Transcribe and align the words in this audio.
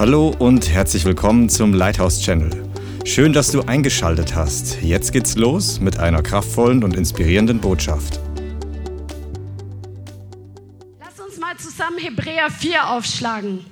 Hallo 0.00 0.34
und 0.38 0.70
herzlich 0.70 1.04
willkommen 1.04 1.50
zum 1.50 1.74
Lighthouse 1.74 2.22
Channel. 2.22 2.50
Schön, 3.04 3.34
dass 3.34 3.52
du 3.52 3.60
eingeschaltet 3.60 4.34
hast. 4.34 4.80
Jetzt 4.80 5.12
geht's 5.12 5.36
los 5.36 5.78
mit 5.78 5.98
einer 5.98 6.22
kraftvollen 6.22 6.82
und 6.82 6.96
inspirierenden 6.96 7.60
Botschaft. 7.60 8.18
Lass 10.98 11.20
uns 11.20 11.38
mal 11.38 11.54
zusammen 11.58 11.98
Hebräer 11.98 12.50
4 12.50 12.88
aufschlagen. 12.88 13.66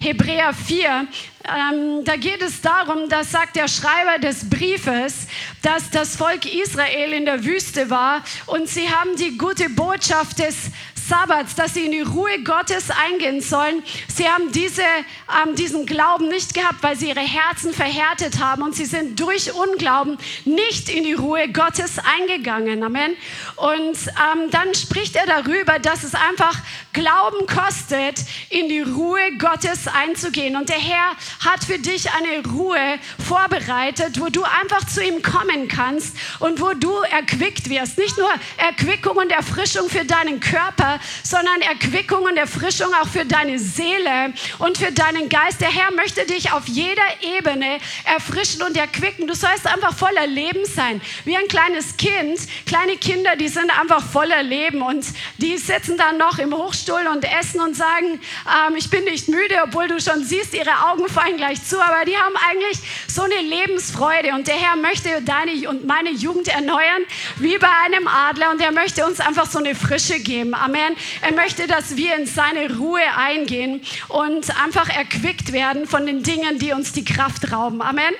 Hebräer 0.00 0.52
4, 0.52 1.06
ähm, 1.44 2.04
da 2.04 2.16
geht 2.16 2.42
es 2.42 2.60
darum, 2.60 3.08
da 3.08 3.22
sagt 3.22 3.54
der 3.54 3.68
Schreiber 3.68 4.18
des 4.20 4.50
Briefes, 4.50 5.28
dass 5.62 5.90
das 5.90 6.16
Volk 6.16 6.44
Israel 6.44 7.12
in 7.12 7.24
der 7.24 7.44
Wüste 7.44 7.88
war 7.88 8.22
und 8.46 8.68
sie 8.68 8.88
haben 8.88 9.16
die 9.16 9.38
gute 9.38 9.70
Botschaft 9.70 10.40
des 10.40 10.72
Sabbats, 11.08 11.54
dass 11.54 11.74
sie 11.74 11.86
in 11.86 11.92
die 11.92 12.00
Ruhe 12.00 12.42
Gottes 12.42 12.90
eingehen 12.90 13.40
sollen. 13.40 13.82
Sie 14.08 14.28
haben 14.28 14.50
diese, 14.50 14.82
ähm, 14.82 15.54
diesen 15.54 15.86
Glauben 15.86 16.28
nicht 16.28 16.54
gehabt, 16.54 16.82
weil 16.82 16.96
sie 16.96 17.08
ihre 17.08 17.20
Herzen 17.20 17.72
verhärtet 17.72 18.40
haben 18.40 18.62
und 18.62 18.74
sie 18.74 18.86
sind 18.86 19.20
durch 19.20 19.52
Unglauben 19.52 20.18
nicht 20.44 20.88
in 20.88 21.04
die 21.04 21.12
Ruhe 21.12 21.48
Gottes 21.48 21.98
eingegangen. 21.98 22.82
Amen. 22.82 23.16
Und 23.56 23.96
ähm, 23.96 24.50
dann 24.50 24.74
spricht 24.74 25.16
er 25.16 25.26
darüber, 25.26 25.78
dass 25.78 26.02
es 26.02 26.14
einfach 26.14 26.58
Glauben 26.92 27.46
kostet, 27.46 28.24
in 28.50 28.68
die 28.68 28.80
Ruhe 28.80 29.36
Gottes 29.38 29.86
einzugehen. 29.86 30.56
Und 30.56 30.68
der 30.68 30.78
Herr 30.78 31.10
hat 31.44 31.62
für 31.64 31.78
dich 31.78 32.10
eine 32.12 32.44
Ruhe 32.48 32.98
vorbereitet, 33.24 34.20
wo 34.20 34.28
du 34.28 34.42
einfach 34.42 34.86
zu 34.86 35.04
ihm 35.04 35.22
kommen 35.22 35.68
kannst 35.68 36.16
und 36.40 36.60
wo 36.60 36.72
du 36.72 36.92
erquickt 37.02 37.68
wirst. 37.68 37.98
Nicht 37.98 38.16
nur 38.18 38.30
Erquickung 38.56 39.16
und 39.18 39.30
Erfrischung 39.30 39.88
für 39.88 40.04
deinen 40.04 40.40
Körper, 40.40 40.95
sondern 41.22 41.60
Erquickung 41.62 42.22
und 42.22 42.36
Erfrischung 42.36 42.92
auch 43.00 43.08
für 43.08 43.24
deine 43.24 43.58
Seele 43.58 44.32
und 44.58 44.78
für 44.78 44.92
deinen 44.92 45.28
Geist. 45.28 45.60
Der 45.60 45.70
Herr 45.70 45.92
möchte 45.92 46.26
dich 46.26 46.52
auf 46.52 46.66
jeder 46.66 47.02
Ebene 47.22 47.78
erfrischen 48.04 48.62
und 48.62 48.76
erquicken. 48.76 49.26
Du 49.26 49.34
sollst 49.34 49.66
einfach 49.66 49.94
voller 49.96 50.26
Leben 50.26 50.64
sein, 50.64 51.00
wie 51.24 51.36
ein 51.36 51.48
kleines 51.48 51.96
Kind. 51.96 52.38
Kleine 52.66 52.96
Kinder, 52.96 53.36
die 53.36 53.48
sind 53.48 53.70
einfach 53.78 54.02
voller 54.02 54.42
Leben 54.42 54.82
und 54.82 55.06
die 55.38 55.56
sitzen 55.58 55.96
dann 55.96 56.18
noch 56.18 56.38
im 56.38 56.54
Hochstuhl 56.54 57.06
und 57.12 57.24
essen 57.24 57.60
und 57.60 57.76
sagen, 57.76 58.20
ähm, 58.68 58.76
ich 58.76 58.90
bin 58.90 59.04
nicht 59.04 59.28
müde, 59.28 59.56
obwohl 59.64 59.88
du 59.88 60.00
schon 60.00 60.24
siehst, 60.24 60.54
ihre 60.54 60.90
Augen 60.90 61.08
fallen 61.08 61.36
gleich 61.36 61.62
zu, 61.64 61.80
aber 61.80 62.04
die 62.04 62.16
haben 62.16 62.34
eigentlich 62.48 62.78
so 63.06 63.22
eine 63.22 63.40
Lebensfreude 63.40 64.32
und 64.34 64.46
der 64.46 64.56
Herr 64.56 64.76
möchte 64.76 65.22
deine 65.22 65.68
und 65.68 65.86
meine 65.86 66.10
Jugend 66.10 66.48
erneuern, 66.48 67.02
wie 67.36 67.58
bei 67.58 67.68
einem 67.84 68.06
Adler 68.06 68.50
und 68.50 68.60
er 68.60 68.72
möchte 68.72 69.06
uns 69.06 69.20
einfach 69.20 69.46
so 69.46 69.58
eine 69.58 69.74
Frische 69.74 70.20
geben. 70.20 70.54
Amen. 70.54 70.85
Amen. 70.86 70.96
Er 71.22 71.32
möchte, 71.32 71.66
dass 71.66 71.96
wir 71.96 72.16
in 72.16 72.26
seine 72.26 72.76
Ruhe 72.76 73.00
eingehen 73.16 73.80
und 74.08 74.56
einfach 74.62 74.88
erquickt 74.88 75.52
werden 75.52 75.86
von 75.86 76.06
den 76.06 76.22
Dingen, 76.22 76.58
die 76.58 76.72
uns 76.72 76.92
die 76.92 77.04
Kraft 77.04 77.52
rauben. 77.52 77.82
Amen. 77.82 78.14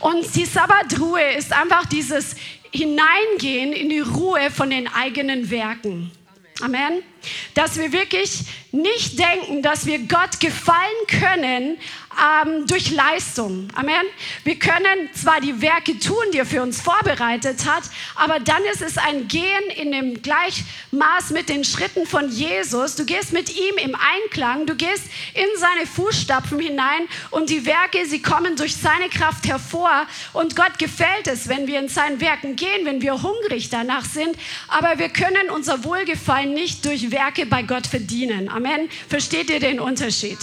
Und 0.00 0.34
die 0.34 0.44
Sabbatruhe 0.44 1.22
ist 1.36 1.52
einfach 1.52 1.86
dieses 1.86 2.36
Hineingehen 2.70 3.72
in 3.72 3.88
die 3.88 4.00
Ruhe 4.00 4.50
von 4.50 4.70
den 4.70 4.88
eigenen 4.88 5.50
Werken. 5.50 6.10
Amen. 6.60 7.02
Dass 7.54 7.78
wir 7.78 7.92
wirklich 7.92 8.40
nicht 8.72 9.18
denken, 9.18 9.62
dass 9.62 9.86
wir 9.86 10.00
Gott 10.00 10.40
gefallen 10.40 10.78
können 11.06 11.78
ähm, 12.14 12.66
durch 12.66 12.90
Leistung. 12.90 13.68
Amen. 13.74 14.04
Wir 14.42 14.58
können 14.58 15.10
zwar 15.14 15.40
die 15.40 15.60
Werke 15.60 15.98
tun, 15.98 16.24
die 16.32 16.38
er 16.38 16.46
für 16.46 16.62
uns 16.62 16.80
vorbereitet 16.80 17.66
hat, 17.66 17.84
aber 18.16 18.40
dann 18.40 18.62
ist 18.72 18.82
es 18.82 18.98
ein 18.98 19.28
Gehen 19.28 19.70
in 19.76 19.92
dem 19.92 20.22
Gleichmaß 20.22 21.30
mit 21.30 21.48
den 21.48 21.64
Schritten 21.64 22.06
von 22.06 22.30
Jesus. 22.30 22.96
Du 22.96 23.04
gehst 23.04 23.32
mit 23.32 23.50
ihm 23.50 23.76
im 23.78 23.94
Einklang, 23.94 24.66
du 24.66 24.74
gehst 24.74 25.04
in 25.34 25.46
seine 25.58 25.86
Fußstapfen 25.86 26.58
hinein 26.58 27.08
und 27.30 27.50
die 27.50 27.66
Werke, 27.66 28.06
sie 28.06 28.22
kommen 28.22 28.56
durch 28.56 28.76
seine 28.76 29.08
Kraft 29.08 29.46
hervor. 29.46 30.06
Und 30.32 30.56
Gott 30.56 30.78
gefällt 30.78 31.26
es, 31.26 31.48
wenn 31.48 31.66
wir 31.66 31.78
in 31.78 31.88
seinen 31.88 32.20
Werken 32.20 32.56
gehen, 32.56 32.84
wenn 32.84 33.00
wir 33.02 33.22
hungrig 33.22 33.70
danach 33.70 34.04
sind. 34.04 34.36
Aber 34.68 34.98
wir 34.98 35.08
können 35.08 35.50
unser 35.50 35.84
Wohlgefallen 35.84 36.54
nicht 36.54 36.84
durch 36.84 37.10
Werke 37.14 37.46
bei 37.46 37.62
Gott 37.62 37.86
verdienen. 37.86 38.48
Amen. 38.48 38.90
Versteht 39.08 39.48
ihr 39.48 39.60
den 39.60 39.78
Unterschied? 39.78 40.38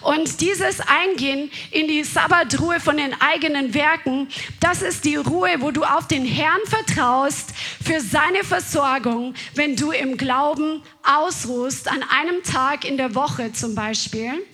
Und 0.00 0.40
dieses 0.40 0.80
Eingehen 0.80 1.50
in 1.70 1.88
die 1.88 2.04
Sabbatruhe 2.04 2.80
von 2.80 2.96
den 2.96 3.14
eigenen 3.20 3.72
Werken, 3.72 4.28
das 4.60 4.82
ist 4.82 5.04
die 5.04 5.16
Ruhe, 5.16 5.50
wo 5.60 5.70
du 5.70 5.84
auf 5.84 6.08
den 6.08 6.26
Herrn 6.26 6.60
vertraust 6.66 7.54
für 7.82 8.00
seine 8.00 8.44
Versorgung, 8.44 9.34
wenn 9.54 9.76
du 9.76 9.92
im 9.92 10.16
Glauben 10.16 10.82
ausruhst, 11.02 11.88
an 11.88 12.02
einem 12.02 12.42
Tag 12.42 12.84
in 12.84 12.96
der 12.96 13.14
Woche 13.14 13.52
zum 13.52 13.74
Beispiel. 13.74 14.44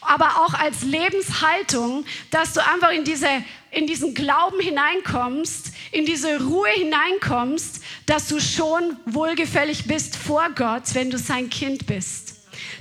Aber 0.00 0.44
auch 0.44 0.54
als 0.54 0.82
Lebenshaltung, 0.82 2.04
dass 2.30 2.52
du 2.52 2.60
einfach 2.64 2.90
in, 2.90 3.04
diese, 3.04 3.28
in 3.70 3.86
diesen 3.86 4.14
Glauben 4.14 4.60
hineinkommst, 4.60 5.72
in 5.92 6.06
diese 6.06 6.42
Ruhe 6.42 6.70
hineinkommst, 6.70 7.82
dass 8.06 8.28
du 8.28 8.40
schon 8.40 8.96
wohlgefällig 9.06 9.86
bist 9.86 10.16
vor 10.16 10.50
Gott, 10.54 10.94
wenn 10.94 11.10
du 11.10 11.18
sein 11.18 11.50
Kind 11.50 11.86
bist. 11.86 12.34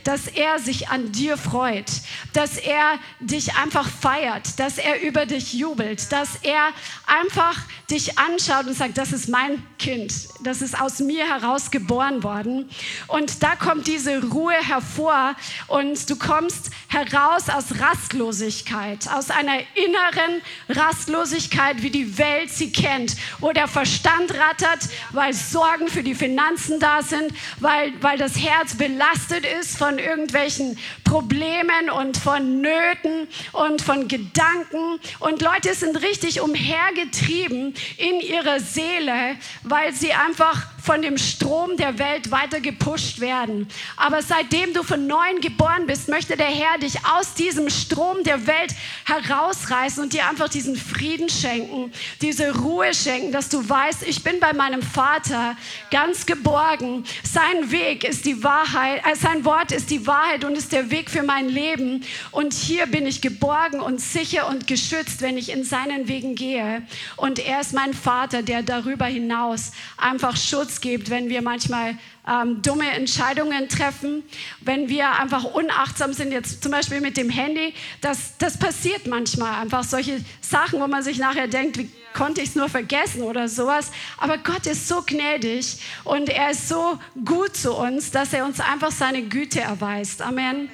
Dass 0.03 0.27
er 0.27 0.59
sich 0.59 0.89
an 0.89 1.11
dir 1.11 1.37
freut, 1.37 1.89
dass 2.33 2.57
er 2.57 2.99
dich 3.19 3.55
einfach 3.55 3.87
feiert, 3.87 4.59
dass 4.59 4.77
er 4.77 5.01
über 5.01 5.25
dich 5.25 5.53
jubelt, 5.53 6.11
dass 6.11 6.37
er 6.43 6.69
einfach 7.07 7.57
dich 7.93 8.17
anschaut 8.17 8.65
und 8.65 8.75
sagt, 8.75 8.97
das 8.97 9.13
ist 9.13 9.29
mein 9.29 9.63
Kind, 9.77 10.13
das 10.43 10.61
ist 10.61 10.79
aus 10.79 10.99
mir 10.99 11.25
heraus 11.25 11.71
geboren 11.71 12.23
worden. 12.23 12.69
Und 13.07 13.43
da 13.43 13.55
kommt 13.55 13.87
diese 13.87 14.21
Ruhe 14.23 14.55
hervor 14.55 15.35
und 15.67 16.09
du 16.09 16.15
kommst 16.15 16.71
heraus 16.87 17.49
aus 17.49 17.79
Rastlosigkeit, 17.79 19.07
aus 19.13 19.29
einer 19.29 19.59
inneren 19.75 20.41
Rastlosigkeit, 20.69 21.81
wie 21.83 21.91
die 21.91 22.17
Welt 22.17 22.49
sie 22.49 22.71
kennt, 22.71 23.15
wo 23.39 23.51
der 23.51 23.67
Verstand 23.67 24.33
rattert, 24.33 24.89
weil 25.11 25.33
Sorgen 25.33 25.87
für 25.87 26.03
die 26.03 26.15
Finanzen 26.15 26.79
da 26.79 27.01
sind, 27.01 27.31
weil, 27.59 27.93
weil 28.01 28.17
das 28.17 28.37
Herz 28.37 28.75
belastet 28.75 29.45
ist 29.59 29.77
von 29.77 29.99
irgendwelchen 29.99 30.77
Problemen 31.13 31.91
und 31.95 32.17
von 32.17 32.59
Nöten 32.61 33.27
und 33.51 33.83
von 33.83 34.07
Gedanken. 34.07 34.99
Und 35.19 35.43
Leute 35.43 35.75
sind 35.75 36.01
richtig 36.01 36.41
umhergetrieben 36.41 37.75
in 37.97 38.19
ihrer 38.19 38.59
Seele, 38.59 39.35
weil 39.61 39.93
sie 39.93 40.13
einfach 40.13 40.65
von 40.83 41.01
dem 41.01 41.17
Strom 41.17 41.77
der 41.77 41.97
Welt 41.97 42.29
weiter 42.29 42.59
gepusht 42.59 43.21
werden. 43.21 43.69
Aber 43.95 44.21
seitdem 44.21 44.73
du 44.73 44.83
von 44.83 45.07
neuem 45.07 45.39
geboren 45.39 45.87
bist, 45.87 46.09
möchte 46.09 46.35
der 46.35 46.47
Herr 46.47 46.77
dich 46.77 46.97
aus 47.05 47.35
diesem 47.35 47.69
Strom 47.69 48.21
der 48.25 48.45
Welt 48.47 48.75
herausreißen 49.05 50.03
und 50.03 50.11
dir 50.11 50.27
einfach 50.27 50.49
diesen 50.49 50.75
Frieden 50.75 51.29
schenken, 51.29 51.93
diese 52.21 52.53
Ruhe 52.53 52.93
schenken, 52.93 53.31
dass 53.31 53.47
du 53.47 53.67
weißt, 53.67 54.03
ich 54.03 54.23
bin 54.23 54.41
bei 54.41 54.51
meinem 54.51 54.81
Vater 54.81 55.55
ganz 55.89 56.25
geborgen. 56.25 57.05
Sein 57.23 57.71
Weg 57.71 58.03
ist 58.03 58.25
die 58.25 58.43
Wahrheit, 58.43 59.03
äh, 59.05 59.15
sein 59.15 59.45
Wort 59.45 59.71
ist 59.71 59.89
die 59.89 60.05
Wahrheit 60.05 60.43
und 60.43 60.57
ist 60.57 60.73
der 60.73 60.91
Weg 60.91 61.09
für 61.09 61.23
mein 61.23 61.47
Leben. 61.47 62.03
Und 62.31 62.53
hier 62.53 62.87
bin 62.87 63.07
ich 63.07 63.21
geborgen 63.21 63.79
und 63.79 64.01
sicher 64.01 64.49
und 64.49 64.67
geschützt, 64.67 65.21
wenn 65.21 65.37
ich 65.37 65.49
in 65.49 65.63
seinen 65.63 66.09
Wegen 66.09 66.35
gehe. 66.35 66.81
Und 67.15 67.39
er 67.39 67.61
ist 67.61 67.71
mein 67.71 67.93
Vater, 67.93 68.43
der 68.43 68.63
darüber 68.63 69.05
hinaus 69.05 69.71
einfach 69.95 70.35
Schutz 70.35 70.72
Schutz 70.73 70.81
gibt, 70.81 71.09
wenn 71.09 71.29
wir 71.29 71.41
manchmal 71.41 71.97
ähm, 72.27 72.61
dumme 72.61 72.89
Entscheidungen 72.91 73.69
treffen, 73.69 74.23
wenn 74.61 74.89
wir 74.89 75.11
einfach 75.19 75.43
unachtsam 75.43 76.13
sind, 76.13 76.31
jetzt 76.31 76.63
zum 76.63 76.71
Beispiel 76.71 77.01
mit 77.01 77.17
dem 77.17 77.29
Handy. 77.29 77.73
Das, 78.01 78.37
das 78.37 78.57
passiert 78.57 79.07
manchmal 79.07 79.61
einfach, 79.61 79.83
solche 79.83 80.23
Sachen, 80.41 80.79
wo 80.79 80.87
man 80.87 81.03
sich 81.03 81.17
nachher 81.17 81.47
denkt, 81.47 81.77
wie 81.77 81.89
konnte 82.13 82.41
ich 82.41 82.49
es 82.49 82.55
nur 82.55 82.69
vergessen 82.69 83.23
oder 83.23 83.47
sowas. 83.47 83.91
Aber 84.17 84.37
Gott 84.37 84.65
ist 84.65 84.87
so 84.87 85.03
gnädig 85.05 85.77
und 86.03 86.29
er 86.29 86.51
ist 86.51 86.69
so 86.69 86.99
gut 87.25 87.55
zu 87.55 87.73
uns, 87.73 88.11
dass 88.11 88.33
er 88.33 88.45
uns 88.45 88.59
einfach 88.59 88.91
seine 88.91 89.23
Güte 89.23 89.61
erweist. 89.61 90.21
Amen. 90.21 90.69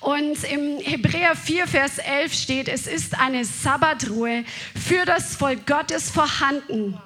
Und 0.00 0.44
im 0.44 0.78
Hebräer 0.78 1.34
4, 1.34 1.66
Vers 1.66 1.98
11 1.98 2.32
steht, 2.32 2.68
es 2.68 2.86
ist 2.86 3.18
eine 3.18 3.44
Sabbatruhe 3.44 4.44
für 4.74 5.04
das 5.04 5.34
Volk 5.34 5.66
Gottes 5.66 6.10
vorhanden. 6.10 6.96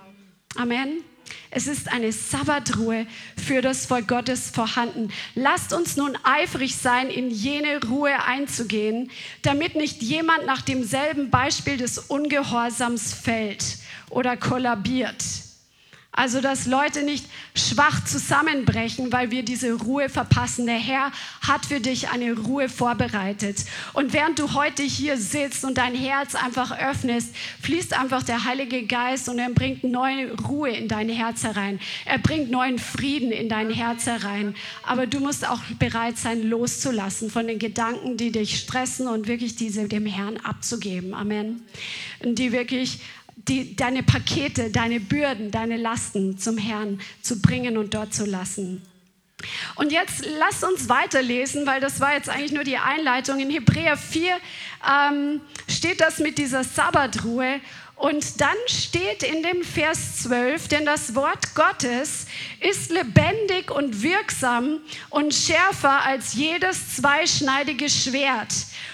Amen. 0.56 1.02
Es 1.50 1.66
ist 1.66 1.92
eine 1.92 2.12
Sabbatruhe 2.12 3.06
für 3.36 3.60
das 3.60 3.86
Volk 3.86 4.08
Gottes 4.08 4.50
vorhanden. 4.50 5.10
Lasst 5.34 5.72
uns 5.72 5.96
nun 5.96 6.16
eifrig 6.24 6.76
sein, 6.76 7.10
in 7.10 7.30
jene 7.30 7.80
Ruhe 7.84 8.24
einzugehen, 8.24 9.10
damit 9.42 9.74
nicht 9.74 10.02
jemand 10.02 10.46
nach 10.46 10.62
demselben 10.62 11.30
Beispiel 11.30 11.76
des 11.76 11.98
Ungehorsams 11.98 13.12
fällt 13.14 13.78
oder 14.10 14.36
kollabiert. 14.36 15.22
Also, 16.14 16.42
dass 16.42 16.66
Leute 16.66 17.04
nicht 17.04 17.24
schwach 17.56 18.04
zusammenbrechen, 18.04 19.10
weil 19.12 19.30
wir 19.30 19.42
diese 19.42 19.72
Ruhe 19.72 20.10
verpassen. 20.10 20.66
Der 20.66 20.76
Herr 20.76 21.10
hat 21.40 21.64
für 21.64 21.80
dich 21.80 22.10
eine 22.10 22.34
Ruhe 22.34 22.68
vorbereitet. 22.68 23.64
Und 23.94 24.12
während 24.12 24.38
du 24.38 24.52
heute 24.52 24.82
hier 24.82 25.16
sitzt 25.16 25.64
und 25.64 25.78
dein 25.78 25.94
Herz 25.94 26.34
einfach 26.34 26.78
öffnest, 26.78 27.34
fließt 27.62 27.98
einfach 27.98 28.22
der 28.22 28.44
Heilige 28.44 28.86
Geist 28.86 29.30
und 29.30 29.38
er 29.38 29.48
bringt 29.48 29.84
neue 29.84 30.38
Ruhe 30.42 30.68
in 30.70 30.86
dein 30.86 31.08
Herz 31.08 31.44
herein. 31.44 31.80
Er 32.04 32.18
bringt 32.18 32.50
neuen 32.50 32.78
Frieden 32.78 33.32
in 33.32 33.48
dein 33.48 33.70
Herz 33.70 34.04
herein. 34.04 34.54
Aber 34.82 35.06
du 35.06 35.18
musst 35.18 35.48
auch 35.48 35.62
bereit 35.78 36.18
sein, 36.18 36.42
loszulassen 36.42 37.30
von 37.30 37.46
den 37.46 37.58
Gedanken, 37.58 38.18
die 38.18 38.32
dich 38.32 38.58
stressen 38.58 39.08
und 39.08 39.28
wirklich 39.28 39.56
diese 39.56 39.88
dem 39.88 40.04
Herrn 40.04 40.36
abzugeben. 40.36 41.14
Amen. 41.14 41.62
Die 42.22 42.52
wirklich 42.52 43.00
die, 43.48 43.76
deine 43.76 44.02
Pakete, 44.02 44.70
deine 44.70 45.00
Bürden, 45.00 45.50
deine 45.50 45.76
Lasten 45.76 46.38
zum 46.38 46.58
Herrn 46.58 47.00
zu 47.22 47.40
bringen 47.40 47.76
und 47.76 47.94
dort 47.94 48.14
zu 48.14 48.24
lassen. 48.24 48.82
Und 49.74 49.92
jetzt 49.92 50.24
lasst 50.38 50.64
uns 50.64 50.88
weiterlesen, 50.88 51.66
weil 51.66 51.80
das 51.80 52.00
war 52.00 52.14
jetzt 52.14 52.28
eigentlich 52.28 52.52
nur 52.52 52.64
die 52.64 52.78
Einleitung. 52.78 53.40
In 53.40 53.50
Hebräer 53.50 53.96
4 53.96 54.36
ähm, 54.88 55.40
steht 55.68 56.00
das 56.00 56.18
mit 56.18 56.38
dieser 56.38 56.64
Sabbatruhe. 56.64 57.60
Und 57.96 58.40
dann 58.40 58.56
steht 58.66 59.22
in 59.22 59.44
dem 59.44 59.62
Vers 59.62 60.22
12, 60.24 60.66
denn 60.68 60.84
das 60.84 61.14
Wort 61.14 61.54
Gottes 61.54 62.26
ist 62.58 62.90
lebendig 62.90 63.70
und 63.70 64.02
wirksam 64.02 64.80
und 65.10 65.32
schärfer 65.32 66.04
als 66.04 66.34
jedes 66.34 66.96
zweischneidige 66.96 67.88
Schwert 67.88 68.52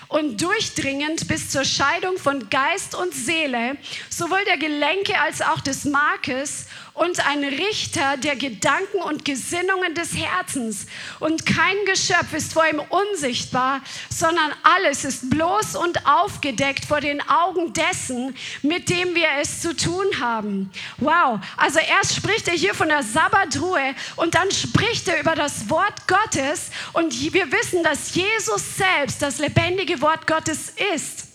und 0.09 0.41
durchdringend 0.41 1.29
bis 1.29 1.51
zur 1.51 1.65
Scheidung 1.65 2.17
von 2.17 2.49
Geist 2.49 2.95
und 2.95 3.15
Seele, 3.15 3.77
sowohl 4.09 4.45
der 4.47 4.57
Gelenke 4.57 5.19
als 5.21 5.43
auch 5.43 5.61
des 5.61 5.85
Markes 5.85 6.67
und 6.99 7.25
ein 7.27 7.45
Richter 7.45 8.17
der 8.17 8.37
Gedanken 8.37 8.99
und 8.99 9.25
Gesinnungen 9.25 9.95
des 9.95 10.17
Herzens. 10.17 10.87
Und 11.21 11.47
kein 11.47 11.77
Geschöpf 11.87 12.33
ist 12.35 12.53
vor 12.53 12.67
ihm 12.67 12.81
unsichtbar, 12.81 13.81
sondern 14.09 14.53
alles 14.63 15.05
ist 15.05 15.31
bloß 15.31 15.77
und 15.77 16.07
aufgedeckt 16.07 16.85
vor 16.85 17.01
den 17.01 17.21
Augen 17.29 17.73
dessen, 17.73 18.35
mit 18.63 18.89
dem 18.89 19.15
wir 19.15 19.29
es 19.41 19.61
zu 19.61 19.77
tun 19.77 20.07
haben. 20.21 20.71
Wow, 20.97 21.39
also 21.57 21.79
erst 21.79 22.17
spricht 22.17 22.49
er 22.49 22.55
hier 22.55 22.75
von 22.75 22.89
der 22.89 23.03
Sabbatruhe 23.03 23.95
und 24.17 24.35
dann 24.35 24.51
spricht 24.51 25.07
er 25.09 25.21
über 25.21 25.35
das 25.35 25.71
Wort 25.71 26.09
Gottes 26.09 26.71
und 26.95 27.15
wir 27.33 27.53
wissen, 27.53 27.83
dass 27.85 28.15
Jesus 28.15 28.77
selbst 28.77 29.23
das 29.23 29.39
lebendige 29.39 29.98
Wort 30.00 30.27
Gottes 30.27 30.73
ist. 30.95 31.28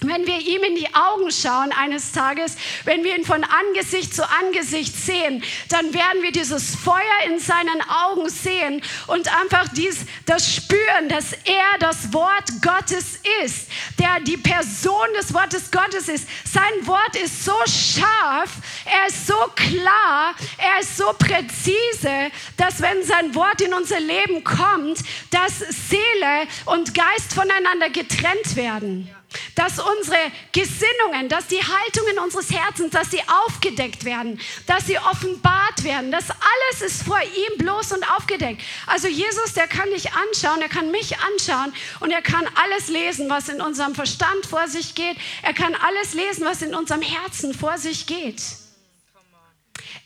Wenn 0.00 0.26
wir 0.26 0.38
ihm 0.38 0.62
in 0.62 0.76
die 0.76 0.94
Augen 0.94 1.30
schauen 1.32 1.72
eines 1.72 2.12
Tages, 2.12 2.56
wenn 2.84 3.02
wir 3.02 3.16
ihn 3.16 3.24
von 3.24 3.42
Angesicht 3.42 4.14
zu 4.14 4.28
Angesicht 4.28 4.94
sehen, 4.94 5.42
dann 5.70 5.92
werden 5.92 6.22
wir 6.22 6.30
dieses 6.30 6.76
Feuer 6.76 7.02
in 7.26 7.40
seinen 7.40 7.82
Augen 7.88 8.28
sehen 8.28 8.80
und 9.08 9.34
einfach 9.40 9.68
dies, 9.74 10.06
das 10.24 10.54
spüren, 10.54 11.08
dass 11.08 11.32
er 11.32 11.78
das 11.80 12.12
Wort 12.12 12.44
Gottes 12.62 13.18
ist, 13.44 13.68
der 13.98 14.20
die 14.20 14.36
Person 14.36 15.08
des 15.18 15.34
Wortes 15.34 15.70
Gottes 15.70 16.08
ist. 16.08 16.28
Sein 16.44 16.86
Wort 16.86 17.16
ist 17.16 17.44
so 17.44 17.56
scharf, 17.66 18.50
er 18.84 19.08
ist 19.08 19.26
so 19.26 19.34
klar, 19.56 20.34
er 20.58 20.80
ist 20.80 20.96
so 20.96 21.12
präzise, 21.18 22.30
dass 22.56 22.80
wenn 22.80 23.02
sein 23.02 23.34
Wort 23.34 23.60
in 23.60 23.74
unser 23.74 23.98
Leben 23.98 24.44
kommt, 24.44 25.00
dass 25.30 25.58
Seele 25.58 26.46
und 26.66 26.94
Geist 26.94 27.34
voneinander 27.34 27.90
getrennt 27.90 28.54
werden 28.54 29.10
dass 29.54 29.78
unsere 29.78 30.32
Gesinnungen, 30.52 31.28
dass 31.28 31.48
die 31.48 31.60
Haltungen 31.60 32.18
unseres 32.18 32.50
Herzens, 32.50 32.90
dass 32.92 33.10
sie 33.10 33.20
aufgedeckt 33.46 34.04
werden, 34.04 34.40
dass 34.66 34.86
sie 34.86 34.98
offenbart 34.98 35.84
werden. 35.84 36.10
Das 36.10 36.30
alles 36.30 36.92
ist 36.92 37.02
vor 37.02 37.20
ihm 37.20 37.58
bloß 37.58 37.92
und 37.92 38.10
aufgedeckt. 38.10 38.62
Also 38.86 39.08
Jesus, 39.08 39.52
der 39.54 39.68
kann 39.68 39.90
dich 39.90 40.12
anschauen, 40.12 40.62
er 40.62 40.68
kann 40.68 40.90
mich 40.90 41.16
anschauen 41.18 41.72
und 42.00 42.10
er 42.10 42.22
kann 42.22 42.48
alles 42.54 42.88
lesen, 42.88 43.28
was 43.28 43.48
in 43.48 43.60
unserem 43.60 43.94
Verstand 43.94 44.46
vor 44.46 44.66
sich 44.68 44.94
geht. 44.94 45.16
Er 45.42 45.52
kann 45.52 45.74
alles 45.74 46.14
lesen, 46.14 46.44
was 46.44 46.62
in 46.62 46.74
unserem 46.74 47.02
Herzen 47.02 47.52
vor 47.52 47.76
sich 47.76 48.06
geht. 48.06 48.42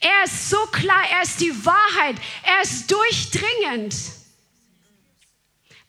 Er 0.01 0.25
ist 0.25 0.51
so 0.51 0.59
klar, 0.67 1.03
er 1.13 1.23
ist 1.23 1.41
die 1.41 1.65
Wahrheit, 1.65 2.17
er 2.43 2.63
ist 2.63 2.91
durchdringend. 2.91 3.95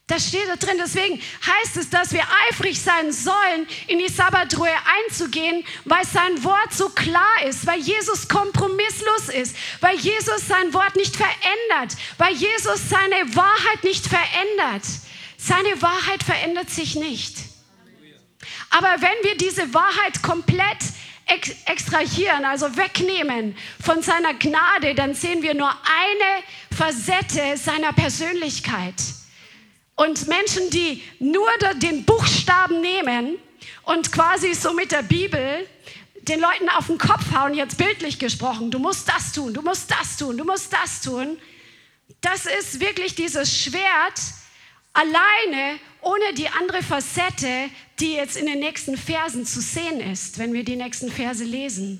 Das 0.08 0.28
steht 0.28 0.50
da 0.50 0.58
drin. 0.58 0.78
Deswegen 0.78 1.22
heißt 1.46 1.78
es, 1.78 1.90
dass 1.90 2.12
wir 2.12 2.24
eifrig 2.50 2.82
sein 2.82 3.14
sollen, 3.14 3.68
in 3.88 4.00
die 4.00 4.10
Sabbatruhe 4.10 4.70
einzugehen, 5.06 5.64
weil 5.86 6.06
sein 6.06 6.44
Wort 6.44 6.74
so 6.74 6.90
klar 6.90 7.44
ist, 7.46 7.66
weil 7.66 7.80
Jesus 7.80 8.28
kompromisslos 8.28 9.30
ist, 9.30 9.56
weil 9.80 9.98
Jesus 9.98 10.48
sein 10.48 10.74
Wort 10.74 10.96
nicht 10.98 11.16
verändert, 11.16 11.98
weil 12.18 12.34
Jesus 12.34 12.90
seine 12.90 13.36
Wahrheit 13.36 13.84
nicht 13.84 14.06
verändert. 14.06 14.84
Seine 15.38 15.82
Wahrheit 15.82 16.24
verändert 16.24 16.70
sich 16.70 16.96
nicht. 16.96 17.38
Aber 18.70 18.96
wenn 19.00 19.24
wir 19.24 19.38
diese 19.38 19.74
Wahrheit 19.74 20.22
komplett 20.22 20.80
extrahieren, 21.66 22.44
also 22.44 22.76
wegnehmen 22.76 23.56
von 23.82 24.02
seiner 24.02 24.34
Gnade, 24.34 24.96
dann 24.96 25.16
sehen 25.16 25.42
wir 25.42 25.54
nur 25.54 25.70
eine 25.70 26.44
Facette 26.76 27.56
seiner 27.56 27.94
Persönlichkeit. 27.94 28.96
Und 29.95 30.28
Menschen, 30.28 30.69
die 30.69 31.04
nur 31.19 31.50
den 31.75 32.04
Buchstaben 32.04 32.81
nehmen 32.81 33.38
und 33.84 34.12
quasi 34.12 34.54
so 34.54 34.74
mit 34.74 34.92
der 34.92 35.04
Bibel 35.04 35.68
den 36.22 36.40
Leuten 36.40 36.69
auf 36.69 36.88
den 36.88 36.98
Kopf 36.98 37.34
hauen, 37.36 37.54
jetzt 37.54 37.78
bildlich 37.78 38.18
gesprochen, 38.18 38.72
du 38.72 38.80
musst 38.80 39.07
das 39.10 39.34
tun, 39.34 39.54
du 39.54 39.62
musst 39.62 39.92
das 39.92 40.18
tun, 40.18 40.38
du 40.38 40.45
musst 40.45 40.72
das 40.72 41.01
tun, 41.01 41.38
das 42.22 42.45
ist 42.45 42.80
wirklich 42.80 43.16
dieses 43.16 43.56
Schwert 43.56 44.19
alleine 44.94 45.80
ohne 46.01 46.34
die 46.36 46.50
andere 46.50 46.84
Facette, 46.84 47.69
die 48.00 48.13
jetzt 48.13 48.38
in 48.38 48.46
den 48.46 48.60
nächsten 48.60 48.98
Versen 48.98 49.46
zu 49.46 49.62
sehen 49.62 50.00
ist, 50.00 50.38
wenn 50.38 50.54
wir 50.54 50.63
die 50.63 50.75
nächsten 50.75 51.12
Verse 51.12 51.44
lesen. 51.44 52.00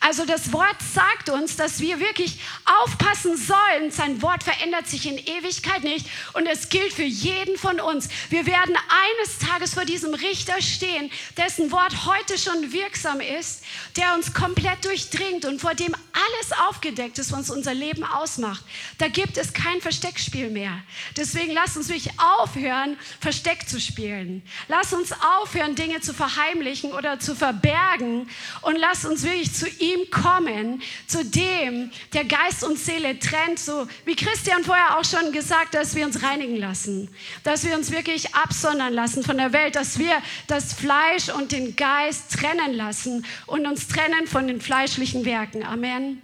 Also 0.00 0.24
das 0.24 0.52
Wort 0.52 0.76
sagt 0.94 1.28
uns, 1.28 1.56
dass 1.56 1.80
wir 1.80 1.98
wirklich 1.98 2.38
aufpassen 2.64 3.36
sollen. 3.36 3.90
Sein 3.90 4.22
Wort 4.22 4.44
verändert 4.44 4.86
sich 4.86 5.06
in 5.06 5.18
Ewigkeit 5.18 5.82
nicht 5.82 6.06
und 6.34 6.46
es 6.46 6.68
gilt 6.68 6.92
für 6.92 7.02
jeden 7.02 7.58
von 7.58 7.80
uns. 7.80 8.08
Wir 8.30 8.46
werden 8.46 8.76
eines 8.76 9.38
Tages 9.38 9.74
vor 9.74 9.84
diesem 9.84 10.14
Richter 10.14 10.62
stehen, 10.62 11.10
dessen 11.36 11.72
Wort 11.72 12.06
heute 12.06 12.38
schon 12.38 12.72
wirksam 12.72 13.20
ist, 13.20 13.64
der 13.96 14.14
uns 14.14 14.32
komplett 14.32 14.84
durchdringt 14.84 15.44
und 15.44 15.60
vor 15.60 15.74
dem 15.74 15.94
alles 15.94 16.52
aufgedeckt 16.68 17.18
ist, 17.18 17.32
was 17.32 17.50
unser 17.50 17.74
Leben 17.74 18.04
ausmacht. 18.04 18.64
Da 18.98 19.08
gibt 19.08 19.36
es 19.36 19.52
kein 19.52 19.80
Versteckspiel 19.80 20.50
mehr. 20.50 20.80
Deswegen 21.16 21.52
lasst 21.52 21.76
uns 21.76 21.88
wirklich 21.88 22.12
aufhören, 22.18 22.96
Versteck 23.20 23.68
zu 23.68 23.80
spielen. 23.80 24.42
Lass 24.68 24.92
uns 24.92 25.12
aufhören, 25.40 25.74
Dinge 25.74 26.00
zu 26.00 26.14
verheimlichen 26.14 26.92
oder 26.92 27.18
zu 27.18 27.34
verbergen 27.34 28.28
und 28.62 28.76
lass 28.76 29.04
uns 29.04 29.22
wirklich 29.22 29.52
zu 29.52 29.68
ihm 29.68 29.87
ihm 29.92 30.10
kommen, 30.10 30.82
zu 31.06 31.24
dem, 31.24 31.90
der 32.12 32.24
Geist 32.24 32.64
und 32.64 32.78
Seele 32.78 33.18
trennt, 33.18 33.58
so 33.58 33.86
wie 34.04 34.14
Christian 34.14 34.64
vorher 34.64 34.98
auch 34.98 35.04
schon 35.04 35.32
gesagt, 35.32 35.74
dass 35.74 35.94
wir 35.94 36.04
uns 36.04 36.22
reinigen 36.22 36.56
lassen, 36.56 37.08
dass 37.44 37.64
wir 37.64 37.76
uns 37.76 37.90
wirklich 37.90 38.34
absondern 38.34 38.92
lassen 38.92 39.22
von 39.22 39.36
der 39.36 39.52
Welt, 39.52 39.76
dass 39.76 39.98
wir 39.98 40.22
das 40.46 40.72
Fleisch 40.72 41.28
und 41.28 41.52
den 41.52 41.76
Geist 41.76 42.32
trennen 42.32 42.74
lassen 42.74 43.24
und 43.46 43.66
uns 43.66 43.88
trennen 43.88 44.26
von 44.26 44.46
den 44.46 44.60
fleischlichen 44.60 45.24
Werken. 45.24 45.64
Amen. 45.64 46.22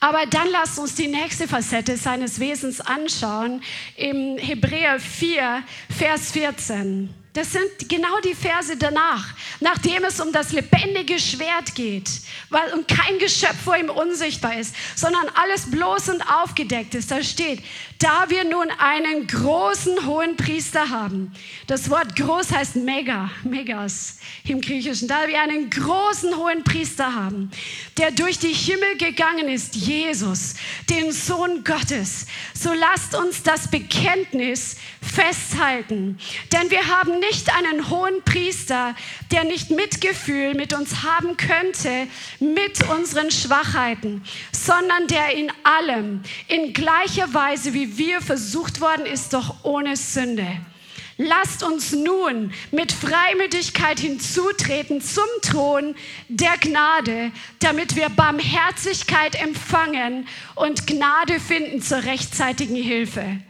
Aber 0.00 0.26
dann 0.26 0.48
lasst 0.50 0.78
uns 0.78 0.94
die 0.94 1.08
nächste 1.08 1.48
Facette 1.48 1.96
seines 1.96 2.38
Wesens 2.40 2.80
anschauen, 2.80 3.62
im 3.96 4.38
Hebräer 4.38 5.00
4, 5.00 5.62
Vers 5.96 6.32
14. 6.32 7.12
Das 7.38 7.52
sind 7.52 7.88
genau 7.88 8.18
die 8.24 8.34
Verse 8.34 8.76
danach, 8.76 9.24
nachdem 9.60 10.02
es 10.02 10.18
um 10.18 10.32
das 10.32 10.50
lebendige 10.50 11.20
Schwert 11.20 11.72
geht, 11.76 12.10
weil 12.50 12.72
und 12.72 12.88
kein 12.88 13.16
Geschöpf 13.20 13.62
vor 13.62 13.76
ihm 13.76 13.90
unsichtbar 13.90 14.58
ist, 14.58 14.74
sondern 14.96 15.24
alles 15.36 15.70
bloß 15.70 16.08
und 16.08 16.22
aufgedeckt 16.22 16.96
ist. 16.96 17.12
Da 17.12 17.22
steht, 17.22 17.62
da 17.98 18.26
wir 18.28 18.44
nun 18.44 18.70
einen 18.78 19.26
großen 19.26 20.06
hohen 20.06 20.36
Priester 20.36 20.88
haben. 20.90 21.32
Das 21.66 21.90
Wort 21.90 22.14
groß 22.14 22.52
heißt 22.52 22.76
mega, 22.76 23.30
megas 23.42 24.18
im 24.44 24.60
Griechischen. 24.60 25.08
Da 25.08 25.26
wir 25.26 25.40
einen 25.40 25.68
großen 25.68 26.36
hohen 26.36 26.62
Priester 26.62 27.14
haben, 27.14 27.50
der 27.96 28.12
durch 28.12 28.38
die 28.38 28.52
Himmel 28.52 28.96
gegangen 28.98 29.48
ist, 29.48 29.74
Jesus, 29.74 30.54
den 30.88 31.10
Sohn 31.10 31.64
Gottes. 31.64 32.26
So 32.54 32.72
lasst 32.72 33.16
uns 33.16 33.42
das 33.42 33.68
Bekenntnis 33.68 34.76
festhalten. 35.02 36.18
Denn 36.52 36.70
wir 36.70 36.86
haben 36.86 37.18
nicht 37.18 37.52
einen 37.52 37.90
hohen 37.90 38.22
Priester, 38.24 38.94
der 39.32 39.42
nicht 39.42 39.70
Mitgefühl 39.70 40.54
mit 40.54 40.72
uns 40.72 41.02
haben 41.02 41.36
könnte, 41.36 42.06
mit 42.38 42.88
unseren 42.88 43.32
Schwachheiten, 43.32 44.22
sondern 44.52 45.08
der 45.08 45.34
in 45.34 45.50
allem, 45.64 46.22
in 46.46 46.72
gleicher 46.72 47.32
Weise 47.34 47.74
wie 47.74 47.87
wir 47.96 48.20
versucht 48.20 48.80
worden 48.80 49.06
ist, 49.06 49.32
doch 49.32 49.64
ohne 49.64 49.96
Sünde. 49.96 50.46
Lasst 51.20 51.64
uns 51.64 51.90
nun 51.92 52.52
mit 52.70 52.92
Freimütigkeit 52.92 53.98
hinzutreten 53.98 55.00
zum 55.00 55.26
Thron 55.42 55.96
der 56.28 56.56
Gnade, 56.60 57.32
damit 57.58 57.96
wir 57.96 58.08
Barmherzigkeit 58.08 59.34
empfangen 59.34 60.28
und 60.54 60.86
Gnade 60.86 61.40
finden 61.40 61.82
zur 61.82 62.04
rechtzeitigen 62.04 62.76
Hilfe. 62.76 63.40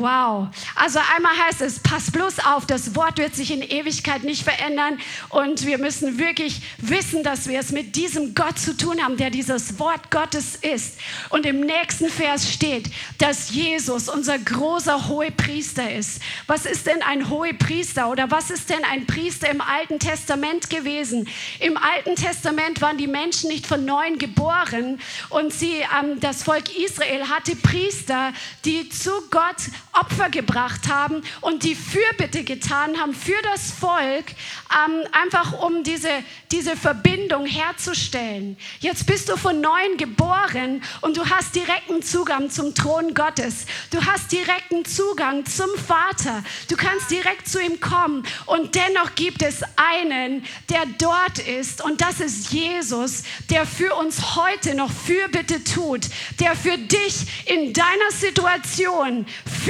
Wow. 0.00 0.48
Also 0.76 1.00
einmal 1.16 1.36
heißt 1.46 1.60
es, 1.60 1.80
pass 1.80 2.12
bloß 2.12 2.38
auf, 2.46 2.66
das 2.66 2.94
Wort 2.94 3.18
wird 3.18 3.34
sich 3.34 3.50
in 3.50 3.62
Ewigkeit 3.62 4.22
nicht 4.22 4.44
verändern 4.44 4.98
und 5.28 5.66
wir 5.66 5.78
müssen 5.78 6.18
wirklich 6.18 6.60
wissen, 6.78 7.24
dass 7.24 7.48
wir 7.48 7.58
es 7.58 7.72
mit 7.72 7.96
diesem 7.96 8.34
Gott 8.34 8.60
zu 8.60 8.76
tun 8.76 9.02
haben, 9.02 9.16
der 9.16 9.30
dieses 9.30 9.80
Wort 9.80 10.10
Gottes 10.12 10.54
ist. 10.56 10.98
Und 11.30 11.46
im 11.46 11.60
nächsten 11.60 12.08
Vers 12.08 12.52
steht, 12.52 12.90
dass 13.18 13.50
Jesus 13.50 14.08
unser 14.08 14.38
großer 14.38 15.08
Hohepriester 15.08 15.92
ist. 15.92 16.20
Was 16.46 16.64
ist 16.64 16.86
denn 16.86 17.02
ein 17.02 17.28
Hohepriester 17.28 18.08
oder 18.08 18.30
was 18.30 18.50
ist 18.50 18.70
denn 18.70 18.84
ein 18.84 19.06
Priester 19.06 19.50
im 19.50 19.60
Alten 19.60 19.98
Testament 19.98 20.70
gewesen? 20.70 21.28
Im 21.58 21.76
Alten 21.76 22.14
Testament 22.14 22.80
waren 22.80 22.98
die 22.98 23.08
Menschen 23.08 23.50
nicht 23.50 23.66
von 23.66 23.84
neuem 23.84 24.18
geboren 24.18 25.00
und 25.30 25.52
sie, 25.52 25.82
ähm, 26.00 26.20
das 26.20 26.44
Volk 26.44 26.76
Israel 26.76 27.28
hatte 27.28 27.56
Priester, 27.56 28.32
die 28.64 28.88
zu 28.88 29.10
Gott 29.30 29.56
Opfer 29.92 30.30
gebracht 30.30 30.88
haben 30.88 31.22
und 31.40 31.62
die 31.62 31.74
Fürbitte 31.74 32.44
getan 32.44 32.98
haben 33.00 33.14
für 33.14 33.40
das 33.42 33.70
Volk, 33.70 34.26
ähm, 34.72 35.02
einfach 35.12 35.60
um 35.60 35.82
diese, 35.82 36.10
diese 36.52 36.76
Verbindung 36.76 37.46
herzustellen. 37.46 38.56
Jetzt 38.80 39.06
bist 39.06 39.28
du 39.28 39.36
von 39.36 39.60
neuem 39.60 39.96
geboren 39.96 40.82
und 41.00 41.16
du 41.16 41.28
hast 41.28 41.54
direkten 41.54 42.02
Zugang 42.02 42.50
zum 42.50 42.74
Thron 42.74 43.14
Gottes. 43.14 43.66
Du 43.90 44.04
hast 44.04 44.32
direkten 44.32 44.84
Zugang 44.84 45.46
zum 45.46 45.68
Vater. 45.86 46.44
Du 46.68 46.76
kannst 46.76 47.10
direkt 47.10 47.48
zu 47.48 47.60
ihm 47.60 47.80
kommen 47.80 48.24
und 48.46 48.74
dennoch 48.74 49.14
gibt 49.14 49.42
es 49.42 49.62
einen, 49.76 50.44
der 50.70 50.84
dort 50.98 51.38
ist 51.38 51.82
und 51.82 52.00
das 52.00 52.20
ist 52.20 52.52
Jesus, 52.52 53.22
der 53.50 53.66
für 53.66 53.94
uns 53.94 54.36
heute 54.36 54.74
noch 54.74 54.90
Fürbitte 54.90 55.62
tut, 55.64 56.06
der 56.40 56.54
für 56.54 56.78
dich 56.78 57.46
in 57.46 57.72
deiner 57.72 58.10
Situation 58.10 59.26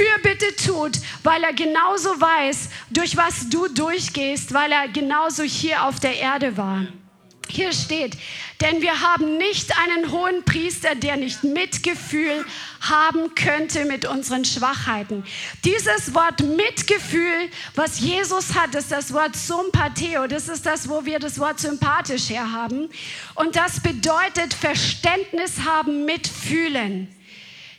Fürbitte 0.09 0.55
tut, 0.55 0.99
weil 1.23 1.43
er 1.43 1.53
genauso 1.53 2.09
weiß, 2.09 2.69
durch 2.89 3.17
was 3.17 3.49
du 3.49 3.67
durchgehst, 3.67 4.53
weil 4.53 4.71
er 4.71 4.87
genauso 4.87 5.43
hier 5.43 5.85
auf 5.85 5.99
der 5.99 6.17
Erde 6.17 6.57
war. 6.57 6.87
Hier 7.51 7.73
steht, 7.73 8.15
denn 8.61 8.83
wir 8.83 9.01
haben 9.01 9.37
nicht 9.37 9.71
einen 9.75 10.11
hohen 10.11 10.43
Priester, 10.45 10.93
der 10.93 11.17
nicht 11.17 11.43
Mitgefühl 11.43 12.45
haben 12.79 13.33
könnte 13.33 13.85
mit 13.85 14.05
unseren 14.05 14.45
Schwachheiten. 14.45 15.23
Dieses 15.65 16.13
Wort 16.13 16.41
Mitgefühl, 16.41 17.49
was 17.73 17.99
Jesus 17.99 18.53
hat, 18.53 18.75
ist 18.75 18.91
das 18.91 19.13
Wort 19.13 19.35
Sympatheo. 19.35 20.27
Das 20.27 20.47
ist 20.47 20.63
das, 20.67 20.87
wo 20.89 21.05
wir 21.05 21.17
das 21.17 21.39
Wort 21.39 21.59
sympathisch 21.59 22.29
herhaben. 22.29 22.89
Und 23.33 23.55
das 23.55 23.79
bedeutet 23.79 24.53
Verständnis 24.53 25.61
haben, 25.65 26.05
mitfühlen. 26.05 27.07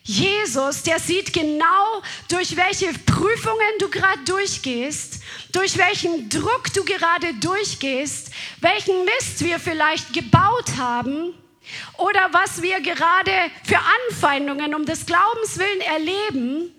Jesus, 0.02 0.83
der 0.83 0.99
sieht 0.99 1.33
genau, 1.33 2.02
durch 2.28 2.57
welche 2.57 2.92
Prüfungen 3.04 3.78
du 3.78 3.88
gerade 3.90 4.25
durchgehst, 4.25 5.23
durch 5.52 5.76
welchen 5.76 6.28
Druck 6.30 6.73
du 6.75 6.85
gerade 6.85 7.35
durchgehst, 7.35 8.30
welchen 8.61 9.04
Mist 9.04 9.45
wir 9.45 9.59
vielleicht 9.59 10.12
gebaut 10.12 10.76
haben 10.78 11.35
oder 11.99 12.28
was 12.33 12.62
wir 12.62 12.80
gerade 12.80 13.33
für 13.64 13.78
Anfeindungen 14.09 14.75
um 14.75 14.87
des 14.87 15.07
Glaubens 15.07 15.59
willen 15.59 15.80
erleben. 15.80 16.75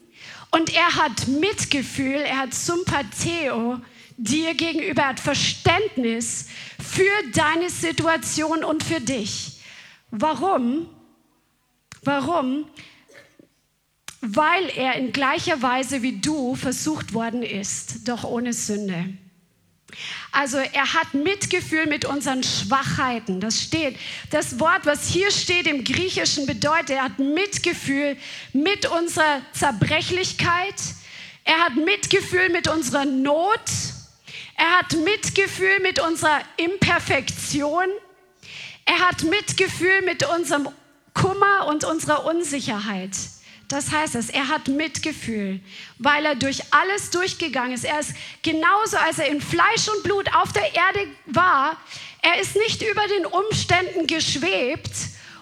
Und 0.49 0.73
er 0.75 0.95
hat 0.95 1.27
Mitgefühl, 1.27 2.21
er 2.21 2.39
hat 2.39 2.53
Sympatheo 2.53 3.79
dir 4.17 4.53
gegenüber, 4.53 5.03
er 5.03 5.07
hat 5.09 5.19
Verständnis 5.19 6.47
für 6.79 7.31
deine 7.33 7.69
Situation 7.69 8.63
und 8.63 8.83
für 8.83 8.99
dich. 8.99 9.61
Warum? 10.09 10.89
Warum? 12.03 12.65
Weil 14.21 14.69
er 14.75 14.95
in 14.95 15.11
gleicher 15.11 15.61
Weise 15.61 16.03
wie 16.03 16.19
du 16.19 16.55
versucht 16.55 17.13
worden 17.13 17.43
ist, 17.43 18.07
doch 18.07 18.23
ohne 18.23 18.53
Sünde. 18.53 19.05
Also 20.31 20.57
er 20.57 20.93
hat 20.93 21.13
Mitgefühl 21.13 21.85
mit 21.87 22.05
unseren 22.05 22.43
Schwachheiten. 22.43 23.41
Das 23.41 23.61
steht, 23.61 23.97
das 24.29 24.59
Wort, 24.59 24.85
was 24.85 25.09
hier 25.09 25.31
steht 25.31 25.67
im 25.67 25.83
Griechischen 25.83 26.45
bedeutet, 26.45 26.91
er 26.91 27.03
hat 27.03 27.19
Mitgefühl 27.19 28.15
mit 28.53 28.85
unserer 28.85 29.41
Zerbrechlichkeit. 29.51 30.75
Er 31.43 31.57
hat 31.57 31.75
Mitgefühl 31.75 32.49
mit 32.49 32.67
unserer 32.67 33.05
Not. 33.05 33.59
Er 34.55 34.79
hat 34.79 34.93
Mitgefühl 34.93 35.79
mit 35.81 35.99
unserer 35.99 36.39
Imperfektion. 36.57 37.87
Er 38.85 38.99
hat 38.99 39.23
Mitgefühl 39.23 40.03
mit 40.03 40.25
unserem 40.29 40.69
Kummer 41.13 41.67
und 41.67 41.83
unserer 41.83 42.25
Unsicherheit. 42.25 43.15
Das 43.71 43.89
heißt 43.89 44.15
es, 44.15 44.29
er 44.29 44.49
hat 44.49 44.67
Mitgefühl, 44.67 45.61
weil 45.97 46.25
er 46.25 46.35
durch 46.35 46.61
alles 46.71 47.09
durchgegangen 47.09 47.71
ist. 47.71 47.85
Er 47.85 48.01
ist 48.01 48.13
genauso, 48.43 48.97
als 48.97 49.17
er 49.17 49.27
in 49.27 49.39
Fleisch 49.39 49.87
und 49.87 50.03
Blut 50.03 50.27
auf 50.35 50.51
der 50.51 50.75
Erde 50.75 51.07
war, 51.27 51.77
er 52.21 52.41
ist 52.41 52.57
nicht 52.57 52.81
über 52.81 53.07
den 53.07 53.25
Umständen 53.25 54.07
geschwebt 54.07 54.91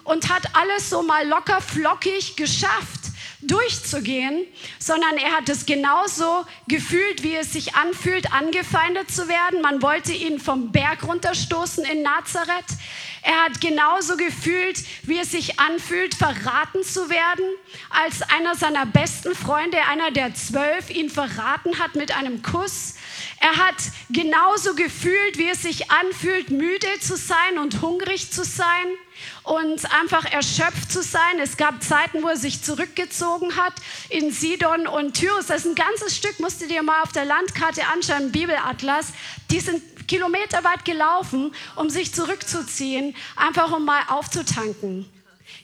und 0.04 0.32
hat 0.32 0.54
alles 0.54 0.88
so 0.90 1.02
mal 1.02 1.26
locker 1.26 1.60
flockig 1.60 2.36
geschafft 2.36 3.00
durchzugehen, 3.42 4.46
sondern 4.78 5.16
er 5.16 5.32
hat 5.32 5.48
es 5.48 5.66
genauso 5.66 6.44
gefühlt, 6.68 7.22
wie 7.22 7.34
es 7.34 7.52
sich 7.52 7.74
anfühlt, 7.74 8.32
angefeindet 8.32 9.10
zu 9.10 9.28
werden. 9.28 9.62
Man 9.62 9.82
wollte 9.82 10.12
ihn 10.12 10.38
vom 10.38 10.70
Berg 10.72 11.06
runterstoßen 11.06 11.84
in 11.84 12.02
Nazareth. 12.02 12.66
Er 13.22 13.44
hat 13.44 13.60
genauso 13.60 14.16
gefühlt, 14.16 14.82
wie 15.02 15.18
es 15.18 15.30
sich 15.30 15.60
anfühlt, 15.60 16.14
verraten 16.14 16.82
zu 16.82 17.10
werden, 17.10 17.44
als 17.90 18.22
einer 18.22 18.54
seiner 18.54 18.86
besten 18.86 19.34
Freunde, 19.34 19.78
einer 19.90 20.10
der 20.10 20.34
zwölf, 20.34 20.90
ihn 20.90 21.10
verraten 21.10 21.78
hat 21.78 21.94
mit 21.96 22.16
einem 22.16 22.42
Kuss. 22.42 22.94
Er 23.40 23.56
hat 23.56 23.76
genauso 24.10 24.74
gefühlt, 24.74 25.38
wie 25.38 25.48
es 25.48 25.62
sich 25.62 25.90
anfühlt, 25.90 26.50
müde 26.50 27.00
zu 27.00 27.16
sein 27.16 27.58
und 27.58 27.80
hungrig 27.82 28.30
zu 28.30 28.44
sein 28.44 28.66
und 29.42 29.92
einfach 29.94 30.24
erschöpft 30.24 30.92
zu 30.92 31.02
sein. 31.02 31.38
Es 31.42 31.56
gab 31.56 31.82
Zeiten, 31.82 32.22
wo 32.22 32.28
er 32.28 32.36
sich 32.36 32.62
zurückgezogen 32.62 33.56
hat 33.56 33.74
in 34.08 34.30
Sidon 34.30 34.86
und 34.86 35.14
Tyrus. 35.14 35.46
Das 35.46 35.64
ist 35.64 35.66
ein 35.66 35.74
ganzes 35.74 36.16
Stück, 36.16 36.38
musst 36.40 36.60
du 36.60 36.66
dir 36.66 36.82
mal 36.82 37.02
auf 37.02 37.12
der 37.12 37.24
Landkarte 37.24 37.86
anschauen, 37.86 38.32
Bibelatlas. 38.32 39.08
Die 39.50 39.60
sind 39.60 39.89
kilometerweit 40.10 40.84
gelaufen, 40.84 41.54
um 41.76 41.88
sich 41.88 42.12
zurückzuziehen, 42.12 43.14
einfach 43.36 43.70
um 43.70 43.84
mal 43.84 44.02
aufzutanken. 44.08 45.08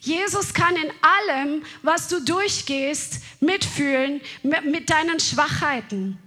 Jesus 0.01 0.55
kann 0.55 0.77
in 0.77 0.91
allem, 1.03 1.65
was 1.83 2.07
du 2.07 2.21
durchgehst, 2.21 3.23
mitfühlen 3.41 4.21
mit 4.45 4.89
deinen 4.89 5.19
Schwachheiten, 5.19 6.19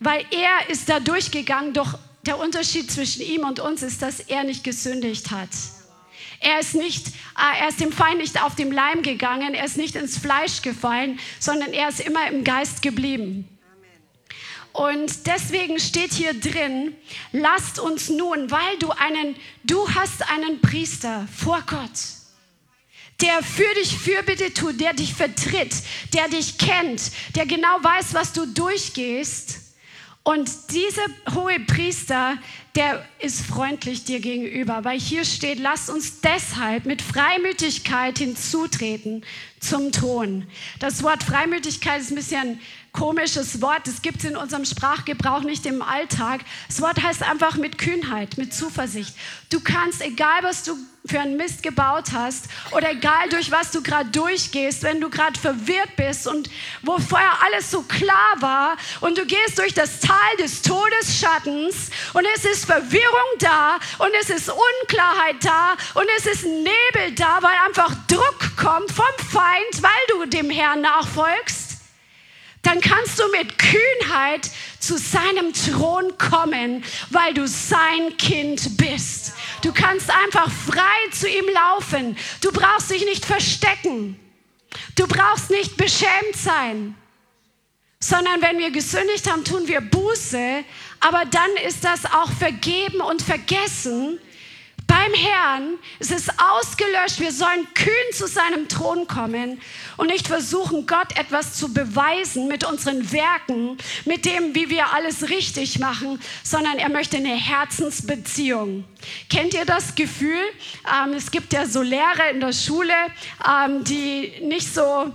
weil 0.00 0.24
er 0.30 0.70
ist 0.70 0.88
da 0.88 1.00
durchgegangen, 1.00 1.74
doch 1.74 1.98
der 2.24 2.38
Unterschied 2.38 2.90
zwischen 2.90 3.20
ihm 3.20 3.42
und 3.42 3.60
uns 3.60 3.82
ist, 3.82 4.00
dass 4.00 4.20
er 4.20 4.44
nicht 4.44 4.64
gesündigt 4.64 5.30
hat. 5.30 5.50
Er 6.40 6.58
ist, 6.60 6.74
nicht, 6.74 7.08
äh, 7.08 7.60
er 7.60 7.68
ist 7.68 7.80
dem 7.80 7.92
Feind 7.92 8.18
nicht 8.18 8.42
auf 8.42 8.54
dem 8.54 8.72
Leim 8.72 9.02
gegangen, 9.02 9.54
er 9.54 9.64
ist 9.64 9.76
nicht 9.76 9.96
ins 9.96 10.16
Fleisch 10.18 10.62
gefallen, 10.62 11.18
sondern 11.40 11.72
er 11.72 11.88
ist 11.88 12.00
immer 12.00 12.26
im 12.30 12.42
Geist 12.42 12.82
geblieben. 12.82 13.55
Und 14.76 15.26
deswegen 15.26 15.80
steht 15.80 16.12
hier 16.12 16.38
drin, 16.38 16.94
lasst 17.32 17.78
uns 17.78 18.10
nun, 18.10 18.50
weil 18.50 18.78
du 18.78 18.90
einen, 18.90 19.34
du 19.64 19.88
hast 19.94 20.30
einen 20.30 20.60
Priester 20.60 21.26
vor 21.34 21.62
Gott, 21.66 21.98
der 23.22 23.42
für 23.42 23.72
dich 23.76 23.96
Fürbitte 23.96 24.52
tut, 24.52 24.78
der 24.78 24.92
dich 24.92 25.14
vertritt, 25.14 25.74
der 26.12 26.28
dich 26.28 26.58
kennt, 26.58 27.10
der 27.36 27.46
genau 27.46 27.78
weiß, 27.80 28.12
was 28.12 28.34
du 28.34 28.44
durchgehst. 28.44 29.60
Und 30.24 30.50
dieser 30.72 31.06
hohe 31.34 31.58
Priester, 31.60 32.36
der 32.74 33.02
ist 33.20 33.46
freundlich 33.46 34.04
dir 34.04 34.20
gegenüber, 34.20 34.84
weil 34.84 35.00
hier 35.00 35.24
steht, 35.24 35.58
lasst 35.58 35.88
uns 35.88 36.20
deshalb 36.20 36.84
mit 36.84 37.00
Freimütigkeit 37.00 38.18
hinzutreten 38.18 39.24
zum 39.58 39.92
Thron. 39.92 40.46
Das 40.80 41.02
Wort 41.02 41.22
Freimütigkeit 41.22 42.02
ist 42.02 42.10
ein 42.10 42.16
bisschen 42.16 42.60
komisches 42.96 43.60
Wort, 43.60 43.86
das 43.86 44.02
gibt 44.02 44.18
es 44.18 44.24
in 44.24 44.36
unserem 44.36 44.64
Sprachgebrauch 44.64 45.42
nicht 45.42 45.66
im 45.66 45.82
Alltag. 45.82 46.40
Das 46.66 46.80
Wort 46.80 47.02
heißt 47.02 47.22
einfach 47.22 47.56
mit 47.56 47.78
Kühnheit, 47.78 48.38
mit 48.38 48.54
Zuversicht. 48.54 49.14
Du 49.50 49.60
kannst, 49.60 50.00
egal 50.00 50.42
was 50.42 50.64
du 50.64 50.76
für 51.04 51.20
einen 51.20 51.36
Mist 51.36 51.62
gebaut 51.62 52.06
hast 52.12 52.46
oder 52.72 52.90
egal 52.90 53.28
durch 53.30 53.50
was 53.50 53.70
du 53.70 53.82
gerade 53.82 54.10
durchgehst, 54.10 54.82
wenn 54.82 55.00
du 55.00 55.08
gerade 55.08 55.38
verwirrt 55.38 55.94
bist 55.96 56.26
und 56.26 56.50
wo 56.82 56.98
vorher 56.98 57.30
alles 57.44 57.70
so 57.70 57.82
klar 57.82 58.34
war 58.40 58.76
und 59.00 59.16
du 59.16 59.24
gehst 59.24 59.58
durch 59.58 59.72
das 59.72 60.00
Tal 60.00 60.36
des 60.40 60.62
Todesschattens 60.62 61.90
und 62.14 62.26
es 62.34 62.44
ist 62.44 62.64
Verwirrung 62.64 63.30
da 63.38 63.76
und 63.98 64.10
es 64.20 64.30
ist 64.30 64.48
Unklarheit 64.48 65.36
da 65.42 65.74
und 65.94 66.06
es 66.18 66.26
ist 66.26 66.44
Nebel 66.44 67.14
da, 67.14 67.38
weil 67.40 67.54
einfach 67.66 67.94
Druck 68.08 68.56
kommt 68.56 68.90
vom 68.90 69.04
Feind, 69.30 69.82
weil 69.82 69.90
du 70.08 70.26
dem 70.26 70.50
Herrn 70.50 70.80
nachfolgst 70.80 71.65
dann 72.66 72.80
kannst 72.80 73.18
du 73.20 73.22
mit 73.28 73.58
Kühnheit 73.58 74.50
zu 74.80 74.98
seinem 74.98 75.52
Thron 75.52 76.18
kommen, 76.18 76.84
weil 77.10 77.32
du 77.32 77.46
sein 77.46 78.16
Kind 78.18 78.76
bist. 78.76 79.34
Du 79.62 79.72
kannst 79.72 80.10
einfach 80.10 80.50
frei 80.50 81.10
zu 81.12 81.28
ihm 81.28 81.46
laufen. 81.54 82.16
Du 82.40 82.50
brauchst 82.50 82.90
dich 82.90 83.04
nicht 83.04 83.24
verstecken. 83.24 84.18
Du 84.96 85.06
brauchst 85.06 85.50
nicht 85.50 85.76
beschämt 85.76 86.36
sein, 86.36 86.94
sondern 88.00 88.42
wenn 88.42 88.58
wir 88.58 88.70
gesündigt 88.70 89.30
haben, 89.30 89.44
tun 89.44 89.68
wir 89.68 89.80
Buße, 89.80 90.64
aber 91.00 91.24
dann 91.24 91.50
ist 91.66 91.84
das 91.84 92.04
auch 92.04 92.30
vergeben 92.32 93.00
und 93.00 93.22
vergessen 93.22 94.18
beim 94.96 95.12
Herrn. 95.12 95.78
Es 95.98 96.10
ist 96.10 96.30
ausgelöscht. 96.38 97.20
Wir 97.20 97.32
sollen 97.32 97.66
kühn 97.74 98.12
zu 98.12 98.26
seinem 98.26 98.68
Thron 98.68 99.06
kommen 99.06 99.60
und 99.96 100.06
nicht 100.06 100.26
versuchen, 100.26 100.86
Gott 100.86 101.18
etwas 101.18 101.54
zu 101.54 101.72
beweisen 101.72 102.48
mit 102.48 102.64
unseren 102.64 103.12
Werken, 103.12 103.76
mit 104.06 104.24
dem, 104.24 104.54
wie 104.54 104.70
wir 104.70 104.94
alles 104.94 105.28
richtig 105.28 105.78
machen, 105.78 106.20
sondern 106.42 106.78
er 106.78 106.88
möchte 106.88 107.18
eine 107.18 107.34
Herzensbeziehung. 107.34 108.84
Kennt 109.28 109.54
ihr 109.54 109.66
das 109.66 109.94
Gefühl? 109.94 110.42
Ähm, 110.86 111.12
es 111.12 111.30
gibt 111.30 111.52
ja 111.52 111.66
so 111.66 111.82
Lehrer 111.82 112.30
in 112.30 112.40
der 112.40 112.52
Schule, 112.52 112.94
ähm, 113.46 113.84
die 113.84 114.32
nicht 114.42 114.72
so 114.72 115.12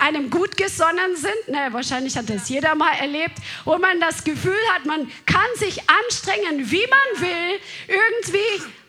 einem 0.00 0.30
gut 0.30 0.56
gesonnen 0.56 1.14
sind. 1.14 1.48
Ne, 1.54 1.68
wahrscheinlich 1.70 2.16
hat 2.16 2.28
das 2.28 2.48
jeder 2.48 2.74
mal 2.74 2.94
erlebt, 2.94 3.38
wo 3.64 3.78
man 3.78 4.00
das 4.00 4.24
Gefühl 4.24 4.58
hat, 4.74 4.86
man 4.86 5.10
kann 5.26 5.40
sich 5.56 5.78
anstrengen, 5.88 6.70
wie 6.70 6.86
man 6.86 7.22
will, 7.22 7.60
irgendwie 7.86 8.79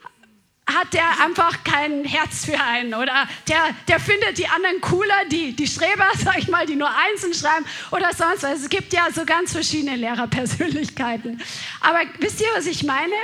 hat 0.67 0.93
der 0.93 1.19
einfach 1.21 1.63
kein 1.63 2.05
Herz 2.05 2.45
für 2.45 2.59
einen 2.59 2.93
oder 2.93 3.27
der, 3.47 3.69
der 3.87 3.99
findet 3.99 4.37
die 4.37 4.47
anderen 4.47 4.79
cooler, 4.81 5.25
die, 5.29 5.55
die 5.55 5.67
Streber, 5.67 6.07
sag 6.17 6.37
ich 6.37 6.47
mal, 6.47 6.65
die 6.65 6.75
nur 6.75 6.89
einzeln 6.89 7.33
schreiben 7.33 7.65
oder 7.91 8.13
sonst 8.13 8.43
was. 8.43 8.61
Es 8.61 8.69
gibt 8.69 8.93
ja 8.93 9.07
so 9.13 9.25
ganz 9.25 9.51
verschiedene 9.51 9.95
Lehrerpersönlichkeiten. 9.95 11.41
Aber 11.81 11.99
wisst 12.19 12.41
ihr, 12.41 12.47
was 12.55 12.67
ich 12.67 12.83
meine? 12.83 13.15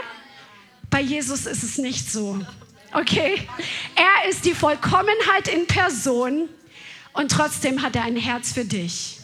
Bei 0.90 1.02
Jesus 1.02 1.46
ist 1.46 1.64
es 1.64 1.78
nicht 1.78 2.12
so. 2.12 2.40
Okay? 2.94 3.48
Er 3.96 4.30
ist 4.30 4.46
die 4.46 4.54
Vollkommenheit 4.54 5.48
in 5.54 5.68
Person 5.68 6.50
und 7.14 7.32
trotzdem 7.32 7.82
hat 7.82 7.96
er 7.96 8.04
ein 8.04 8.16
Herz 8.16 8.54
für 8.54 8.66
dich. 8.66 9.20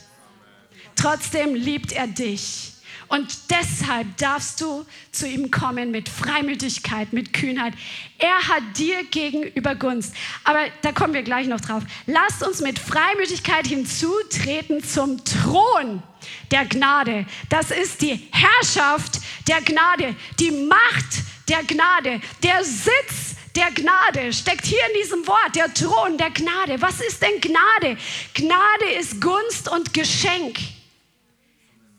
Trotzdem 0.95 1.55
liebt 1.55 1.91
er 1.91 2.07
dich. 2.07 2.72
Und 3.13 3.51
deshalb 3.51 4.17
darfst 4.17 4.59
du 4.59 4.87
zu 5.11 5.27
ihm 5.27 5.51
kommen 5.51 5.91
mit 5.91 6.09
Freimütigkeit, 6.09 7.13
mit 7.13 7.31
Kühnheit. 7.31 7.75
Er 8.17 8.47
hat 8.47 8.63
dir 8.75 9.03
gegenüber 9.03 9.75
Gunst. 9.75 10.15
Aber 10.43 10.61
da 10.81 10.91
kommen 10.93 11.13
wir 11.13 11.21
gleich 11.21 11.45
noch 11.45 11.61
drauf. 11.61 11.83
Lasst 12.07 12.41
uns 12.41 12.61
mit 12.61 12.79
Freimütigkeit 12.79 13.67
hinzutreten 13.67 14.83
zum 14.83 15.23
Thron 15.23 16.01
der 16.49 16.65
Gnade. 16.65 17.27
Das 17.49 17.69
ist 17.69 18.01
die 18.01 18.19
Herrschaft 18.31 19.21
der 19.47 19.61
Gnade, 19.61 20.15
die 20.39 20.49
Macht 20.49 21.21
der 21.49 21.63
Gnade, 21.65 22.19
der 22.41 22.63
Sitz 22.63 23.35
der 23.55 23.69
Gnade 23.69 24.33
steckt 24.33 24.65
hier 24.65 24.81
in 24.87 25.01
diesem 25.03 25.27
Wort, 25.27 25.55
der 25.55 25.71
Thron 25.71 26.17
der 26.17 26.31
Gnade. 26.31 26.81
Was 26.81 26.99
ist 26.99 27.21
denn 27.21 27.39
Gnade? 27.39 27.95
Gnade 28.33 28.85
ist 28.99 29.21
Gunst 29.21 29.69
und 29.69 29.93
Geschenk. 29.93 30.57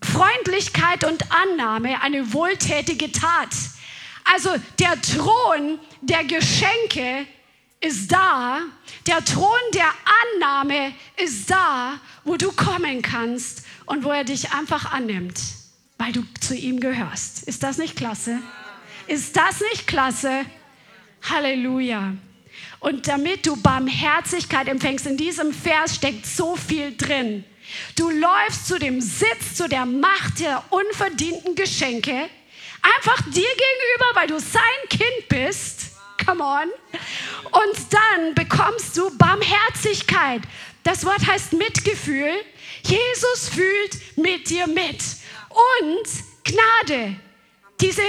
Freundlichkeit 0.04 1.04
und 1.04 1.24
Annahme 1.32 2.00
eine 2.02 2.32
wohltätige 2.32 3.10
Tat. 3.10 3.50
Also 4.32 4.50
der 4.78 5.00
Thron 5.02 5.78
der 6.00 6.24
Geschenke 6.24 7.26
ist 7.80 8.10
da, 8.10 8.60
der 9.06 9.24
Thron 9.24 9.50
der 9.74 9.90
Annahme 10.36 10.94
ist 11.22 11.50
da, 11.50 12.00
wo 12.24 12.36
du 12.36 12.52
kommen 12.52 13.02
kannst 13.02 13.64
und 13.86 14.04
wo 14.04 14.10
er 14.10 14.24
dich 14.24 14.52
einfach 14.52 14.92
annimmt, 14.92 15.38
weil 15.98 16.12
du 16.12 16.24
zu 16.40 16.54
ihm 16.54 16.80
gehörst. 16.80 17.42
Ist 17.42 17.62
das 17.62 17.76
nicht 17.76 17.96
klasse? 17.96 18.38
Ist 19.06 19.36
das 19.36 19.60
nicht 19.72 19.86
klasse? 19.86 20.46
Halleluja. 21.28 22.14
Und 22.80 23.08
damit 23.08 23.46
du 23.46 23.56
Barmherzigkeit 23.56 24.68
empfängst, 24.68 25.06
in 25.06 25.16
diesem 25.16 25.52
Vers 25.52 25.96
steckt 25.96 26.26
so 26.26 26.56
viel 26.56 26.96
drin. 26.96 27.44
Du 27.96 28.10
läufst 28.10 28.66
zu 28.66 28.78
dem 28.78 29.00
Sitz, 29.00 29.54
zu 29.56 29.68
der 29.68 29.86
Macht 29.86 30.40
der 30.40 30.62
unverdienten 30.70 31.54
Geschenke, 31.54 32.28
einfach 32.82 33.22
dir 33.22 33.32
gegenüber, 33.32 34.10
weil 34.14 34.26
du 34.28 34.38
sein 34.38 34.60
Kind 34.88 35.28
bist. 35.28 35.92
Come 36.24 36.42
on. 36.42 36.68
Und 37.50 37.76
dann 37.90 38.34
bekommst 38.34 38.96
du 38.96 39.16
Barmherzigkeit. 39.16 40.42
Das 40.82 41.04
Wort 41.04 41.26
heißt 41.26 41.52
Mitgefühl. 41.52 42.32
Jesus 42.82 43.48
fühlt 43.48 44.16
mit 44.16 44.48
dir 44.48 44.66
mit. 44.66 45.02
Und 45.50 46.08
Gnade. 46.44 47.16
Diese 47.80 48.02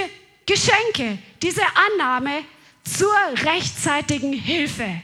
Geschenke, 0.46 1.18
diese 1.42 1.62
Annahme 1.74 2.44
zur 2.84 3.14
rechtzeitigen 3.44 4.32
Hilfe. 4.32 5.02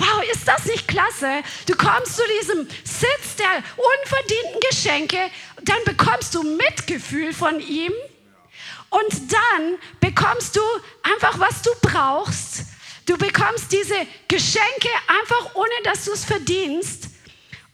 Wow, 0.00 0.22
ist 0.32 0.48
das 0.48 0.64
nicht 0.64 0.88
klasse? 0.88 1.42
Du 1.66 1.76
kommst 1.76 2.16
zu 2.16 2.22
diesem 2.40 2.66
Sitz 2.84 3.36
der 3.36 3.62
unverdienten 3.76 4.60
Geschenke, 4.70 5.18
dann 5.62 5.76
bekommst 5.84 6.34
du 6.34 6.42
Mitgefühl 6.42 7.34
von 7.34 7.60
ihm 7.60 7.92
und 8.88 9.32
dann 9.32 9.78
bekommst 10.00 10.56
du 10.56 10.62
einfach, 11.02 11.38
was 11.38 11.60
du 11.60 11.70
brauchst. 11.82 12.62
Du 13.04 13.18
bekommst 13.18 13.70
diese 13.72 14.06
Geschenke 14.26 14.88
einfach, 15.06 15.54
ohne 15.54 15.82
dass 15.84 16.06
du 16.06 16.12
es 16.12 16.24
verdienst. 16.24 17.08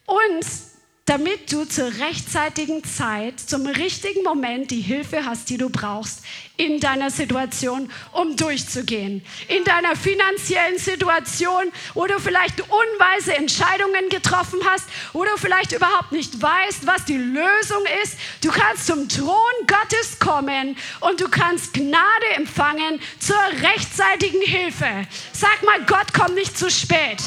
Und 0.07 0.45
damit 1.07 1.53
du 1.53 1.64
zur 1.64 1.87
rechtzeitigen 1.87 2.83
Zeit, 2.83 3.38
zum 3.38 3.64
richtigen 3.64 4.25
Moment 4.25 4.73
die 4.73 4.81
Hilfe 4.81 5.25
hast, 5.25 5.49
die 5.49 5.57
du 5.57 5.71
brauchst 5.71 6.25
in 6.57 6.81
deiner 6.81 7.11
Situation, 7.11 7.92
um 8.11 8.37
durchzugehen. 8.37 9.25
In 9.47 9.62
deiner 9.62 9.95
finanziellen 9.95 10.79
Situation, 10.79 11.71
wo 11.95 12.07
du 12.07 12.19
vielleicht 12.19 12.61
unweise 12.61 13.37
Entscheidungen 13.37 14.09
getroffen 14.09 14.59
hast, 14.69 14.88
wo 15.12 15.23
du 15.23 15.31
vielleicht 15.37 15.73
überhaupt 15.73 16.11
nicht 16.11 16.42
weißt, 16.42 16.87
was 16.88 17.05
die 17.05 17.19
Lösung 17.19 17.85
ist. 18.03 18.19
Du 18.42 18.51
kannst 18.51 18.87
zum 18.87 19.09
Thron 19.09 19.37
Gottes 19.69 20.19
kommen 20.19 20.77
und 21.01 21.21
du 21.21 21.29
kannst 21.29 21.73
Gnade 21.73 22.27
empfangen 22.35 23.01
zur 23.21 23.37
rechtzeitigen 23.62 24.42
Hilfe. 24.42 25.07
Sag 25.33 25.62
mal, 25.62 25.85
Gott 25.87 26.12
kommt 26.12 26.35
nicht 26.35 26.59
zu 26.59 26.69
spät. 26.69 27.23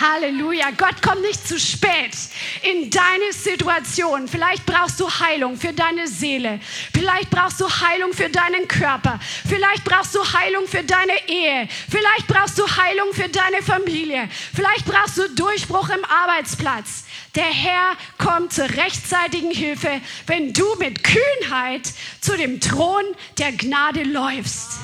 Halleluja. 0.00 0.70
Gott 0.76 1.00
kommt 1.02 1.22
nicht 1.22 1.46
zu 1.46 1.58
spät 1.58 2.16
in 2.62 2.90
deine 2.90 3.32
Situation. 3.32 4.28
Vielleicht 4.28 4.66
brauchst 4.66 5.00
du 5.00 5.08
Heilung 5.08 5.56
für 5.56 5.72
deine 5.72 6.06
Seele. 6.06 6.60
Vielleicht 6.92 7.30
brauchst 7.30 7.60
du 7.60 7.68
Heilung 7.68 8.12
für 8.12 8.28
deinen 8.28 8.68
Körper. 8.68 9.18
Vielleicht 9.48 9.84
brauchst 9.84 10.14
du 10.14 10.20
Heilung 10.20 10.66
für 10.66 10.82
deine 10.82 11.28
Ehe. 11.28 11.68
Vielleicht 11.90 12.26
brauchst 12.26 12.58
du 12.58 12.66
Heilung 12.66 13.12
für 13.12 13.28
deine 13.28 13.62
Familie. 13.62 14.28
Vielleicht 14.54 14.84
brauchst 14.84 15.18
du 15.18 15.28
Durchbruch 15.34 15.88
im 15.88 16.04
Arbeitsplatz. 16.04 17.04
Der 17.34 17.44
Herr 17.44 17.96
kommt 18.18 18.52
zur 18.52 18.68
rechtzeitigen 18.68 19.50
Hilfe, 19.50 20.00
wenn 20.26 20.52
du 20.52 20.64
mit 20.78 21.02
Kühnheit 21.04 21.92
zu 22.20 22.36
dem 22.36 22.60
Thron 22.60 23.04
der 23.38 23.52
Gnade 23.52 24.02
läufst. 24.02 24.78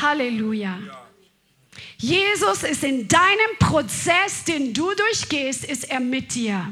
Halleluja. 0.00 1.03
Jesus 2.04 2.64
ist 2.64 2.84
in 2.84 3.08
deinem 3.08 3.58
Prozess, 3.58 4.44
den 4.44 4.74
du 4.74 4.92
durchgehst, 4.94 5.64
ist 5.64 5.90
er 5.90 6.00
mit 6.00 6.34
dir. 6.34 6.70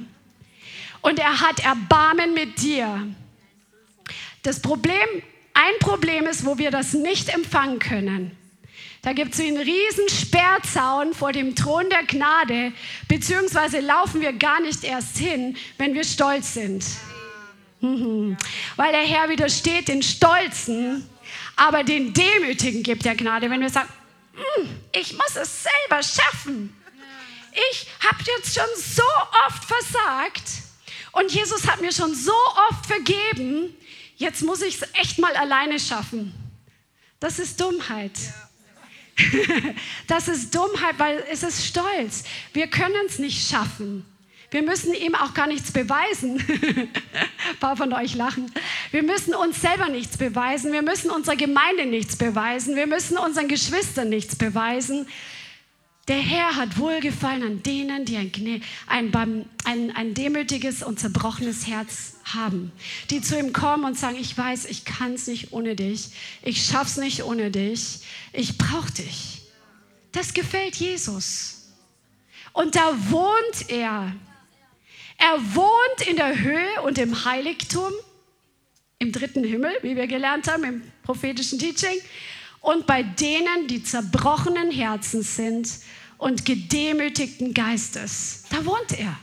Und 1.01 1.18
er 1.18 1.40
hat 1.40 1.64
Erbarmen 1.64 2.35
mit 2.35 2.61
dir. 2.61 3.09
Das 4.42 4.61
Problem, 4.61 5.09
ein 5.55 5.73
Problem 5.81 6.27
ist, 6.27 6.45
wo 6.45 6.59
wir 6.59 6.71
das 6.71 6.92
nicht 6.92 7.31
empfangen 7.31 7.79
können. 7.79 8.37
Da 9.01 9.14
gibt 9.14 9.33
es 9.33 9.40
einen 9.40 9.57
riesen 9.57 10.09
Sperrzaun 10.11 11.14
vor 11.14 11.33
dem 11.33 11.55
Thron 11.55 11.88
der 11.88 12.03
Gnade, 12.03 12.75
beziehungsweise 13.09 13.81
laufen 13.81 14.21
wir 14.21 14.35
gar 14.35 14.61
nicht 14.61 14.85
erst 14.85 15.16
hin, 15.16 15.57
wenn 15.79 15.95
wir 15.95 16.05
stolz 16.05 16.53
sind. 16.53 16.85
Mhm. 17.81 18.37
Weil 18.77 18.92
der 18.92 19.01
Herr 19.01 19.31
widersteht 19.31 19.88
den 19.88 20.03
Stolzen, 20.03 21.09
aber 21.57 21.85
den 21.85 22.12
Demütigen 22.12 22.83
gibt 22.83 23.07
er 23.07 23.14
Gnade. 23.14 23.49
Wenn 23.49 23.62
wir 23.62 23.71
sagen, 23.71 23.88
ich 24.92 25.12
muss 25.12 25.37
es 25.37 25.64
selber 25.64 26.03
schaffen. 26.03 26.77
Ich 27.71 27.87
habe 28.01 28.18
jetzt 28.37 28.55
schon 28.55 28.68
so 28.77 29.03
oft 29.47 29.64
versagt 29.64 30.42
und 31.12 31.31
Jesus 31.31 31.66
hat 31.66 31.81
mir 31.81 31.92
schon 31.92 32.14
so 32.14 32.35
oft 32.71 32.87
vergeben. 32.87 33.77
Jetzt 34.16 34.42
muss 34.42 34.62
ich 34.62 34.77
es 34.81 34.88
echt 34.95 35.18
mal 35.18 35.35
alleine 35.37 35.79
schaffen. 35.79 36.35
Das 37.21 37.38
ist 37.38 37.61
Dummheit. 37.61 38.12
Das 40.07 40.27
ist 40.29 40.55
Dummheit, 40.55 40.99
weil 40.99 41.25
es 41.31 41.42
ist 41.42 41.66
Stolz. 41.66 42.25
Wir 42.53 42.66
können 42.66 43.07
es 43.07 43.18
nicht 43.18 43.49
schaffen. 43.49 44.07
Wir 44.53 44.62
müssen 44.62 44.93
ihm 44.93 45.15
auch 45.15 45.33
gar 45.33 45.47
nichts 45.47 45.73
beweisen. 45.73 46.38
Ein 46.38 46.88
paar 47.61 47.77
von 47.77 47.93
euch 47.95 48.15
lachen. 48.15 48.53
Wir 48.91 49.03
müssen 49.03 49.35
uns 49.35 49.61
selber 49.61 49.88
nichts 49.88 50.19
beweisen. 50.19 50.73
Wir 50.73 50.83
müssen 50.83 51.11
unserer 51.11 51.37
Gemeinde 51.37 51.87
nichts 51.87 52.17
beweisen. 52.17 52.77
Wir 52.77 52.87
müssen 52.87 53.17
unseren 53.17 53.49
Geschwistern 53.49 54.11
nichts 54.11 54.37
beweisen. 54.37 55.07
Der 56.09 56.19
Herr 56.19 56.57
hat 56.57 56.79
Wohlgefallen 56.79 57.43
an 57.45 57.62
denen, 57.62 58.05
die 58.05 58.19
ein, 58.19 58.31
ein, 58.88 59.49
ein, 59.65 59.97
ein 59.97 60.15
demütiges 60.15 60.83
und 60.83 61.01
zerbrochenes 61.01 61.67
Herz 61.67 62.17
haben, 62.25 62.73
die 63.09 63.23
zu 63.23 63.38
ihm 63.38 63.53
kommen 63.53 63.85
und 63.85 63.97
sagen, 63.97 64.17
ich 64.21 64.37
weiß, 64.37 64.67
ich 64.67 64.85
kann 64.85 65.15
es 65.15 65.29
nicht 65.29 65.53
ohne 65.53 65.77
dich, 65.77 66.11
ich 66.43 66.67
schaff's 66.67 66.97
nicht 66.97 67.23
ohne 67.23 67.51
dich, 67.51 68.01
ich 68.33 68.59
brauche 68.59 68.91
dich. 68.93 69.43
Das 70.11 70.35
gefällt 70.35 70.77
Jesus. 70.77 71.71
Und 72.53 72.75
da 72.75 72.93
wohnt 73.11 73.69
er. 73.71 74.12
Er 75.25 75.39
wohnt 75.55 76.09
in 76.09 76.17
der 76.17 76.37
Höhe 76.41 76.83
und 76.83 76.99
im 76.99 77.25
Heiligtum, 77.25 77.93
im 78.99 79.13
dritten 79.13 79.45
Himmel, 79.45 79.73
wie 79.83 79.95
wir 79.95 80.09
gelernt 80.09 80.51
haben 80.51 80.65
im 80.65 80.83
prophetischen 81.05 81.61
Teaching, 81.61 81.97
und 82.61 82.89
bei 82.89 83.05
denen, 83.05 83.69
die 83.69 83.85
zerbrochenen 83.85 84.73
Herzens 84.73 85.37
sind 85.37 85.69
und 86.19 86.45
gedemütigten 86.45 87.55
Geistes. 87.55 88.47
Da 88.51 88.67
wohnt 88.67 88.99
er. 88.99 89.17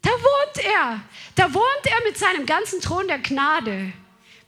Da 0.00 0.10
wohnt 0.10 0.64
er. 0.64 1.02
Da 1.34 1.52
wohnt 1.52 1.84
er 1.84 2.08
mit 2.08 2.16
seinem 2.16 2.46
ganzen 2.46 2.80
Thron 2.80 3.06
der 3.06 3.18
Gnade, 3.18 3.92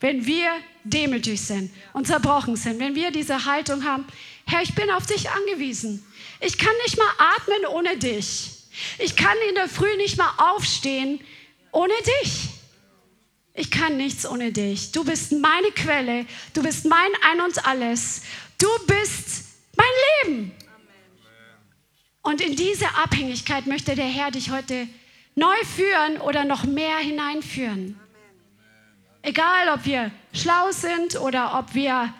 wenn 0.00 0.24
wir 0.24 0.50
demütig 0.82 1.42
sind 1.42 1.70
und 1.92 2.06
zerbrochen 2.06 2.56
sind, 2.56 2.80
wenn 2.80 2.94
wir 2.94 3.10
diese 3.10 3.44
Haltung 3.44 3.84
haben, 3.84 4.06
Herr, 4.46 4.62
ich 4.62 4.74
bin 4.74 4.90
auf 4.90 5.04
dich 5.04 5.28
angewiesen. 5.28 6.04
Ich 6.40 6.56
kann 6.56 6.72
nicht 6.84 6.96
mal 6.96 7.10
atmen 7.18 7.66
ohne 7.66 7.98
dich. 7.98 8.53
Ich 8.98 9.16
kann 9.16 9.36
in 9.48 9.54
der 9.54 9.68
Früh 9.68 9.96
nicht 9.96 10.16
mal 10.16 10.32
aufstehen 10.38 11.20
ohne 11.72 11.94
dich. 12.22 12.48
Ich 13.54 13.70
kann 13.70 13.96
nichts 13.96 14.26
ohne 14.26 14.52
dich. 14.52 14.92
Du 14.92 15.04
bist 15.04 15.32
meine 15.32 15.70
Quelle. 15.70 16.26
Du 16.54 16.62
bist 16.62 16.86
mein 16.86 17.10
Ein 17.22 17.40
und 17.40 17.66
Alles. 17.66 18.22
Du 18.58 18.68
bist 18.86 19.44
mein 19.76 19.86
Leben. 20.24 20.52
Und 22.22 22.40
in 22.40 22.56
diese 22.56 22.88
Abhängigkeit 22.96 23.66
möchte 23.66 23.94
der 23.94 24.06
Herr 24.06 24.30
dich 24.30 24.50
heute 24.50 24.88
neu 25.34 25.56
führen 25.76 26.20
oder 26.20 26.44
noch 26.44 26.64
mehr 26.64 26.96
hineinführen. 26.96 27.98
Egal, 29.22 29.68
ob 29.68 29.84
wir 29.84 30.10
schlau 30.32 30.70
sind 30.72 31.20
oder 31.20 31.58
ob 31.58 31.74
wir 31.74 32.12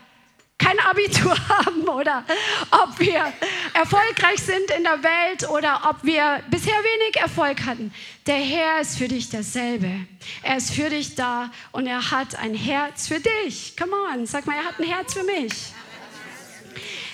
kein 0.58 0.78
Abitur 0.78 1.36
haben 1.48 1.82
oder 1.88 2.24
ob 2.70 2.98
wir 2.98 3.32
erfolgreich 3.74 4.38
sind 4.38 4.70
in 4.76 4.84
der 4.84 5.02
Welt 5.02 5.48
oder 5.50 5.90
ob 5.90 6.04
wir 6.04 6.42
bisher 6.50 6.74
wenig 6.74 7.16
Erfolg 7.16 7.64
hatten. 7.64 7.92
Der 8.26 8.36
Herr 8.36 8.80
ist 8.80 8.98
für 8.98 9.08
dich 9.08 9.30
dasselbe. 9.30 10.06
Er 10.42 10.56
ist 10.56 10.72
für 10.72 10.90
dich 10.90 11.14
da 11.14 11.50
und 11.72 11.86
er 11.86 12.10
hat 12.10 12.36
ein 12.36 12.54
Herz 12.54 13.08
für 13.08 13.20
dich. 13.20 13.76
Come 13.76 13.92
on, 14.12 14.26
sag 14.26 14.46
mal, 14.46 14.56
er 14.56 14.64
hat 14.64 14.78
ein 14.78 14.86
Herz 14.86 15.14
für 15.14 15.24
mich. 15.24 15.52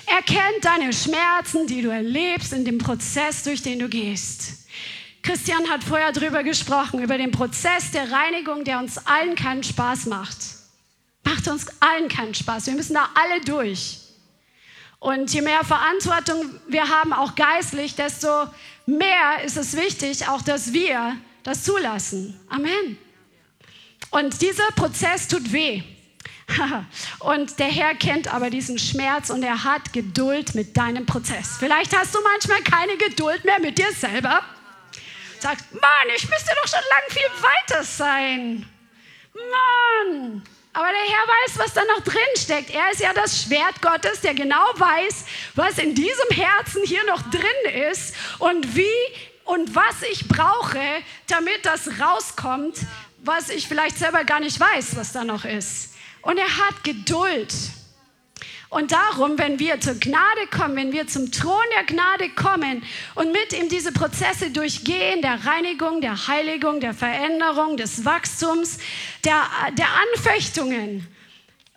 Er 0.07 0.21
kennt 0.23 0.63
deine 0.63 0.91
Schmerzen, 0.91 1.67
die 1.67 1.81
du 1.81 1.89
erlebst 1.89 2.53
in 2.53 2.65
dem 2.65 2.77
Prozess, 2.77 3.43
durch 3.43 3.61
den 3.61 3.79
du 3.79 3.87
gehst. 3.87 4.67
Christian 5.23 5.69
hat 5.69 5.83
vorher 5.83 6.11
darüber 6.11 6.43
gesprochen, 6.43 7.01
über 7.01 7.17
den 7.17 7.31
Prozess 7.31 7.91
der 7.91 8.11
Reinigung, 8.11 8.63
der 8.63 8.79
uns 8.79 8.97
allen 9.05 9.35
keinen 9.35 9.63
Spaß 9.63 10.07
macht. 10.07 10.60
Macht 11.23 11.47
uns 11.47 11.67
allen 11.79 12.07
keinen 12.07 12.33
Spaß. 12.33 12.67
Wir 12.67 12.73
müssen 12.73 12.93
da 12.93 13.09
alle 13.13 13.41
durch. 13.41 13.97
Und 14.99 15.33
je 15.33 15.41
mehr 15.41 15.63
Verantwortung 15.63 16.59
wir 16.67 16.87
haben, 16.87 17.11
auch 17.11 17.35
geistlich, 17.35 17.95
desto 17.95 18.47
mehr 18.85 19.43
ist 19.43 19.57
es 19.57 19.75
wichtig, 19.75 20.27
auch 20.27 20.41
dass 20.41 20.73
wir 20.73 21.17
das 21.43 21.63
zulassen. 21.63 22.39
Amen. 22.49 22.97
Und 24.11 24.41
dieser 24.41 24.67
Prozess 24.75 25.27
tut 25.27 25.51
weh. 25.51 25.81
und 27.19 27.59
der 27.59 27.67
Herr 27.67 27.95
kennt 27.95 28.31
aber 28.33 28.49
diesen 28.49 28.77
Schmerz 28.77 29.29
und 29.29 29.41
er 29.41 29.63
hat 29.63 29.93
Geduld 29.93 30.53
mit 30.53 30.75
deinem 30.77 31.05
Prozess. 31.05 31.57
Vielleicht 31.59 31.95
hast 31.97 32.13
du 32.13 32.19
manchmal 32.21 32.61
keine 32.61 32.97
Geduld 32.97 33.43
mehr 33.45 33.59
mit 33.59 33.77
dir 33.77 33.91
selber. 33.93 34.41
Sagst, 35.39 35.73
Mann, 35.73 36.07
ich 36.15 36.29
müsste 36.29 36.51
doch 36.61 36.69
schon 36.69 36.79
lang 36.89 37.09
viel 37.09 37.43
weiter 37.43 37.83
sein. 37.83 38.69
Mann, 39.33 40.43
aber 40.73 40.87
der 40.87 41.15
Herr 41.15 41.27
weiß, 41.27 41.57
was 41.57 41.73
da 41.73 41.81
noch 41.83 42.03
drin 42.03 42.21
steckt. 42.37 42.69
Er 42.69 42.91
ist 42.91 43.01
ja 43.01 43.13
das 43.13 43.43
Schwert 43.43 43.81
Gottes, 43.81 44.21
der 44.21 44.33
genau 44.33 44.63
weiß, 44.75 45.25
was 45.55 45.77
in 45.77 45.93
diesem 45.95 46.29
Herzen 46.29 46.83
hier 46.85 47.05
noch 47.05 47.21
drin 47.29 47.89
ist 47.91 48.15
und 48.39 48.75
wie 48.75 48.85
und 49.43 49.75
was 49.75 50.01
ich 50.11 50.27
brauche, 50.27 50.79
damit 51.27 51.65
das 51.65 51.99
rauskommt, 51.99 52.77
was 53.17 53.49
ich 53.49 53.67
vielleicht 53.67 53.97
selber 53.97 54.23
gar 54.23 54.39
nicht 54.39 54.59
weiß, 54.59 54.95
was 54.95 55.11
da 55.11 55.23
noch 55.25 55.43
ist. 55.43 55.95
Und 56.21 56.37
er 56.37 56.57
hat 56.57 56.83
Geduld. 56.83 57.53
Und 58.71 58.93
darum, 58.93 59.37
wenn 59.37 59.59
wir 59.59 59.81
zur 59.81 59.95
Gnade 59.95 60.47
kommen, 60.49 60.77
wenn 60.77 60.93
wir 60.93 61.05
zum 61.05 61.29
Thron 61.29 61.59
der 61.75 61.83
Gnade 61.83 62.29
kommen 62.29 62.81
und 63.15 63.33
mit 63.33 63.51
ihm 63.51 63.67
diese 63.67 63.91
Prozesse 63.91 64.49
durchgehen, 64.49 65.21
der 65.21 65.45
Reinigung, 65.45 65.99
der 65.99 66.29
Heiligung, 66.29 66.79
der 66.79 66.93
Veränderung, 66.93 67.75
des 67.75 68.05
Wachstums, 68.05 68.77
der, 69.25 69.43
der 69.77 69.87
Anfechtungen, 70.13 71.05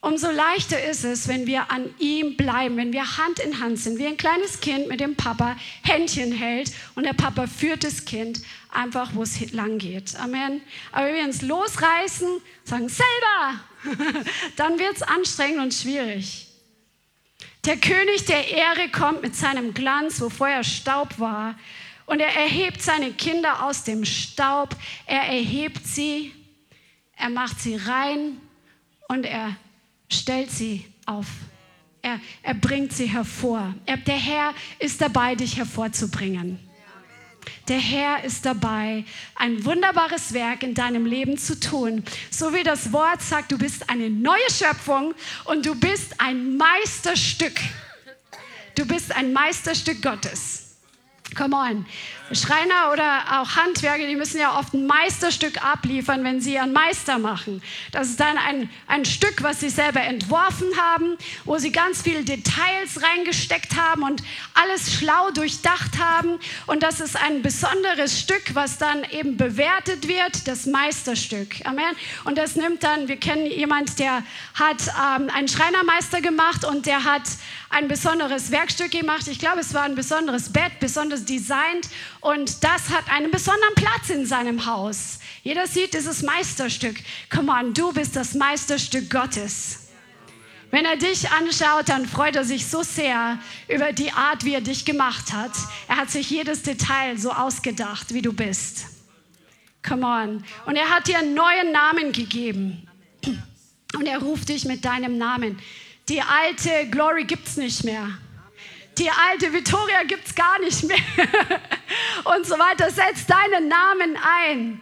umso 0.02 0.30
leichter 0.30 0.84
ist 0.84 1.02
es, 1.02 1.26
wenn 1.26 1.48
wir 1.48 1.68
an 1.72 1.92
ihm 1.98 2.36
bleiben, 2.36 2.76
wenn 2.76 2.92
wir 2.92 3.18
Hand 3.18 3.40
in 3.40 3.58
Hand 3.58 3.80
sind, 3.80 3.98
wie 3.98 4.06
ein 4.06 4.16
kleines 4.16 4.60
Kind 4.60 4.86
mit 4.86 5.00
dem 5.00 5.16
Papa 5.16 5.56
Händchen 5.82 6.30
hält 6.30 6.70
und 6.94 7.04
der 7.06 7.14
Papa 7.14 7.48
führt 7.48 7.82
das 7.82 8.04
Kind 8.04 8.40
einfach, 8.70 9.16
wo 9.16 9.24
es 9.24 9.50
lang 9.50 9.78
geht. 9.78 10.14
Amen. 10.20 10.60
Aber 10.92 11.06
wenn 11.06 11.16
wir 11.16 11.24
uns 11.24 11.42
losreißen, 11.42 12.40
sagen 12.62 12.88
selber, 12.88 13.58
dann 14.54 14.78
wird 14.78 14.94
es 14.94 15.02
anstrengend 15.02 15.58
und 15.58 15.74
schwierig. 15.74 16.43
Der 17.66 17.78
König 17.78 18.26
der 18.26 18.50
Ehre 18.50 18.90
kommt 18.90 19.22
mit 19.22 19.34
seinem 19.34 19.72
Glanz, 19.72 20.20
wo 20.20 20.28
vorher 20.28 20.62
Staub 20.62 21.18
war. 21.18 21.54
Und 22.04 22.20
er 22.20 22.36
erhebt 22.36 22.82
seine 22.82 23.12
Kinder 23.12 23.64
aus 23.64 23.84
dem 23.84 24.04
Staub. 24.04 24.76
Er 25.06 25.22
erhebt 25.22 25.86
sie, 25.86 26.32
er 27.16 27.30
macht 27.30 27.58
sie 27.60 27.76
rein 27.76 28.36
und 29.08 29.24
er 29.24 29.56
stellt 30.12 30.50
sie 30.50 30.84
auf. 31.06 31.26
Er, 32.02 32.20
er 32.42 32.52
bringt 32.52 32.92
sie 32.92 33.06
hervor. 33.06 33.74
Er, 33.86 33.96
der 33.96 34.18
Herr 34.18 34.54
ist 34.78 35.00
dabei, 35.00 35.34
dich 35.34 35.56
hervorzubringen. 35.56 36.58
Der 37.68 37.78
Herr 37.78 38.24
ist 38.24 38.44
dabei, 38.44 39.04
ein 39.34 39.64
wunderbares 39.64 40.32
Werk 40.34 40.62
in 40.62 40.74
deinem 40.74 41.06
Leben 41.06 41.38
zu 41.38 41.58
tun. 41.58 42.04
So 42.30 42.52
wie 42.52 42.62
das 42.62 42.92
Wort 42.92 43.22
sagt, 43.22 43.52
du 43.52 43.58
bist 43.58 43.88
eine 43.88 44.10
neue 44.10 44.50
Schöpfung 44.50 45.14
und 45.44 45.64
du 45.64 45.74
bist 45.74 46.14
ein 46.18 46.56
Meisterstück. 46.56 47.58
Du 48.74 48.84
bist 48.86 49.14
ein 49.14 49.32
Meisterstück 49.32 50.02
Gottes. 50.02 50.74
Come 51.34 51.56
on. 51.56 51.86
Schreiner 52.32 52.90
oder 52.90 53.40
auch 53.40 53.56
Handwerker, 53.56 54.06
die 54.06 54.16
müssen 54.16 54.40
ja 54.40 54.58
oft 54.58 54.72
ein 54.72 54.86
Meisterstück 54.86 55.62
abliefern, 55.62 56.24
wenn 56.24 56.40
sie 56.40 56.54
ihren 56.54 56.72
Meister 56.72 57.18
machen. 57.18 57.62
Das 57.92 58.08
ist 58.08 58.18
dann 58.18 58.38
ein, 58.38 58.70
ein 58.86 59.04
Stück, 59.04 59.42
was 59.42 59.60
sie 59.60 59.68
selber 59.68 60.00
entworfen 60.00 60.68
haben, 60.80 61.18
wo 61.44 61.58
sie 61.58 61.70
ganz 61.70 62.00
viele 62.00 62.24
Details 62.24 63.02
reingesteckt 63.02 63.76
haben 63.76 64.02
und 64.02 64.22
alles 64.54 64.94
schlau 64.94 65.32
durchdacht 65.32 65.98
haben. 65.98 66.38
Und 66.66 66.82
das 66.82 67.00
ist 67.00 67.14
ein 67.16 67.42
besonderes 67.42 68.18
Stück, 68.18 68.54
was 68.54 68.78
dann 68.78 69.04
eben 69.10 69.36
bewertet 69.36 70.08
wird, 70.08 70.48
das 70.48 70.64
Meisterstück. 70.64 71.56
Amen. 71.64 71.94
Und 72.24 72.38
das 72.38 72.56
nimmt 72.56 72.82
dann, 72.82 73.06
wir 73.06 73.18
kennen 73.18 73.44
jemand, 73.46 73.98
der 73.98 74.22
hat 74.54 74.80
ähm, 74.88 75.28
einen 75.28 75.48
Schreinermeister 75.48 76.22
gemacht 76.22 76.64
und 76.64 76.86
der 76.86 77.04
hat 77.04 77.22
ein 77.68 77.88
besonderes 77.88 78.50
Werkstück 78.50 78.92
gemacht. 78.92 79.26
Ich 79.26 79.40
glaube, 79.40 79.60
es 79.60 79.74
war 79.74 79.82
ein 79.82 79.94
besonderes 79.94 80.52
Bett, 80.52 80.78
besonders 80.80 81.24
designt 81.24 81.88
und 82.24 82.64
das 82.64 82.88
hat 82.88 83.10
einen 83.10 83.30
besonderen 83.30 83.74
Platz 83.74 84.08
in 84.08 84.24
seinem 84.24 84.64
Haus. 84.64 85.18
Jeder 85.42 85.66
sieht 85.66 85.92
dieses 85.92 86.22
Meisterstück. 86.22 86.96
Komm 87.28 87.50
on, 87.50 87.74
du 87.74 87.92
bist 87.92 88.16
das 88.16 88.32
Meisterstück 88.32 89.10
Gottes. 89.10 89.90
Wenn 90.70 90.86
er 90.86 90.96
dich 90.96 91.30
anschaut, 91.30 91.90
dann 91.90 92.06
freut 92.06 92.34
er 92.34 92.44
sich 92.44 92.66
so 92.66 92.82
sehr 92.82 93.38
über 93.68 93.92
die 93.92 94.10
Art, 94.10 94.46
wie 94.46 94.54
er 94.54 94.62
dich 94.62 94.86
gemacht 94.86 95.34
hat. 95.34 95.52
Er 95.86 95.98
hat 95.98 96.10
sich 96.10 96.30
jedes 96.30 96.62
Detail 96.62 97.18
so 97.18 97.30
ausgedacht, 97.30 98.14
wie 98.14 98.22
du 98.22 98.32
bist. 98.32 98.86
Come 99.86 100.06
on. 100.06 100.44
Und 100.64 100.76
er 100.76 100.88
hat 100.88 101.06
dir 101.06 101.18
einen 101.18 101.34
neuen 101.34 101.72
Namen 101.72 102.12
gegeben. 102.12 102.88
Und 103.94 104.06
er 104.06 104.18
ruft 104.18 104.48
dich 104.48 104.64
mit 104.64 104.82
deinem 104.86 105.18
Namen. 105.18 105.58
Die 106.08 106.22
alte 106.22 106.88
Glory 106.90 107.24
gibt 107.24 107.46
es 107.46 107.58
nicht 107.58 107.84
mehr. 107.84 108.08
Die 108.98 109.10
alte 109.10 109.52
Victoria 109.52 110.04
gibt 110.04 110.26
es 110.26 110.34
gar 110.34 110.58
nicht 110.60 110.84
mehr. 110.84 110.96
Und 112.36 112.46
so 112.46 112.58
weiter. 112.58 112.90
Setz 112.90 113.26
deinen 113.26 113.68
Namen 113.68 114.16
ein. 114.16 114.80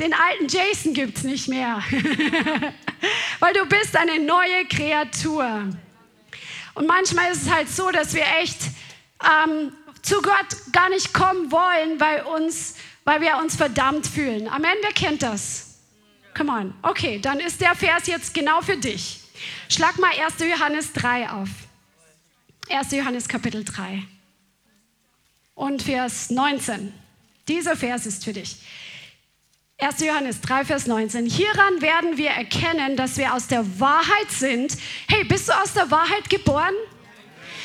Den 0.00 0.12
alten 0.12 0.48
Jason 0.48 0.94
gibt 0.94 1.18
es 1.18 1.24
nicht 1.24 1.48
mehr. 1.48 1.82
Weil 3.38 3.52
du 3.54 3.66
bist 3.66 3.96
eine 3.96 4.18
neue 4.18 4.64
Kreatur. 4.68 5.68
Und 6.74 6.86
manchmal 6.86 7.30
ist 7.30 7.42
es 7.42 7.50
halt 7.50 7.68
so, 7.68 7.90
dass 7.90 8.14
wir 8.14 8.24
echt 8.40 8.58
ähm, 9.22 9.72
zu 10.02 10.20
Gott 10.20 10.72
gar 10.72 10.88
nicht 10.88 11.14
kommen 11.14 11.52
wollen, 11.52 12.00
weil, 12.00 12.22
uns, 12.22 12.76
weil 13.04 13.20
wir 13.20 13.36
uns 13.38 13.56
verdammt 13.56 14.06
fühlen. 14.06 14.48
Amen, 14.48 14.76
wer 14.82 14.92
kennt 14.92 15.22
das? 15.22 15.78
Come 16.36 16.50
on. 16.50 16.74
Okay, 16.82 17.20
dann 17.20 17.38
ist 17.38 17.60
der 17.60 17.76
Vers 17.76 18.06
jetzt 18.06 18.34
genau 18.34 18.60
für 18.60 18.76
dich. 18.76 19.20
Schlag 19.68 19.98
mal 19.98 20.10
1. 20.10 20.34
Johannes 20.40 20.92
3 20.92 21.30
auf. 21.30 21.48
1. 22.68 22.92
Johannes 22.92 23.28
Kapitel 23.28 23.62
3. 23.62 24.02
und 25.54 25.82
Vers 25.82 26.30
19. 26.30 26.92
Dieser 27.46 27.76
Vers 27.76 28.06
ist 28.06 28.24
für 28.24 28.32
dich. 28.32 28.56
1. 29.78 30.00
Johannes 30.00 30.40
3, 30.40 30.64
Vers 30.64 30.86
19. 30.86 31.26
Hieran 31.26 31.82
werden 31.82 32.16
wir 32.16 32.30
erkennen, 32.30 32.96
dass 32.96 33.18
wir 33.18 33.34
aus 33.34 33.48
der 33.48 33.78
Wahrheit 33.80 34.30
sind. 34.30 34.76
Hey, 35.08 35.24
bist 35.24 35.48
du 35.48 35.52
aus 35.52 35.74
der 35.74 35.90
Wahrheit 35.90 36.30
geboren? 36.30 36.74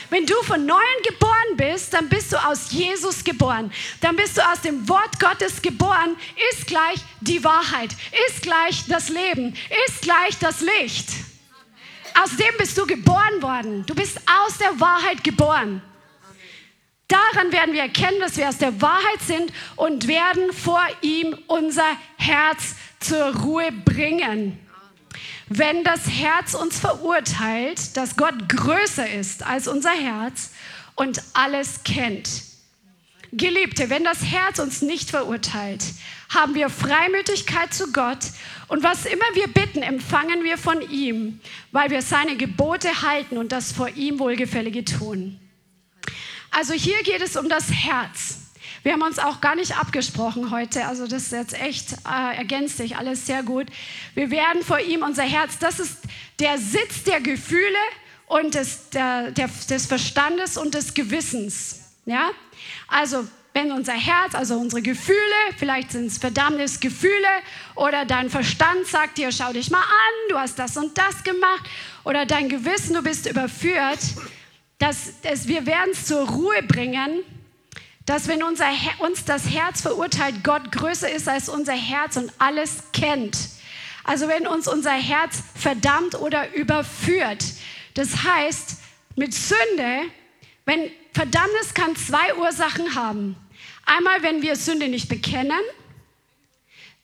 Wenn 0.10 0.26
du 0.26 0.34
von 0.44 0.66
neuem 0.66 1.04
geboren 1.08 1.56
bist, 1.56 1.94
dann 1.94 2.10
bist 2.10 2.34
du 2.34 2.38
aus 2.38 2.72
Jesus 2.72 3.24
geboren. 3.24 3.72
Dann 4.02 4.16
bist 4.16 4.38
du 4.38 4.42
aus 4.42 4.62
dem 4.62 4.90
Wort 4.90 5.20
Gottes 5.20 5.62
geboren, 5.62 6.18
ist 6.52 6.68
gleich 6.68 7.00
die 7.22 7.44
Wahrheit, 7.44 7.92
ist 8.28 8.42
gleich 8.42 8.86
das 8.88 9.10
Leben, 9.10 9.56
ist 9.88 10.02
gleich 10.02 10.38
das 10.40 10.62
Licht. 10.62 11.29
Aus 12.22 12.36
dem 12.36 12.58
bist 12.58 12.78
du 12.78 12.86
geboren 12.86 13.42
worden. 13.42 13.86
Du 13.86 13.96
bist 13.96 14.20
aus 14.28 14.58
der 14.58 14.80
Wahrheit 14.80 15.24
geboren. 15.24 15.82
Daran 17.08 17.52
werden 17.52 17.74
wir 17.74 17.82
erkennen, 17.82 18.20
dass 18.20 18.38
wir 18.38 18.50
aus 18.50 18.58
der 18.58 18.82
Wahrheit 18.82 19.22
sind 19.26 19.52
und 19.76 20.08
werden 20.08 20.52
vor 20.54 20.86
ihm 21.02 21.38
unser 21.48 21.88
Herz 22.18 22.76
zur 23.00 23.36
Ruhe 23.36 23.72
bringen. 23.72 24.60
Wenn 25.48 25.84
das 25.84 26.08
Herz 26.08 26.54
uns 26.54 26.78
verurteilt, 26.78 27.98
dass 27.98 28.16
Gott 28.16 28.50
größer 28.50 29.10
ist 29.10 29.44
als 29.44 29.68
unser 29.68 29.92
Herz 29.92 30.52
und 30.96 31.24
alles 31.34 31.84
kennt. 31.84 32.30
Geliebte, 33.32 33.90
wenn 33.90 34.04
das 34.04 34.24
Herz 34.24 34.60
uns 34.60 34.82
nicht 34.82 35.10
verurteilt, 35.10 35.84
haben 36.30 36.54
wir 36.54 36.70
Freimütigkeit 36.70 37.74
zu 37.74 37.92
Gott 37.92 38.20
und 38.68 38.84
was 38.84 39.06
immer 39.06 39.26
wir 39.34 39.48
bitten, 39.48 39.82
empfangen 39.82 40.44
wir 40.44 40.58
von 40.58 40.82
ihm, 40.90 41.40
weil 41.72 41.90
wir 41.90 42.02
seine 42.02 42.38
Gebote 42.38 43.02
halten 43.02 43.38
und 43.38 43.52
das 43.52 43.72
vor 43.72 43.90
ihm 43.90 44.20
Wohlgefällige 44.20 44.86
tun. 44.86 45.40
Also 46.52 46.74
hier 46.74 47.02
geht 47.04 47.22
es 47.22 47.36
um 47.36 47.50
das 47.50 47.72
Herz. 47.72 48.38
Wir 48.84 48.94
haben 48.94 49.02
uns 49.02 49.20
auch 49.20 49.42
gar 49.42 49.56
nicht 49.56 49.78
abgesprochen 49.78 50.52
heute, 50.52 50.86
also 50.86 51.06
das 51.06 51.24
ist 51.24 51.32
jetzt 51.32 51.60
echt, 51.60 51.94
äh, 52.08 52.38
ergänzt 52.38 52.78
sich 52.78 52.96
alles 52.96 53.26
sehr 53.26 53.44
gut. 53.44 53.68
Wir 54.16 54.32
werden 54.32 54.64
vor 54.64 54.80
ihm 54.80 55.04
unser 55.04 55.24
Herz, 55.24 55.58
das 55.60 55.80
ist 55.80 55.98
der 56.40 56.58
Sitz 56.58 57.04
der 57.04 57.20
Gefühle 57.20 57.78
und 58.28 58.54
des, 58.56 58.90
der, 58.92 59.32
der, 59.32 59.50
des 59.70 59.86
Verstandes 59.86 60.58
und 60.58 60.76
des 60.76 60.94
Gewissens. 60.94 61.82
Ja? 62.06 62.30
Also 62.88 63.28
wenn 63.54 63.72
unser 63.72 63.94
Herz, 63.94 64.36
also 64.36 64.58
unsere 64.58 64.82
Gefühle, 64.82 65.18
vielleicht 65.58 65.92
sind 65.92 66.06
es 66.06 66.18
Verdammnisgefühle 66.18 67.14
oder 67.76 68.06
dein 68.06 68.30
Verstand 68.30 68.86
sagt 68.86 69.18
dir, 69.18 69.32
schau 69.32 69.52
dich 69.54 69.72
mal 69.72 69.82
an, 69.82 70.30
du 70.30 70.38
hast 70.38 70.60
das 70.60 70.78
und 70.78 70.98
das 70.98 71.24
gemacht 71.24 71.64
oder 72.04 72.26
dein 72.26 72.48
Gewissen, 72.50 72.94
du 72.94 73.02
bist 73.02 73.30
überführt, 73.30 74.00
dass, 74.78 75.20
dass 75.22 75.48
wir 75.48 75.66
werden 75.66 75.92
es 75.92 76.06
zur 76.06 76.28
Ruhe 76.28 76.64
bringen, 76.64 77.24
dass 78.06 78.28
wenn 78.28 78.44
unser, 78.44 78.68
uns 79.00 79.26
das 79.26 79.50
Herz 79.50 79.82
verurteilt, 79.82 80.44
Gott 80.44 80.72
größer 80.72 81.12
ist 81.12 81.28
als 81.28 81.50
unser 81.50 81.74
Herz 81.74 82.18
und 82.18 82.32
alles 82.40 82.84
kennt. 82.94 83.38
Also 84.04 84.28
wenn 84.28 84.48
uns 84.48 84.68
unser 84.68 84.94
Herz 84.94 85.44
verdammt 85.56 86.16
oder 86.16 86.56
überführt. 86.56 87.46
Das 87.94 88.24
heißt, 88.24 88.78
mit 89.16 89.34
Sünde, 89.34 90.02
wenn 90.70 90.92
Verdammnis 91.14 91.74
kann 91.74 91.96
zwei 91.96 92.36
Ursachen 92.36 92.94
haben. 92.94 93.36
Einmal, 93.88 94.22
wenn 94.22 94.44
wir 94.44 94.56
Sünde 94.56 94.88
nicht 94.88 95.10
bekennen, 95.10 95.60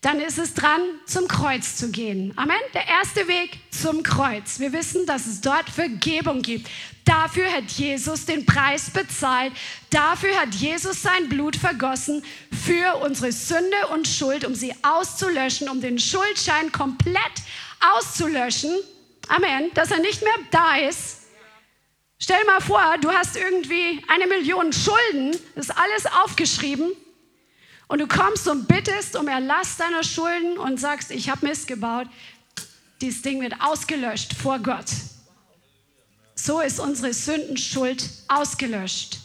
dann 0.02 0.20
ist 0.20 0.38
es 0.38 0.54
dran, 0.54 0.80
zum 1.04 1.26
Kreuz 1.26 1.74
zu 1.74 1.90
gehen. 1.90 2.32
Amen. 2.36 2.54
Der 2.74 2.86
erste 2.86 3.26
Weg 3.26 3.58
zum 3.72 4.04
Kreuz. 4.04 4.60
Wir 4.60 4.72
wissen, 4.72 5.04
dass 5.04 5.26
es 5.26 5.40
dort 5.40 5.68
Vergebung 5.68 6.42
gibt. 6.42 6.70
Dafür 7.04 7.50
hat 7.50 7.68
Jesus 7.72 8.24
den 8.24 8.46
Preis 8.46 8.90
bezahlt. 8.90 9.52
Dafür 9.90 10.40
hat 10.40 10.54
Jesus 10.54 11.02
sein 11.02 11.28
Blut 11.28 11.56
vergossen 11.56 12.22
für 12.64 12.98
unsere 12.98 13.32
Sünde 13.32 13.88
und 13.92 14.06
Schuld, 14.06 14.44
um 14.44 14.54
sie 14.54 14.72
auszulöschen, 14.84 15.68
um 15.68 15.80
den 15.80 15.98
Schuldschein 15.98 16.70
komplett 16.70 17.42
auszulöschen. 17.96 18.70
Amen. 19.26 19.72
Dass 19.74 19.90
er 19.90 19.98
nicht 19.98 20.22
mehr 20.22 20.38
da 20.52 20.76
ist. 20.76 21.25
Stell 22.18 22.42
mal 22.44 22.60
vor, 22.60 22.96
du 23.00 23.10
hast 23.12 23.36
irgendwie 23.36 24.02
eine 24.08 24.26
Million 24.26 24.72
Schulden, 24.72 25.32
das 25.54 25.68
ist 25.68 25.76
alles 25.76 26.06
aufgeschrieben. 26.06 26.92
Und 27.88 28.00
du 28.00 28.08
kommst 28.08 28.48
und 28.48 28.66
bittest 28.66 29.16
um 29.16 29.28
Erlass 29.28 29.76
deiner 29.76 30.02
Schulden 30.02 30.58
und 30.58 30.80
sagst, 30.80 31.10
ich 31.10 31.28
habe 31.28 31.46
Mist 31.46 31.68
gebaut. 31.68 32.08
Dieses 33.00 33.22
Ding 33.22 33.40
wird 33.42 33.54
ausgelöscht 33.60 34.32
vor 34.34 34.58
Gott. 34.58 34.86
So 36.34 36.60
ist 36.60 36.80
unsere 36.80 37.12
Sündenschuld 37.12 38.08
ausgelöscht. 38.28 39.18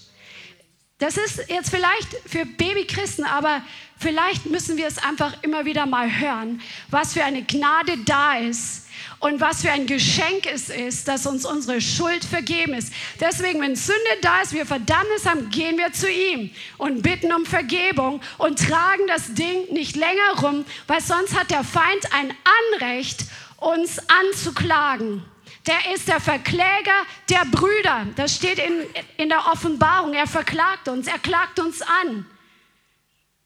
Das 1.00 1.18
ist 1.18 1.50
jetzt 1.50 1.72
vielleicht 1.72 2.14
für 2.28 2.46
Babychristen, 2.46 3.26
aber 3.26 3.64
vielleicht 3.98 4.46
müssen 4.46 4.78
wir 4.78 4.86
es 4.86 5.00
einfach 5.00 5.42
immer 5.42 5.66
wieder 5.66 5.88
mal 5.88 6.20
hören, 6.20 6.62
was 6.90 7.14
für 7.14 7.24
eine 7.24 7.42
Gnade 7.44 7.98
da 8.06 8.38
ist 8.38 8.81
und 9.22 9.40
was 9.40 9.62
für 9.62 9.72
ein 9.72 9.86
Geschenk 9.86 10.48
es 10.52 10.70
ist, 10.70 11.08
dass 11.08 11.28
uns 11.28 11.46
unsere 11.46 11.80
Schuld 11.80 12.26
vergeben 12.26 12.74
ist. 12.74 12.92
Deswegen, 13.20 13.62
wenn 13.62 13.76
Sünde 13.76 14.00
da 14.22 14.42
ist, 14.42 14.52
wir 14.52 14.66
Verdammnis 14.66 15.26
haben, 15.26 15.50
gehen 15.52 15.78
wir 15.78 15.94
zu 15.94 16.10
ihm 16.12 16.52
und 16.78 17.04
bitten 17.04 17.32
um 17.32 17.46
Vergebung 17.46 18.20
und 18.40 18.60
tragen 18.60 19.08
das 19.08 19.34
Ding 19.34 19.72
nicht 19.72 19.96
länger 19.96 20.42
rum, 20.42 20.66
weil 20.88 21.02
sonst 21.02 21.40
hat 21.40 21.52
der 21.52 21.64
Feind 21.64 22.14
ein 22.14 22.34
Anrecht, 22.74 23.26
uns 23.58 24.00
anzuklagen. 24.10 25.24
Der 25.68 25.94
ist 25.94 26.08
der 26.08 26.20
Verkläger 26.20 27.06
der 27.30 27.46
Brüder. 27.46 28.08
Das 28.16 28.36
steht 28.36 28.58
in, 28.58 28.74
in 29.18 29.30
der 29.30 29.46
Offenbarung. 29.52 30.14
Er 30.14 30.26
verklagt 30.26 30.88
uns, 30.88 31.08
er 31.08 31.20
klagt 31.20 31.60
uns 31.60 31.84
an. 31.84 32.26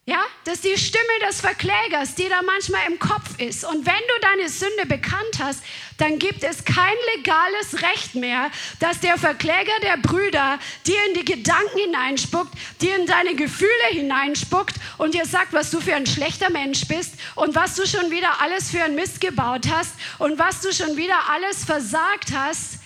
Ja, 0.08 0.22
das 0.44 0.54
ist 0.54 0.64
die 0.64 0.78
Stimme 0.78 1.26
des 1.28 1.40
Verklägers, 1.40 2.14
die 2.14 2.28
da 2.28 2.40
manchmal 2.40 2.82
im 2.86 3.00
Kopf 3.00 3.40
ist. 3.40 3.64
Und 3.64 3.84
wenn 3.86 3.94
du 3.94 4.20
deine 4.20 4.48
Sünde 4.48 4.86
bekannt 4.86 5.40
hast, 5.40 5.64
dann 5.98 6.20
gibt 6.20 6.44
es 6.44 6.64
kein 6.64 6.94
legales 7.16 7.82
Recht 7.82 8.14
mehr, 8.14 8.52
dass 8.78 9.00
der 9.00 9.18
Verkläger 9.18 9.72
der 9.82 9.96
Brüder 9.96 10.60
dir 10.86 10.98
in 11.08 11.14
die 11.14 11.24
Gedanken 11.24 11.76
hineinspuckt, 11.86 12.54
dir 12.80 12.94
in 12.94 13.06
deine 13.06 13.34
Gefühle 13.34 13.70
hineinspuckt 13.90 14.76
und 14.98 15.14
dir 15.14 15.26
sagt, 15.26 15.52
was 15.52 15.72
du 15.72 15.80
für 15.80 15.96
ein 15.96 16.06
schlechter 16.06 16.50
Mensch 16.50 16.86
bist 16.86 17.14
und 17.34 17.56
was 17.56 17.74
du 17.74 17.84
schon 17.84 18.12
wieder 18.12 18.40
alles 18.40 18.70
für 18.70 18.84
ein 18.84 18.94
Mist 18.94 19.20
gebaut 19.20 19.66
hast 19.68 19.94
und 20.18 20.38
was 20.38 20.60
du 20.60 20.72
schon 20.72 20.96
wieder 20.96 21.18
alles 21.30 21.64
versagt 21.64 22.30
hast. 22.32 22.78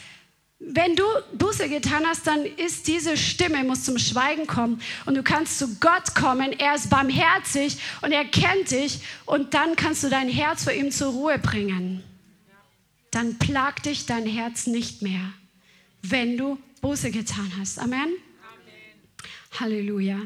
Wenn 0.63 0.95
du 0.95 1.05
Buße 1.39 1.71
getan 1.71 2.05
hast, 2.07 2.27
dann 2.27 2.45
ist 2.45 2.87
diese 2.87 3.17
Stimme, 3.17 3.65
muss 3.65 3.85
zum 3.85 3.99
Schweigen 3.99 4.47
kommen 4.47 4.83
und 5.07 5.15
du 5.15 5.23
kannst 5.23 5.59
zu 5.59 5.77
Gott 5.77 6.15
kommen. 6.15 6.53
Er 6.53 6.75
ist 6.75 6.91
barmherzig 6.91 7.79
und 8.03 8.13
er 8.13 8.27
kennt 8.27 8.71
dich 8.71 9.01
und 9.25 9.55
dann 9.55 9.75
kannst 9.75 10.05
du 10.05 10.11
dein 10.11 10.29
Herz 10.29 10.65
vor 10.65 10.75
ihm 10.75 10.91
zur 10.91 11.13
Ruhe 11.13 11.39
bringen. 11.39 12.05
Dann 13.11 13.39
plagt 13.39 13.87
dich 13.87 14.05
dein 14.05 14.27
Herz 14.27 14.67
nicht 14.67 15.01
mehr, 15.01 15.33
wenn 16.03 16.37
du 16.37 16.59
Buße 16.83 17.11
getan 17.11 17.51
hast. 17.59 17.79
Amen. 17.79 18.01
Amen. 18.03 19.59
Halleluja. 19.59 20.21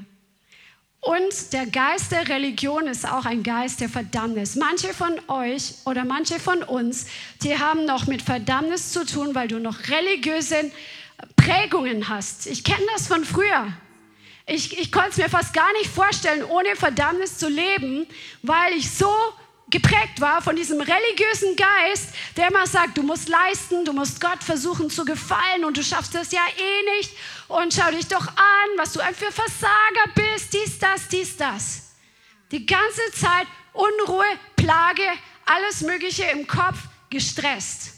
Und 1.04 1.52
der 1.52 1.66
Geist 1.66 2.12
der 2.12 2.28
Religion 2.30 2.86
ist 2.86 3.06
auch 3.06 3.26
ein 3.26 3.42
Geist 3.42 3.82
der 3.82 3.90
Verdammnis. 3.90 4.56
Manche 4.56 4.94
von 4.94 5.12
euch 5.28 5.74
oder 5.84 6.04
manche 6.06 6.40
von 6.40 6.62
uns, 6.62 7.06
die 7.42 7.58
haben 7.58 7.84
noch 7.84 8.06
mit 8.06 8.22
Verdammnis 8.22 8.90
zu 8.90 9.04
tun, 9.04 9.34
weil 9.34 9.48
du 9.48 9.58
noch 9.58 9.88
religiöse 9.88 10.70
Prägungen 11.36 12.08
hast. 12.08 12.46
Ich 12.46 12.64
kenne 12.64 12.86
das 12.94 13.06
von 13.06 13.22
früher. 13.22 13.68
Ich, 14.46 14.78
ich 14.78 14.90
konnte 14.90 15.10
es 15.10 15.16
mir 15.18 15.28
fast 15.28 15.52
gar 15.52 15.70
nicht 15.74 15.90
vorstellen, 15.90 16.42
ohne 16.42 16.74
Verdammnis 16.74 17.36
zu 17.36 17.48
leben, 17.48 18.06
weil 18.42 18.72
ich 18.72 18.90
so 18.90 19.12
geprägt 19.68 20.20
war 20.20 20.40
von 20.40 20.56
diesem 20.56 20.80
religiösen 20.80 21.56
Geist, 21.56 22.10
der 22.36 22.48
immer 22.48 22.66
sagt, 22.66 22.96
du 22.96 23.02
musst 23.02 23.28
leisten, 23.28 23.84
du 23.84 23.92
musst 23.92 24.20
Gott 24.20 24.42
versuchen 24.42 24.88
zu 24.88 25.04
gefallen 25.04 25.64
und 25.64 25.76
du 25.76 25.82
schaffst 25.82 26.14
das 26.14 26.32
ja 26.32 26.42
eh 26.56 26.98
nicht 26.98 27.10
und 27.48 27.74
schau 27.74 27.90
dich 27.90 28.06
doch 28.06 28.26
an, 28.26 28.68
was 28.76 28.92
du 28.92 29.00
ein 29.00 29.14
für 29.14 29.30
Versager 29.30 30.12
bist, 30.14 30.52
dies, 30.52 30.78
das, 30.78 31.08
dies, 31.08 31.36
das. 31.36 31.94
Die 32.50 32.64
ganze 32.64 33.10
Zeit 33.12 33.46
Unruhe, 33.72 34.26
Plage, 34.56 35.02
alles 35.46 35.80
Mögliche 35.80 36.24
im 36.24 36.46
Kopf, 36.46 36.78
gestresst. 37.10 37.94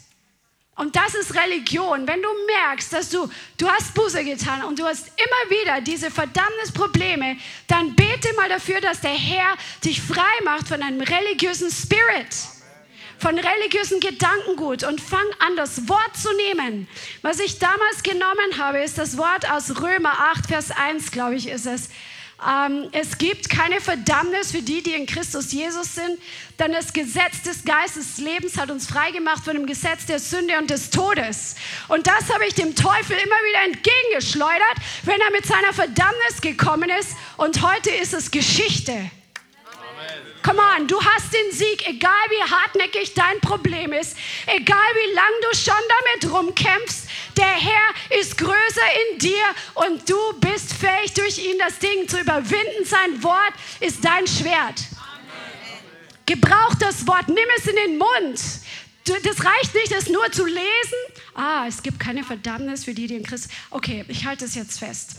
Und 0.75 0.95
das 0.95 1.15
ist 1.15 1.33
Religion. 1.33 2.07
Wenn 2.07 2.21
du 2.21 2.29
merkst, 2.45 2.93
dass 2.93 3.09
du, 3.09 3.27
du 3.57 3.67
hast 3.67 3.95
Buße 3.95 4.23
getan 4.23 4.63
und 4.63 4.77
du 4.77 4.85
hast 4.85 5.07
immer 5.07 5.57
wieder 5.59 5.81
diese 5.81 6.11
Verdammnisprobleme, 6.11 7.37
dann 7.67 7.95
bete 7.95 8.31
mal 8.35 8.47
dafür, 8.47 8.79
dass 8.79 9.01
der 9.01 9.15
Herr 9.15 9.55
dich 9.83 9.99
frei 9.99 10.43
macht 10.43 10.67
von 10.67 10.81
einem 10.83 11.01
religiösen 11.01 11.71
Spirit, 11.71 12.27
von 13.19 13.37
religiösen 13.37 13.99
Gedankengut 13.99 14.83
und 14.83 15.01
fang 15.01 15.25
an, 15.39 15.55
das 15.55 15.87
Wort 15.89 16.15
zu 16.15 16.29
nehmen. 16.35 16.87
Was 17.21 17.39
ich 17.39 17.59
damals 17.59 18.03
genommen 18.03 18.57
habe, 18.57 18.79
ist 18.79 18.97
das 18.97 19.17
Wort 19.17 19.49
aus 19.49 19.81
Römer 19.81 20.31
8, 20.31 20.47
Vers 20.47 20.71
1, 20.71 21.11
glaube 21.11 21.35
ich, 21.35 21.47
ist 21.47 21.65
es. 21.65 21.89
Ähm, 22.45 22.89
es 22.91 23.17
gibt 23.17 23.49
keine 23.49 23.81
Verdammnis 23.81 24.51
für 24.51 24.61
die, 24.61 24.83
die 24.83 24.93
in 24.93 25.07
Christus 25.07 25.51
Jesus 25.51 25.95
sind, 25.95 26.19
denn 26.59 26.71
das 26.71 26.93
Gesetz 26.93 27.41
des 27.41 27.63
Geistes 27.65 28.19
Lebens 28.19 28.57
hat 28.57 28.69
uns 28.69 28.85
freigemacht 28.85 29.43
von 29.43 29.55
dem 29.55 29.65
Gesetz 29.65 30.05
der 30.05 30.19
Sünde 30.19 30.57
und 30.59 30.69
des 30.69 30.91
Todes. 30.91 31.55
Und 31.87 32.05
das 32.05 32.31
habe 32.31 32.45
ich 32.45 32.53
dem 32.53 32.75
Teufel 32.75 33.17
immer 33.17 33.35
wieder 33.49 33.63
entgegengeschleudert, 33.65 34.77
wenn 35.03 35.19
er 35.19 35.31
mit 35.31 35.47
seiner 35.47 35.73
Verdammnis 35.73 36.41
gekommen 36.41 36.91
ist. 36.99 37.15
Und 37.37 37.63
heute 37.63 37.89
ist 37.89 38.13
es 38.13 38.29
Geschichte. 38.29 39.09
Come 40.47 40.61
on, 40.61 40.87
du 40.87 40.97
hast 41.03 41.33
den 41.33 41.51
Sieg, 41.51 41.85
egal 41.89 42.09
wie 42.29 42.49
hartnäckig 42.49 43.13
dein 43.13 43.37
Problem 43.41 43.91
ist, 43.91 44.15
egal 44.45 44.77
wie 44.77 45.13
lang 45.13 45.25
du 45.41 45.57
schon 45.57 45.73
damit 46.21 46.33
rumkämpfst. 46.33 47.09
Der 47.35 47.47
Herr 47.47 48.17
ist 48.17 48.37
größer 48.37 48.55
in 49.11 49.19
dir 49.19 49.43
und 49.75 50.09
du 50.09 50.15
bist 50.39 50.71
fähig, 50.71 51.13
durch 51.15 51.37
ihn 51.37 51.57
das 51.59 51.79
Ding 51.79 52.07
zu 52.07 52.21
überwinden. 52.21 52.85
Sein 52.85 53.21
Wort 53.23 53.51
ist 53.81 54.05
dein 54.05 54.25
Schwert. 54.25 54.85
Gebrauch 56.25 56.75
das 56.79 57.05
Wort, 57.05 57.27
nimm 57.27 57.49
es 57.57 57.67
in 57.67 57.75
den 57.75 57.97
Mund. 57.97 58.39
Das 59.03 59.43
reicht 59.43 59.75
nicht, 59.75 59.91
es 59.91 60.07
nur 60.07 60.31
zu 60.31 60.45
lesen. 60.45 60.63
Ah, 61.35 61.65
es 61.67 61.83
gibt 61.83 61.99
keine 61.99 62.23
Verdammnis 62.23 62.85
für 62.85 62.93
die, 62.93 63.07
die 63.07 63.15
in 63.15 63.23
Christus. 63.23 63.51
Okay, 63.69 64.05
ich 64.07 64.25
halte 64.25 64.45
es 64.45 64.55
jetzt 64.55 64.79
fest. 64.79 65.17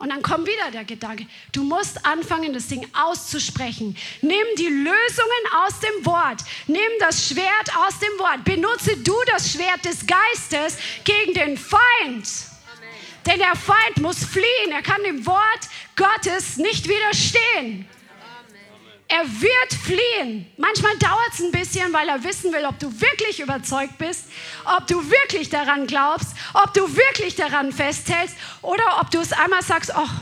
Und 0.00 0.08
dann 0.08 0.22
kommt 0.22 0.46
wieder 0.46 0.70
der 0.72 0.84
Gedanke, 0.84 1.26
du 1.52 1.62
musst 1.62 2.06
anfangen, 2.06 2.54
das 2.54 2.68
Ding 2.68 2.86
auszusprechen. 2.94 3.94
Nimm 4.22 4.46
die 4.56 4.68
Lösungen 4.68 5.44
aus 5.62 5.78
dem 5.78 6.06
Wort. 6.06 6.40
Nimm 6.66 6.80
das 7.00 7.28
Schwert 7.28 7.76
aus 7.76 7.98
dem 7.98 8.18
Wort. 8.18 8.42
Benutze 8.42 8.96
du 8.96 9.14
das 9.26 9.52
Schwert 9.52 9.84
des 9.84 9.98
Geistes 10.06 10.78
gegen 11.04 11.34
den 11.34 11.58
Feind. 11.58 11.82
Amen. 12.06 12.24
Denn 13.26 13.38
der 13.40 13.54
Feind 13.54 13.98
muss 13.98 14.24
fliehen. 14.24 14.72
Er 14.72 14.80
kann 14.80 15.02
dem 15.02 15.26
Wort 15.26 15.68
Gottes 15.96 16.56
nicht 16.56 16.88
widerstehen. 16.88 17.86
Er 19.12 19.24
wird 19.24 19.74
fliehen. 19.74 20.46
Manchmal 20.56 20.96
dauert 20.98 21.32
es 21.32 21.40
ein 21.40 21.50
bisschen, 21.50 21.92
weil 21.92 22.08
er 22.08 22.22
wissen 22.22 22.52
will, 22.52 22.64
ob 22.64 22.78
du 22.78 22.92
wirklich 23.00 23.40
überzeugt 23.40 23.98
bist, 23.98 24.26
ob 24.64 24.86
du 24.86 25.02
wirklich 25.10 25.48
daran 25.48 25.88
glaubst, 25.88 26.28
ob 26.54 26.72
du 26.74 26.82
wirklich 26.96 27.34
daran 27.34 27.72
festhältst 27.72 28.36
oder 28.62 29.00
ob 29.00 29.10
du 29.10 29.18
es 29.18 29.32
einmal 29.32 29.62
sagst, 29.62 29.92
ach, 29.92 30.20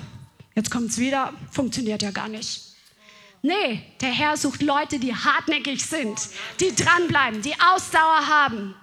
jetzt 0.55 0.70
kommt 0.70 0.88
es 0.88 0.96
wieder, 0.96 1.35
funktioniert 1.51 2.01
ja 2.03 2.12
gar 2.12 2.29
nicht. 2.29 2.62
Nee, 3.42 3.83
der 4.01 4.11
Herr 4.11 4.38
sucht 4.38 4.62
Leute, 4.62 4.98
die 4.98 5.14
hartnäckig 5.14 5.85
sind, 5.85 6.18
die 6.59 6.74
dranbleiben, 6.74 7.42
die 7.42 7.55
Ausdauer 7.61 8.27
haben, 8.27 8.74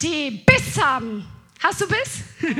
die 0.00 0.30
Biss 0.30 0.80
haben. 0.80 1.26
Hast 1.58 1.80
du 1.80 1.88
Biss? 1.88 2.20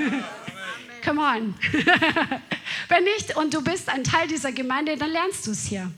Come 1.04 1.22
on. 1.22 1.54
Wenn 2.88 3.04
nicht 3.04 3.36
und 3.36 3.54
du 3.54 3.62
bist 3.62 3.88
ein 3.88 4.02
Teil 4.02 4.26
dieser 4.26 4.50
Gemeinde, 4.50 4.96
dann 4.96 5.10
lernst 5.10 5.46
du 5.46 5.52
es 5.52 5.66
hier. 5.66 5.90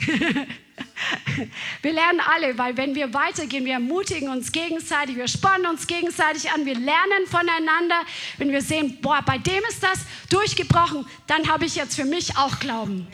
wir 1.82 1.92
lernen 1.92 2.20
alle, 2.20 2.56
weil 2.58 2.76
wenn 2.76 2.94
wir 2.94 3.12
weitergehen, 3.14 3.64
wir 3.64 3.74
ermutigen 3.74 4.28
uns 4.28 4.52
gegenseitig, 4.52 5.16
wir 5.16 5.28
spannen 5.28 5.66
uns 5.66 5.86
gegenseitig 5.86 6.50
an, 6.50 6.66
wir 6.66 6.74
lernen 6.74 7.26
voneinander. 7.26 8.02
Wenn 8.38 8.50
wir 8.52 8.62
sehen, 8.62 9.00
boah, 9.00 9.22
bei 9.24 9.38
dem 9.38 9.62
ist 9.68 9.82
das 9.82 10.00
durchgebrochen, 10.28 11.06
dann 11.26 11.48
habe 11.48 11.64
ich 11.64 11.76
jetzt 11.76 11.96
für 11.96 12.04
mich 12.04 12.36
auch 12.36 12.58
Glauben. 12.60 13.06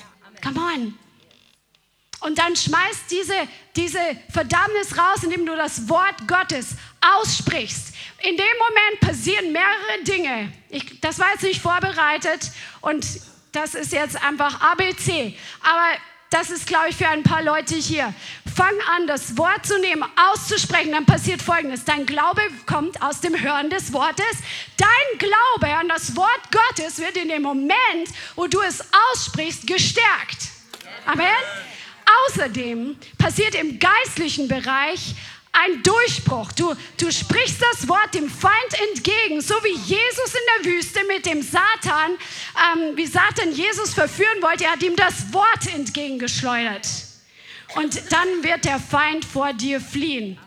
Come 0.43 0.61
on. 0.61 0.99
Und 2.21 2.39
dann 2.39 2.57
schmeißt 2.57 3.11
diese, 3.11 3.35
diese 3.77 4.01
Verdammnis 4.31 4.97
raus, 4.97 5.23
indem 5.23 5.45
du 5.45 5.55
das 5.55 5.89
Wort 5.89 6.27
Gottes 6.27 6.77
aussprichst. 7.01 7.95
In 8.23 8.37
dem 8.37 8.47
Moment 8.59 9.01
passieren 9.01 9.53
mehrere 9.53 10.03
Dinge. 10.05 10.53
Ich, 10.71 11.01
das 11.01 11.19
war 11.19 11.31
jetzt 11.33 11.43
nicht 11.43 11.61
vorbereitet 11.61 12.51
und 12.81 13.07
das 13.53 13.75
ist 13.75 13.93
jetzt 13.93 14.23
einfach 14.23 14.61
ABC. 14.61 15.37
Aber 15.63 16.01
das 16.31 16.51
ist, 16.51 16.67
glaube 16.67 16.89
ich, 16.91 16.97
für 16.97 17.09
ein 17.09 17.23
paar 17.23 17.43
Leute 17.43 17.75
hier. 17.75 18.13
Fang 18.55 18.75
an, 18.97 19.07
das 19.07 19.37
Wort 19.37 19.67
zu 19.67 19.79
nehmen, 19.79 20.05
auszusprechen, 20.33 20.93
dann 20.93 21.07
passiert 21.07 21.43
Folgendes. 21.43 21.85
Dein 21.85 22.07
Glaube 22.07 22.41
kommt 22.67 23.01
aus 23.03 23.21
dem 23.21 23.41
Hören 23.41 23.71
des 23.71 23.93
Wortes. 23.93 24.25
Dein 24.77 25.19
Glaube 25.19 25.75
an 25.75 25.89
das 25.89 26.17
Wort 26.17 26.41
Gottes 26.51 26.99
wird 26.99 27.17
in 27.17 27.29
dem 27.29 27.43
Moment, 27.43 28.09
wo 28.35 28.47
du 28.47 28.61
es 28.63 28.83
aussprichst, 29.13 29.67
gestärkt. 29.67 30.49
Amen. 31.05 31.27
Außerdem 32.29 32.97
passiert 33.19 33.55
im 33.55 33.79
geistlichen 33.79 34.49
Bereich 34.49 35.15
ein 35.65 35.83
Durchbruch. 35.83 36.53
Du, 36.53 36.75
du 36.99 37.11
sprichst 37.11 37.63
das 37.73 37.89
Wort 37.89 38.15
dem 38.15 38.29
Feind 38.29 38.55
entgegen, 38.93 39.41
so 39.41 39.55
wie 39.63 39.75
Jesus 39.75 40.35
in 40.35 40.65
der 40.65 40.73
Wüste 40.73 41.01
mit 41.09 41.27
dem 41.27 41.43
Satan, 41.43 42.13
ähm, 42.13 42.97
wie 42.97 43.07
Satan 43.07 43.53
Jesus 43.53 43.95
verführen 43.95 44.43
wollte. 44.43 44.65
Er 44.65 44.73
hat 44.73 44.83
ihm 44.83 44.97
das 44.97 45.33
Wort 45.33 45.75
entgegengeschleudert. 45.75 46.87
Und 47.75 48.01
dann 48.11 48.43
wird 48.43 48.65
der 48.65 48.79
Feind 48.79 49.25
vor 49.25 49.53
dir 49.53 49.81
fliehen. 49.81 50.39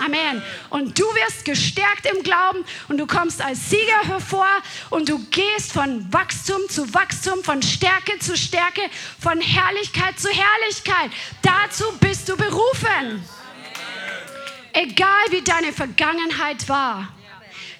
Amen. 0.00 0.42
Und 0.70 0.98
du 0.98 1.04
wirst 1.04 1.44
gestärkt 1.44 2.06
im 2.06 2.22
Glauben 2.22 2.64
und 2.88 2.98
du 2.98 3.06
kommst 3.06 3.42
als 3.42 3.68
Sieger 3.68 4.02
hervor 4.04 4.46
und 4.90 5.08
du 5.08 5.18
gehst 5.30 5.72
von 5.72 6.12
Wachstum 6.12 6.60
zu 6.68 6.94
Wachstum, 6.94 7.42
von 7.42 7.60
Stärke 7.62 8.18
zu 8.20 8.36
Stärke, 8.36 8.82
von 9.18 9.40
Herrlichkeit 9.40 10.18
zu 10.18 10.28
Herrlichkeit. 10.28 11.10
Dazu 11.42 11.84
bist 11.98 12.28
du 12.28 12.36
berufen. 12.36 13.24
Egal 14.72 15.24
wie 15.30 15.42
deine 15.42 15.72
Vergangenheit 15.72 16.68
war, 16.68 17.08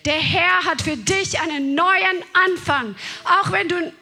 der 0.04 0.14
Herr 0.14 0.64
hat 0.64 0.82
für 0.82 0.96
dich 0.96 1.40
einen 1.40 1.74
neuen 1.74 2.22
Anfang. 2.46 2.94
Auch 3.24 3.52
wenn 3.52 3.68
du 3.68 3.92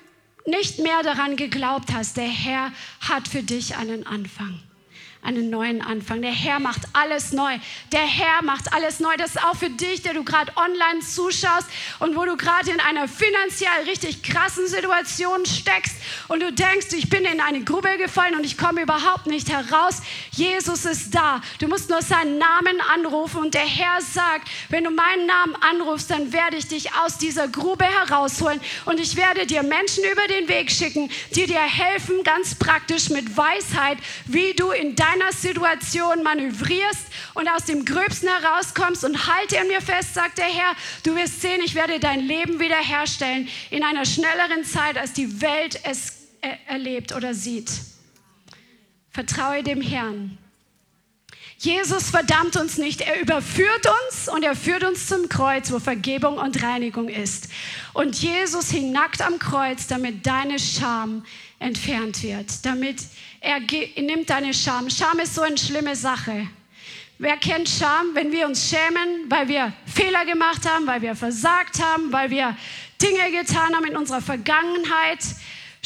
nicht 0.46 0.79
mehr 0.79 1.03
daran 1.03 1.37
geglaubt 1.37 1.92
hast, 1.92 2.16
der 2.16 2.29
Herr 2.29 2.72
hat 3.01 3.29
für 3.29 3.42
dich 3.42 3.77
einen 3.77 4.07
Anfang 4.07 4.61
einen 5.27 5.51
neuen 5.51 5.83
Anfang. 5.83 6.23
Der 6.23 6.31
Herr 6.31 6.61
macht 6.61 6.83
alles 6.93 7.33
neu. 7.33 7.59
Der 7.93 8.07
Herr 8.07 8.43
macht 8.43 8.73
alles 8.73 9.01
neu. 9.01 9.17
Das 9.17 9.31
ist 9.31 9.43
auch 9.43 9.57
für 9.57 9.71
dich, 9.71 10.03
der 10.03 10.15
du 10.15 10.23
gerade 10.23 10.53
online 10.57 11.01
zuschaust 11.01 11.67
und 11.99 12.17
wo 12.17 12.25
du 12.25 12.37
gerade 12.37 12.71
in 12.71 12.81
einer 12.81 13.09
finanziell 13.09 13.83
richtig 13.87 14.23
krassen 14.23 14.69
Situation 14.69 15.45
steckst 15.45 15.97
und 16.29 16.41
du 16.41 16.53
denkst, 16.53 16.93
ich 16.93 17.09
bin 17.09 17.25
in 17.25 17.41
eine 17.41 17.65
Grube 17.65 17.99
gefallen 17.99 18.37
und 18.37 18.45
ich 18.45 18.57
komme 18.57 18.83
überhaupt 18.83 19.27
nicht 19.27 19.51
heraus. 19.51 20.01
Jesus 20.31 20.85
ist 20.85 21.15
da. 21.15 21.41
Du 21.59 21.67
musst 21.67 21.91
nur 21.91 22.03
seinen 22.03 22.39
Namen 22.39 22.81
anrufen 22.95 23.41
und 23.41 23.55
der 23.55 23.67
Herr 23.67 24.01
sagt, 24.01 24.49
wenn 24.69 24.85
du 24.85 24.91
meinen 24.91 25.27
Namen 25.27 25.57
anrufst, 25.57 26.11
dann 26.11 26.33
werde 26.33 26.57
ich 26.57 26.69
dich 26.69 26.95
aus 26.95 27.19
dieser 27.19 27.49
Grube 27.49 27.85
herausholen 27.85 28.61
und 28.85 29.01
ich 29.01 29.17
werde 29.17 29.45
dir 29.47 29.65
Menschen 29.65 30.05
über 30.05 30.29
den 30.29 30.49
Weg 30.49 30.71
schicken, 30.71 31.11
die 31.35 31.47
dir 31.47 31.61
helfen, 31.61 32.23
ganz 32.23 32.55
praktisch 32.55 33.11
mit 33.11 33.37
Weisheit, 33.37 33.99
wie 34.27 34.55
du 34.55 34.71
in 34.71 34.95
deinem 34.95 35.15
deiner 35.18 35.33
Situation 35.33 36.22
manövrierst 36.22 37.07
und 37.35 37.48
aus 37.48 37.64
dem 37.64 37.85
Gröbsten 37.85 38.29
herauskommst 38.29 39.05
und 39.05 39.26
halte 39.26 39.61
an 39.61 39.68
mir 39.68 39.81
fest, 39.81 40.14
sagt 40.14 40.38
der 40.38 40.46
Herr, 40.46 40.74
du 41.05 41.16
wirst 41.16 41.40
sehen, 41.40 41.61
ich 41.64 41.74
werde 41.74 41.98
dein 42.00 42.20
Leben 42.20 42.61
wiederherstellen 42.61 43.48
in 43.70 43.83
einer 43.83 44.05
schnelleren 44.05 44.64
Zeit, 44.64 44.98
als 44.98 45.12
die 45.12 45.40
Welt 45.40 45.81
es 45.85 46.29
erlebt 46.66 47.14
oder 47.14 47.35
sieht. 47.35 47.70
Vertraue 49.11 49.62
dem 49.62 49.81
Herrn. 49.81 50.38
Jesus 51.59 52.11
verdammt 52.11 52.57
uns 52.57 52.77
nicht, 52.77 53.01
er 53.01 53.21
überführt 53.21 53.87
uns 53.87 54.29
und 54.29 54.42
er 54.42 54.55
führt 54.55 54.85
uns 54.85 55.07
zum 55.07 55.29
Kreuz, 55.29 55.73
wo 55.73 55.79
Vergebung 55.79 56.37
und 56.37 56.62
Reinigung 56.62 57.09
ist. 57.09 57.49
Und 57.95 58.14
Jesus 58.16 58.71
hing 58.71 58.92
nackt 58.92 59.23
am 59.23 59.38
Kreuz, 59.38 59.87
damit 59.87 60.27
deine 60.27 60.59
Scham 60.59 61.25
entfernt 61.59 62.23
wird, 62.23 62.64
damit 62.66 63.03
er 63.40 63.61
nimmt 63.61 64.29
deine 64.29 64.53
Scham. 64.53 64.90
Scham 64.90 65.19
ist 65.19 65.35
so 65.35 65.42
eine 65.42 65.57
schlimme 65.57 65.97
Sache. 65.97 66.47
Wer 67.19 67.38
kennt 67.38 67.71
Scham, 67.71 68.14
wenn 68.14 68.31
wir 68.33 68.47
uns 68.47 68.69
schämen, 68.69 69.31
weil 69.31 69.49
wir 69.49 69.73
Fehler 69.87 70.27
gemacht 70.27 70.69
haben, 70.69 70.87
weil 70.87 71.01
wir 71.01 71.14
versagt 71.14 71.83
haben, 71.83 72.12
weil 72.12 72.29
wir 72.29 72.55
Dinge 73.01 73.31
getan 73.31 73.75
haben 73.75 73.87
in 73.87 73.97
unserer 73.97 74.21
Vergangenheit? 74.21 75.21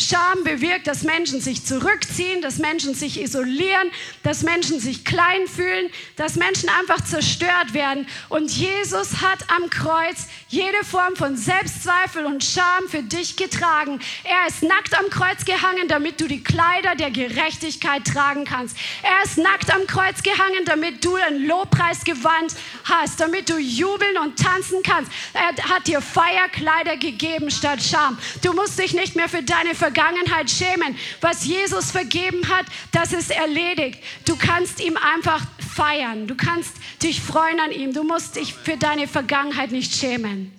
Scham 0.01 0.45
bewirkt, 0.45 0.87
dass 0.87 1.03
Menschen 1.03 1.41
sich 1.41 1.65
zurückziehen, 1.65 2.43
dass 2.43 2.59
Menschen 2.59 2.95
sich 2.95 3.21
isolieren, 3.21 3.91
dass 4.23 4.43
Menschen 4.43 4.81
sich 4.81 5.05
klein 5.05 5.47
fühlen, 5.47 5.91
dass 6.17 6.37
Menschen 6.37 6.69
einfach 6.81 7.05
zerstört 7.05 7.75
werden. 7.75 8.07
Und 8.29 8.51
Jesus 8.51 9.21
hat 9.21 9.39
am 9.49 9.69
Kreuz 9.71 10.27
jede 10.49 10.85
Form 10.85 11.17
von 11.17 11.37
Selbstzweifel 11.37 12.25
und 12.25 12.43
Scham 12.43 12.89
für 12.89 13.03
dich 13.03 13.37
getragen. 13.37 14.01
Er 14.25 14.49
ist 14.49 14.63
nackt 14.63 14.99
am 14.99 15.11
Kreuz 15.11 15.45
gehangen, 15.45 15.89
damit 15.89 16.21
du 16.21 16.27
die 16.27 16.43
Kleider 16.43 16.95
der 16.95 17.11
Gerechtigkeit 17.11 18.05
tragen 18.05 18.45
kannst. 18.45 18.77
Er 19.03 19.25
ist 19.25 19.39
nackt 19.39 19.73
am 19.73 19.87
Kreuz 19.87 20.23
gehangen, 20.23 20.65
damit 20.65 21.05
du 21.05 21.15
ein 21.17 21.47
Lobpreisgewand 21.47 22.55
hast, 22.85 23.21
damit 23.21 23.49
du 23.49 23.59
jubeln 23.59 24.19
und 24.19 24.39
tanzen 24.39 24.83
kannst. 24.83 25.13
Er 25.35 25.57
hat 25.69 25.87
dir 25.87 26.01
Feierkleider 26.01 26.97
gegeben 26.97 27.51
statt 27.51 27.83
Scham. 27.83 28.19
Du 28.43 28.53
musst 28.53 28.79
dich 28.79 28.95
nicht 28.95 29.17
mehr 29.17 29.29
für 29.29 29.43
deine 29.43 29.75
Vergangenheit 29.91 30.51
schämen. 30.51 30.97
Was 31.21 31.45
Jesus 31.45 31.91
vergeben 31.91 32.49
hat, 32.49 32.67
das 32.93 33.13
ist 33.13 33.31
erledigt. 33.31 34.03
Du 34.25 34.37
kannst 34.37 34.81
ihm 34.81 34.97
einfach 34.97 35.43
feiern. 35.75 36.27
Du 36.27 36.37
kannst 36.37 36.77
dich 37.03 37.21
freuen 37.21 37.59
an 37.59 37.73
ihm. 37.73 37.93
Du 37.93 38.05
musst 38.05 38.37
dich 38.37 38.55
für 38.55 38.77
deine 38.77 39.09
Vergangenheit 39.09 39.73
nicht 39.73 39.93
schämen. 39.93 40.53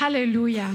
Halleluja. 0.00 0.70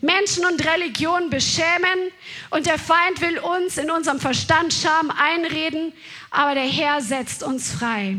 Menschen 0.00 0.44
und 0.44 0.64
Religion 0.66 1.30
beschämen 1.30 2.10
und 2.50 2.66
der 2.66 2.78
Feind 2.78 3.20
will 3.22 3.38
uns 3.38 3.78
in 3.78 3.90
unserem 3.90 4.20
Verstand 4.20 4.72
Scham 4.72 5.10
einreden, 5.10 5.92
aber 6.30 6.54
der 6.54 6.64
Herr 6.68 7.00
setzt 7.00 7.42
uns 7.42 7.72
frei. 7.72 8.18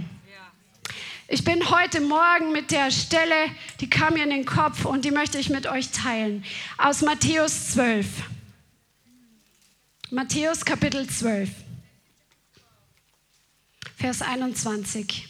Ich 1.27 1.43
bin 1.43 1.69
heute 1.69 2.01
Morgen 2.01 2.51
mit 2.51 2.71
der 2.71 2.91
Stelle, 2.91 3.36
die 3.82 3.89
kam 3.89 4.13
mir 4.13 4.23
in 4.23 4.29
den 4.29 4.45
Kopf 4.45 4.86
und 4.86 5.05
die 5.05 5.11
möchte 5.11 5.38
ich 5.39 5.49
mit 5.49 5.67
euch 5.67 5.91
teilen, 5.91 6.43
aus 6.77 7.01
Matthäus 7.01 7.71
12. 7.73 8.05
Matthäus 10.11 10.63
Kapitel 10.63 11.07
12, 11.09 11.49
Vers 13.97 14.21
21, 14.21 15.27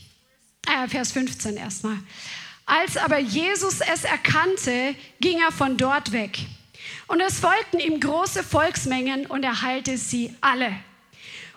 äh, 0.67 0.88
Vers 0.89 1.13
15 1.13 1.55
erstmal. 1.55 1.97
Als 2.65 2.97
aber 2.97 3.17
Jesus 3.17 3.80
es 3.80 4.03
erkannte, 4.03 4.95
ging 5.21 5.39
er 5.39 5.53
von 5.53 5.78
dort 5.78 6.11
weg. 6.11 6.39
Und 7.07 7.21
es 7.21 7.39
folgten 7.39 7.80
ihm 7.80 8.01
große 8.01 8.43
Volksmengen 8.43 9.28
und 9.28 9.43
er 9.43 9.61
heilte 9.61 9.97
sie 9.97 10.36
alle. 10.41 10.76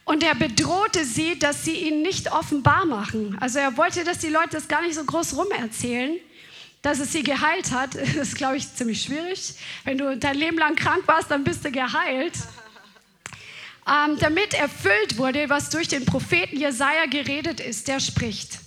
Und 0.05 0.23
er 0.23 0.37
bedrohte 0.37 1.05
sie, 1.05 1.41
dass 1.41 1.65
sie 1.65 1.89
ihn 1.89 2.03
nicht 2.03 2.31
offenbar 2.31 2.87
machen. 2.87 3.37
Also 3.41 3.59
er 3.59 3.77
wollte, 3.77 4.05
dass 4.05 4.19
die 4.19 4.29
Leute 4.29 4.51
das 4.53 4.69
gar 4.69 4.83
nicht 4.83 4.95
so 4.95 5.03
groß 5.03 5.37
rum 5.37 5.49
erzählen, 5.59 6.17
dass 6.83 7.01
es 7.01 7.11
sie 7.11 7.25
geheilt 7.25 7.73
hat. 7.73 7.95
Das 7.97 8.15
ist, 8.15 8.37
glaube 8.37 8.59
ich, 8.59 8.73
ziemlich 8.75 9.03
schwierig. 9.03 9.55
Wenn 9.83 9.99
du 9.99 10.17
dein 10.17 10.37
Leben 10.37 10.57
lang 10.57 10.77
krank 10.77 11.03
warst, 11.07 11.33
dann 11.33 11.43
bist 11.43 11.65
du 11.65 11.73
geheilt. 11.73 12.35
Ähm, 13.89 14.19
damit 14.19 14.55
erfüllt 14.55 15.17
wurde, 15.17 15.49
was 15.49 15.71
durch 15.71 15.89
den 15.89 16.05
Propheten 16.05 16.59
Jesaja 16.59 17.07
geredet 17.07 17.61
ist, 17.61 17.89
der 17.89 18.01
spricht: 18.01 18.59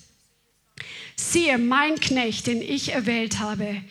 Siehe, 1.15 1.57
mein 1.57 1.99
Knecht, 1.99 2.47
den 2.47 2.61
ich 2.61 2.93
erwählt 2.93 3.39
habe, 3.39 3.83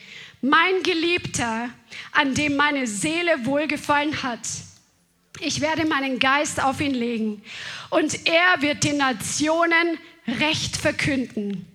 mein 0.42 0.82
Geliebter, 0.82 1.70
an 2.12 2.34
dem 2.34 2.56
meine 2.56 2.86
Seele 2.86 3.46
wohlgefallen 3.46 4.22
hat 4.22 4.40
ich 5.40 5.60
werde 5.60 5.86
meinen 5.86 6.18
Geist 6.18 6.62
auf 6.62 6.80
ihn 6.80 6.94
legen 6.94 7.42
und 7.88 8.26
er 8.26 8.60
wird 8.62 8.84
den 8.84 8.98
Nationen 8.98 9.98
Recht 10.26 10.76
verkünden. 10.76 11.66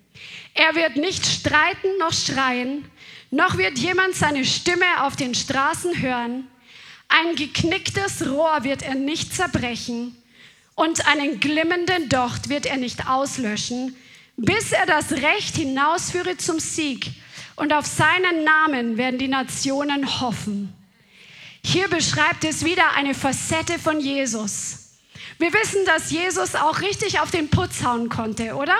Er 0.54 0.74
wird 0.74 0.96
nicht 0.96 1.26
streiten 1.26 1.98
noch 1.98 2.12
schreien, 2.12 2.84
noch 3.30 3.58
wird 3.58 3.78
jemand 3.78 4.14
seine 4.14 4.44
Stimme 4.44 5.02
auf 5.02 5.16
den 5.16 5.34
Straßen 5.34 6.00
hören. 6.00 6.46
Ein 7.08 7.36
geknicktes 7.36 8.26
Rohr 8.28 8.64
wird 8.64 8.82
er 8.82 8.94
nicht 8.94 9.34
zerbrechen 9.34 10.16
und 10.74 11.06
einen 11.08 11.40
glimmenden 11.40 12.08
Docht 12.08 12.48
wird 12.48 12.66
er 12.66 12.76
nicht 12.76 13.08
auslöschen, 13.08 13.96
bis 14.36 14.72
er 14.72 14.86
das 14.86 15.12
Recht 15.12 15.56
hinausführe 15.56 16.36
zum 16.36 16.60
Sieg. 16.60 17.10
Und 17.56 17.72
auf 17.72 17.86
seinen 17.86 18.44
Namen 18.44 18.98
werden 18.98 19.18
die 19.18 19.28
Nationen 19.28 20.20
hoffen. 20.20 20.72
Hier 21.64 21.88
beschreibt 21.88 22.44
es 22.44 22.64
wieder 22.64 22.92
eine 22.94 23.14
Facette 23.14 23.78
von 23.78 23.98
Jesus. 23.98 24.85
Wir 25.38 25.52
wissen, 25.52 25.84
dass 25.84 26.10
Jesus 26.10 26.54
auch 26.54 26.80
richtig 26.80 27.20
auf 27.20 27.30
den 27.30 27.50
Putz 27.50 27.84
hauen 27.84 28.08
konnte, 28.08 28.54
oder? 28.54 28.74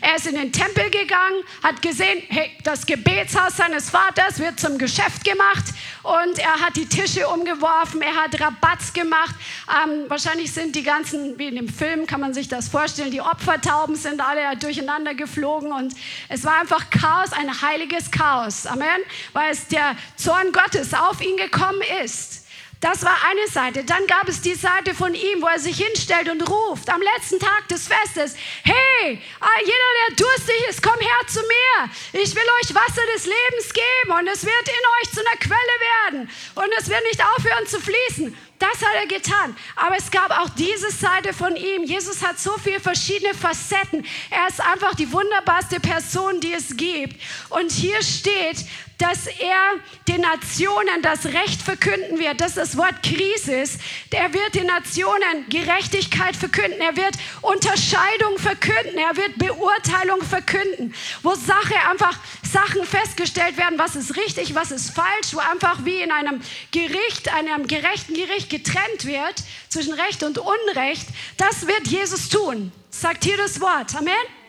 Er 0.00 0.16
ist 0.16 0.26
in 0.26 0.34
den 0.34 0.50
Tempel 0.50 0.90
gegangen, 0.90 1.44
hat 1.62 1.82
gesehen, 1.82 2.20
hey, 2.28 2.50
das 2.64 2.84
Gebetshaus 2.84 3.56
seines 3.56 3.90
Vaters 3.90 4.40
wird 4.40 4.58
zum 4.58 4.76
Geschäft 4.76 5.22
gemacht 5.24 5.66
und 6.02 6.40
er 6.40 6.60
hat 6.60 6.74
die 6.74 6.86
Tische 6.86 7.28
umgeworfen, 7.28 8.02
er 8.02 8.16
hat 8.16 8.40
Rabatz 8.40 8.92
gemacht. 8.92 9.36
Ähm, 9.68 10.06
wahrscheinlich 10.08 10.50
sind 10.50 10.74
die 10.74 10.82
ganzen, 10.82 11.38
wie 11.38 11.46
in 11.46 11.54
dem 11.54 11.68
Film 11.68 12.08
kann 12.08 12.20
man 12.20 12.34
sich 12.34 12.48
das 12.48 12.66
vorstellen, 12.66 13.12
die 13.12 13.20
Opfertauben 13.20 13.94
sind 13.94 14.20
alle 14.20 14.56
durcheinander 14.56 15.14
geflogen 15.14 15.70
und 15.70 15.94
es 16.28 16.42
war 16.42 16.58
einfach 16.58 16.90
Chaos, 16.90 17.32
ein 17.32 17.62
heiliges 17.62 18.10
Chaos. 18.10 18.66
Amen. 18.66 18.88
Weil 19.32 19.52
es 19.52 19.68
der 19.68 19.94
Zorn 20.16 20.50
Gottes 20.50 20.92
auf 20.92 21.20
ihn 21.20 21.36
gekommen 21.36 21.82
ist. 22.02 22.49
Das 22.80 23.04
war 23.04 23.16
eine 23.30 23.46
Seite. 23.46 23.84
Dann 23.84 24.06
gab 24.06 24.26
es 24.26 24.40
die 24.40 24.54
Seite 24.54 24.94
von 24.94 25.14
ihm, 25.14 25.42
wo 25.42 25.46
er 25.46 25.58
sich 25.58 25.76
hinstellt 25.76 26.30
und 26.30 26.40
ruft 26.48 26.88
am 26.88 27.02
letzten 27.02 27.38
Tag 27.38 27.68
des 27.68 27.86
Festes, 27.86 28.34
hey, 28.64 29.20
jeder, 29.60 29.90
der 30.08 30.16
durstig 30.16 30.56
ist, 30.70 30.82
komm 30.82 30.98
her 30.98 31.20
zu 31.26 31.40
mir. 31.40 32.22
Ich 32.22 32.34
will 32.34 32.42
euch 32.62 32.74
Wasser 32.74 33.02
des 33.14 33.26
Lebens 33.26 33.74
geben 33.74 34.18
und 34.18 34.26
es 34.28 34.46
wird 34.46 34.66
in 34.66 35.02
euch 35.02 35.10
zu 35.12 35.20
einer 35.20 35.38
Quelle 35.38 36.14
werden 36.14 36.30
und 36.54 36.68
es 36.78 36.88
wird 36.88 37.04
nicht 37.04 37.22
aufhören 37.36 37.66
zu 37.66 37.80
fließen. 37.80 38.34
Das 38.58 38.82
hat 38.82 38.94
er 38.94 39.06
getan. 39.06 39.56
Aber 39.76 39.96
es 39.96 40.10
gab 40.10 40.30
auch 40.30 40.50
diese 40.50 40.90
Seite 40.90 41.32
von 41.32 41.56
ihm. 41.56 41.84
Jesus 41.84 42.22
hat 42.22 42.38
so 42.38 42.52
viele 42.62 42.78
verschiedene 42.78 43.34
Facetten. 43.34 44.06
Er 44.30 44.48
ist 44.48 44.60
einfach 44.60 44.94
die 44.94 45.10
wunderbarste 45.12 45.80
Person, 45.80 46.40
die 46.40 46.52
es 46.52 46.76
gibt. 46.76 47.18
Und 47.48 47.72
hier 47.72 48.02
steht, 48.02 48.66
dass 49.00 49.26
er 49.26 49.80
den 50.08 50.20
Nationen 50.20 51.00
das 51.00 51.24
Recht 51.24 51.62
verkünden 51.62 52.18
wird. 52.18 52.40
Das 52.40 52.48
ist 52.48 52.56
das 52.58 52.76
Wort 52.76 53.02
Krisis. 53.02 53.78
Er 54.10 54.32
wird 54.34 54.54
den 54.54 54.66
Nationen 54.66 55.48
Gerechtigkeit 55.48 56.36
verkünden. 56.36 56.80
Er 56.80 56.94
wird 56.96 57.14
Unterscheidung 57.40 58.38
verkünden. 58.38 58.98
Er 58.98 59.16
wird 59.16 59.38
Beurteilung 59.38 60.22
verkünden. 60.22 60.94
Wo 61.22 61.34
Sache 61.34 61.74
einfach 61.90 62.18
Sachen 62.42 62.84
festgestellt 62.84 63.56
werden, 63.56 63.78
was 63.78 63.96
ist 63.96 64.16
richtig, 64.16 64.54
was 64.54 64.70
ist 64.70 64.90
falsch, 64.90 65.32
wo 65.32 65.38
einfach 65.38 65.84
wie 65.84 66.02
in 66.02 66.12
einem 66.12 66.42
Gericht, 66.70 67.32
einem 67.32 67.66
gerechten 67.66 68.12
Gericht 68.12 68.50
getrennt 68.50 69.06
wird 69.06 69.42
zwischen 69.70 69.94
Recht 69.94 70.22
und 70.22 70.36
Unrecht. 70.38 71.08
Das 71.38 71.66
wird 71.66 71.86
Jesus 71.86 72.28
tun. 72.28 72.70
Sagt 72.90 73.24
hier 73.24 73.38
das 73.38 73.62
Wort. 73.62 73.96
Amen. 73.96 74.39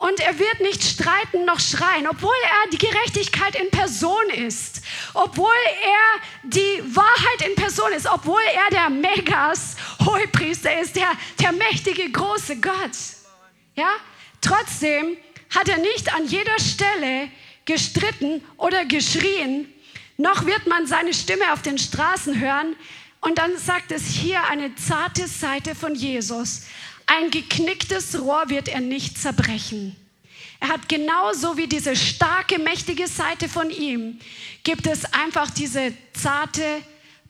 Und 0.00 0.18
er 0.18 0.38
wird 0.38 0.60
nicht 0.60 0.82
streiten 0.82 1.44
noch 1.44 1.60
schreien, 1.60 2.08
obwohl 2.08 2.34
er 2.42 2.70
die 2.70 2.78
Gerechtigkeit 2.78 3.54
in 3.54 3.70
Person 3.70 4.30
ist, 4.30 4.80
obwohl 5.12 5.60
er 5.82 6.48
die 6.48 6.96
Wahrheit 6.96 7.46
in 7.46 7.54
Person 7.54 7.92
ist, 7.92 8.06
obwohl 8.06 8.40
er 8.54 8.70
der 8.70 8.88
Megas 8.88 9.76
Hohepriester 10.02 10.80
ist, 10.80 10.96
der, 10.96 11.10
der 11.38 11.52
mächtige 11.52 12.10
große 12.10 12.56
Gott. 12.62 12.96
Ja? 13.74 13.90
Trotzdem 14.40 15.18
hat 15.54 15.68
er 15.68 15.76
nicht 15.76 16.14
an 16.14 16.26
jeder 16.26 16.58
Stelle 16.58 17.28
gestritten 17.66 18.42
oder 18.56 18.86
geschrien, 18.86 19.70
noch 20.16 20.46
wird 20.46 20.66
man 20.66 20.86
seine 20.86 21.12
Stimme 21.12 21.52
auf 21.52 21.60
den 21.60 21.76
Straßen 21.76 22.40
hören. 22.40 22.74
Und 23.20 23.36
dann 23.36 23.58
sagt 23.58 23.92
es 23.92 24.06
hier 24.06 24.44
eine 24.44 24.74
zarte 24.76 25.26
Seite 25.26 25.74
von 25.74 25.94
Jesus. 25.94 26.62
Ein 27.12 27.32
geknicktes 27.32 28.20
Rohr 28.20 28.50
wird 28.50 28.68
er 28.68 28.80
nicht 28.80 29.18
zerbrechen. 29.18 29.96
Er 30.60 30.68
hat 30.68 30.88
genauso 30.88 31.56
wie 31.56 31.66
diese 31.66 31.96
starke, 31.96 32.60
mächtige 32.60 33.08
Seite 33.08 33.48
von 33.48 33.68
ihm, 33.68 34.20
gibt 34.62 34.86
es 34.86 35.12
einfach 35.12 35.50
diese 35.50 35.92
zarte, 36.12 36.62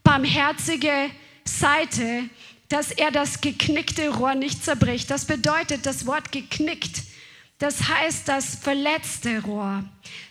barmherzige 0.03 1.11
Seite, 1.47 2.28
dass 2.68 2.91
er 2.91 3.11
das 3.11 3.41
geknickte 3.41 4.11
Rohr 4.11 4.35
nicht 4.35 4.62
zerbricht. 4.62 5.11
Das 5.11 5.24
bedeutet, 5.24 5.87
das 5.87 6.05
Wort 6.05 6.31
geknickt, 6.31 7.03
das 7.57 7.89
heißt 7.89 8.28
das 8.28 8.57
verletzte 8.57 9.41
Rohr, 9.45 9.83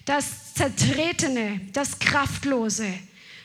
das 0.05 0.53
zertretene, 0.53 1.59
das 1.73 1.97
kraftlose, 1.97 2.93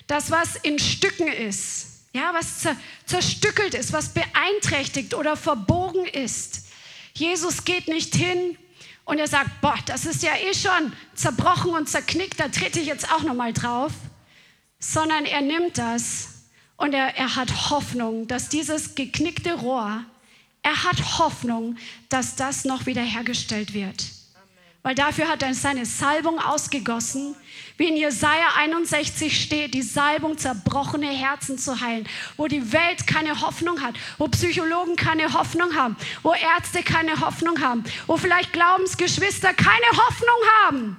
das, 0.07 0.31
was 0.31 0.57
in 0.57 0.79
Stücken 0.79 1.29
ist 1.29 1.93
ja, 2.15 2.33
was 2.33 2.67
zerstückelt 3.07 3.75
ist, 3.75 3.93
was 3.93 4.15
beeinträchtigt 4.15 5.15
oder 5.15 5.37
verbogen 5.37 6.07
ist. 6.07 6.67
Jesus 7.12 7.65
geht 7.65 7.89
nicht 7.89 8.15
hin 8.15 8.57
und 9.05 9.19
er 9.19 9.27
sagt, 9.27 9.61
boah, 9.61 9.77
das 9.87 10.07
ist 10.07 10.23
ja 10.23 10.33
eh 10.37 10.55
schon 10.55 10.93
zerbrochen 11.15 11.73
und 11.73 11.89
zerknickt, 11.89 12.39
da 12.39 12.49
trete 12.49 12.81
ich 12.81 12.87
jetzt 12.87 13.12
auch 13.12 13.23
noch 13.23 13.35
mal 13.35 13.53
drauf, 13.53 13.93
sondern 14.79 15.25
er 15.25 15.41
nimmt 15.41 15.77
das 15.77 16.45
und 16.77 16.95
er, 16.95 17.17
er 17.17 17.35
hat 17.35 17.71
Hoffnung, 17.71 18.29
dass 18.29 18.49
dieses 18.49 18.95
geknickte 18.95 19.55
Rohr, 19.55 20.05
er 20.62 20.85
hat 20.85 21.19
Hoffnung, 21.19 21.77
dass 22.09 22.37
das 22.37 22.65
noch 22.65 22.87
wiederhergestellt 22.87 23.75
wird. 23.75 24.05
Weil 24.85 24.95
dafür 24.95 25.28
hat 25.28 25.43
er 25.43 25.55
seine 25.55 25.87
Salbung 25.87 26.39
ausgegossen 26.39 27.35
wie 27.78 27.89
in 27.89 27.97
Jesaja 27.97 28.49
61 28.59 29.43
steht, 29.43 29.72
die 29.72 29.80
Salbung, 29.80 30.37
zerbrochene 30.37 31.09
Herzen 31.09 31.59
zu 31.59 31.80
heilen, 31.80 32.07
wo 32.37 32.49
die 32.49 32.70
Welt 32.72 33.07
keine 33.07 33.41
Hoffnung 33.41 33.80
hat, 33.80 33.95
wo 34.18 34.28
Psychologen 34.28 34.95
keine 34.95 35.32
Hoffnung 35.32 35.74
haben, 35.74 35.97
wo 36.22 36.35
Ärzte 36.35 36.82
keine 36.82 37.18
Hoffnung 37.18 37.61
haben, 37.62 37.82
wo 38.07 38.18
vielleicht 38.18 38.53
Glaubensgeschwister 38.53 39.55
keine 39.55 39.91
Hoffnung 39.91 40.39
haben. 40.62 40.97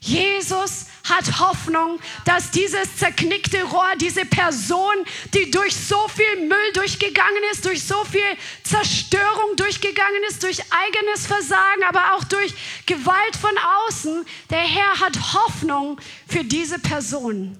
Jesus 0.00 0.86
hat 1.04 1.40
Hoffnung, 1.40 2.00
dass 2.24 2.50
dieses 2.50 2.96
zerknickte 2.96 3.62
Rohr, 3.64 3.96
diese 4.00 4.24
Person, 4.24 4.94
die 5.34 5.50
durch 5.50 5.76
so 5.76 6.08
viel 6.08 6.46
Müll 6.46 6.72
durchgegangen 6.72 7.42
ist, 7.52 7.66
durch 7.66 7.84
so 7.84 8.02
viel 8.04 8.22
Zerstörung 8.62 9.56
durchgegangen 9.56 10.22
ist, 10.28 10.42
durch 10.42 10.58
eigenes 10.70 11.26
Versagen, 11.26 11.84
aber 11.86 12.14
auch 12.14 12.24
durch 12.24 12.54
Gewalt 12.86 13.36
von 13.36 13.52
außen, 13.86 14.24
der 14.48 14.60
Herr 14.60 15.00
hat 15.00 15.34
Hoffnung 15.34 16.00
für 16.26 16.44
diese 16.44 16.78
Person. 16.78 17.58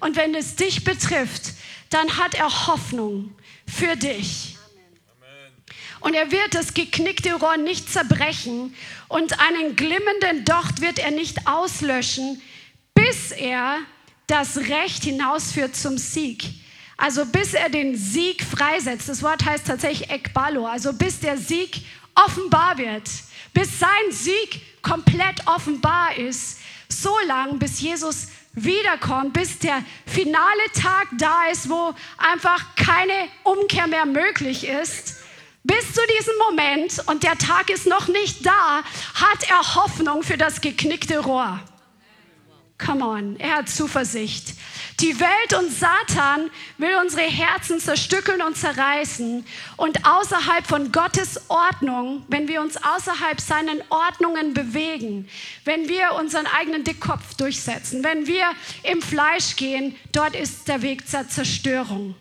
Und 0.00 0.16
wenn 0.16 0.34
es 0.34 0.56
dich 0.56 0.84
betrifft, 0.84 1.54
dann 1.88 2.18
hat 2.18 2.34
er 2.34 2.66
Hoffnung 2.66 3.34
für 3.66 3.96
dich. 3.96 4.59
Und 6.00 6.14
er 6.14 6.30
wird 6.30 6.54
das 6.54 6.74
geknickte 6.74 7.34
Rohr 7.34 7.56
nicht 7.56 7.92
zerbrechen 7.92 8.74
und 9.08 9.38
einen 9.40 9.76
glimmenden 9.76 10.44
Docht 10.44 10.80
wird 10.80 10.98
er 10.98 11.10
nicht 11.10 11.46
auslöschen, 11.46 12.40
bis 12.94 13.32
er 13.32 13.78
das 14.26 14.56
Recht 14.56 15.04
hinausführt 15.04 15.76
zum 15.76 15.98
Sieg. 15.98 16.44
Also 16.96 17.24
bis 17.24 17.54
er 17.54 17.68
den 17.68 17.96
Sieg 17.96 18.42
freisetzt. 18.42 19.08
Das 19.08 19.22
Wort 19.22 19.44
heißt 19.44 19.66
tatsächlich 19.66 20.10
Ekbalo, 20.10 20.66
also 20.66 20.92
bis 20.92 21.20
der 21.20 21.36
Sieg 21.36 21.82
offenbar 22.14 22.78
wird, 22.78 23.08
bis 23.52 23.78
sein 23.78 23.88
Sieg 24.10 24.60
komplett 24.82 25.46
offenbar 25.46 26.16
ist, 26.16 26.58
so 26.88 27.14
lang, 27.26 27.58
bis 27.58 27.80
Jesus 27.80 28.28
wiederkommt, 28.52 29.32
bis 29.32 29.58
der 29.58 29.82
finale 30.06 30.72
Tag 30.74 31.08
da 31.18 31.46
ist, 31.50 31.70
wo 31.70 31.94
einfach 32.18 32.74
keine 32.76 33.28
Umkehr 33.44 33.86
mehr 33.86 34.06
möglich 34.06 34.66
ist. 34.66 35.19
Bis 35.62 35.92
zu 35.92 36.00
diesem 36.18 36.34
Moment, 36.48 37.02
und 37.06 37.22
der 37.22 37.36
Tag 37.36 37.68
ist 37.70 37.86
noch 37.86 38.08
nicht 38.08 38.46
da, 38.46 38.82
hat 39.14 39.48
er 39.48 39.74
Hoffnung 39.74 40.22
für 40.22 40.38
das 40.38 40.60
geknickte 40.60 41.18
Rohr. 41.18 41.60
Come 42.78 43.04
on, 43.04 43.36
er 43.38 43.58
hat 43.58 43.68
Zuversicht. 43.68 44.54
Die 45.00 45.18
Welt 45.20 45.54
und 45.58 45.70
Satan 45.70 46.50
will 46.78 46.96
unsere 47.02 47.22
Herzen 47.22 47.78
zerstückeln 47.78 48.40
und 48.40 48.56
zerreißen. 48.56 49.46
Und 49.76 50.06
außerhalb 50.06 50.66
von 50.66 50.90
Gottes 50.90 51.40
Ordnung, 51.48 52.24
wenn 52.28 52.48
wir 52.48 52.62
uns 52.62 52.76
außerhalb 52.76 53.40
seinen 53.40 53.82
Ordnungen 53.90 54.54
bewegen, 54.54 55.28
wenn 55.64 55.88
wir 55.88 56.14
unseren 56.18 56.46
eigenen 56.46 56.84
Dickkopf 56.84 57.34
durchsetzen, 57.34 58.02
wenn 58.02 58.26
wir 58.26 58.44
im 58.82 59.02
Fleisch 59.02 59.56
gehen, 59.56 59.96
dort 60.12 60.34
ist 60.34 60.68
der 60.68 60.80
Weg 60.80 61.06
zur 61.06 61.28
Zerstörung. 61.28 62.14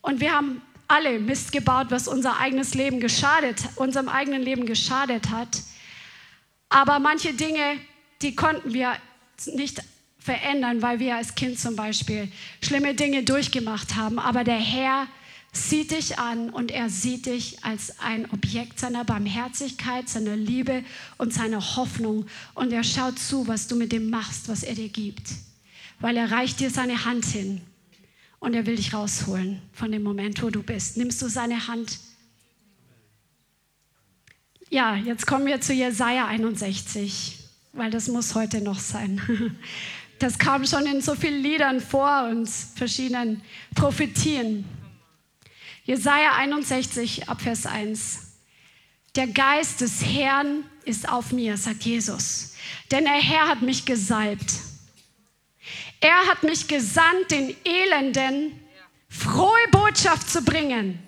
Und 0.00 0.20
wir 0.20 0.32
haben 0.32 0.60
alle 0.92 1.18
Mist 1.18 1.52
gebaut, 1.52 1.86
was 1.88 2.06
unser 2.06 2.38
eigenes 2.38 2.74
Leben 2.74 3.00
geschadet, 3.00 3.64
unserem 3.76 4.10
eigenen 4.10 4.42
Leben 4.42 4.66
geschadet 4.66 5.30
hat. 5.30 5.62
Aber 6.68 6.98
manche 6.98 7.32
Dinge, 7.32 7.78
die 8.20 8.36
konnten 8.36 8.74
wir 8.74 8.94
nicht 9.46 9.82
verändern, 10.18 10.82
weil 10.82 11.00
wir 11.00 11.16
als 11.16 11.34
Kind 11.34 11.58
zum 11.58 11.76
Beispiel 11.76 12.30
schlimme 12.62 12.94
Dinge 12.94 13.22
durchgemacht 13.22 13.96
haben. 13.96 14.18
Aber 14.18 14.44
der 14.44 14.58
Herr 14.58 15.06
sieht 15.52 15.92
dich 15.92 16.18
an 16.18 16.50
und 16.50 16.70
er 16.70 16.90
sieht 16.90 17.24
dich 17.24 17.64
als 17.64 17.98
ein 17.98 18.30
Objekt 18.30 18.78
seiner 18.78 19.04
Barmherzigkeit, 19.04 20.10
seiner 20.10 20.36
Liebe 20.36 20.84
und 21.16 21.32
seiner 21.32 21.76
Hoffnung. 21.76 22.26
Und 22.52 22.70
er 22.70 22.84
schaut 22.84 23.18
zu, 23.18 23.48
was 23.48 23.66
du 23.66 23.76
mit 23.76 23.92
dem 23.92 24.10
machst, 24.10 24.46
was 24.48 24.62
er 24.62 24.74
dir 24.74 24.90
gibt. 24.90 25.30
Weil 26.00 26.18
er 26.18 26.30
reicht 26.30 26.60
dir 26.60 26.68
seine 26.68 27.06
Hand 27.06 27.24
hin 27.24 27.62
und 28.42 28.54
er 28.54 28.66
will 28.66 28.74
dich 28.74 28.92
rausholen 28.92 29.62
von 29.72 29.92
dem 29.92 30.02
Moment, 30.02 30.42
wo 30.42 30.50
du 30.50 30.64
bist. 30.64 30.96
Nimmst 30.96 31.22
du 31.22 31.28
seine 31.28 31.68
Hand? 31.68 32.00
Ja, 34.68 34.96
jetzt 34.96 35.28
kommen 35.28 35.46
wir 35.46 35.60
zu 35.60 35.72
Jesaja 35.72 36.26
61, 36.26 37.38
weil 37.72 37.92
das 37.92 38.08
muss 38.08 38.34
heute 38.34 38.60
noch 38.60 38.78
sein. 38.78 39.20
Das 40.18 40.38
kam 40.38 40.64
schon 40.64 40.86
in 40.86 41.00
so 41.00 41.16
vielen 41.16 41.42
Liedern 41.42 41.80
vor 41.80 42.28
und 42.30 42.48
verschiedenen 42.48 43.42
Prophetien. 43.74 44.64
Jesaja 45.82 46.36
61, 46.36 47.28
Abvers 47.28 47.66
1. 47.66 48.18
Der 49.16 49.26
Geist 49.26 49.80
des 49.80 50.04
Herrn 50.04 50.62
ist 50.84 51.08
auf 51.08 51.32
mir, 51.32 51.56
sagt 51.56 51.82
Jesus, 51.82 52.54
denn 52.92 53.02
der 53.02 53.14
Herr 53.14 53.48
hat 53.48 53.62
mich 53.62 53.84
gesalbt. 53.84 54.60
Er 56.02 56.26
hat 56.26 56.42
mich 56.42 56.66
gesandt, 56.66 57.30
den 57.30 57.54
Elenden 57.64 58.60
frohe 59.08 59.68
Botschaft 59.70 60.28
zu 60.28 60.42
bringen. 60.42 60.98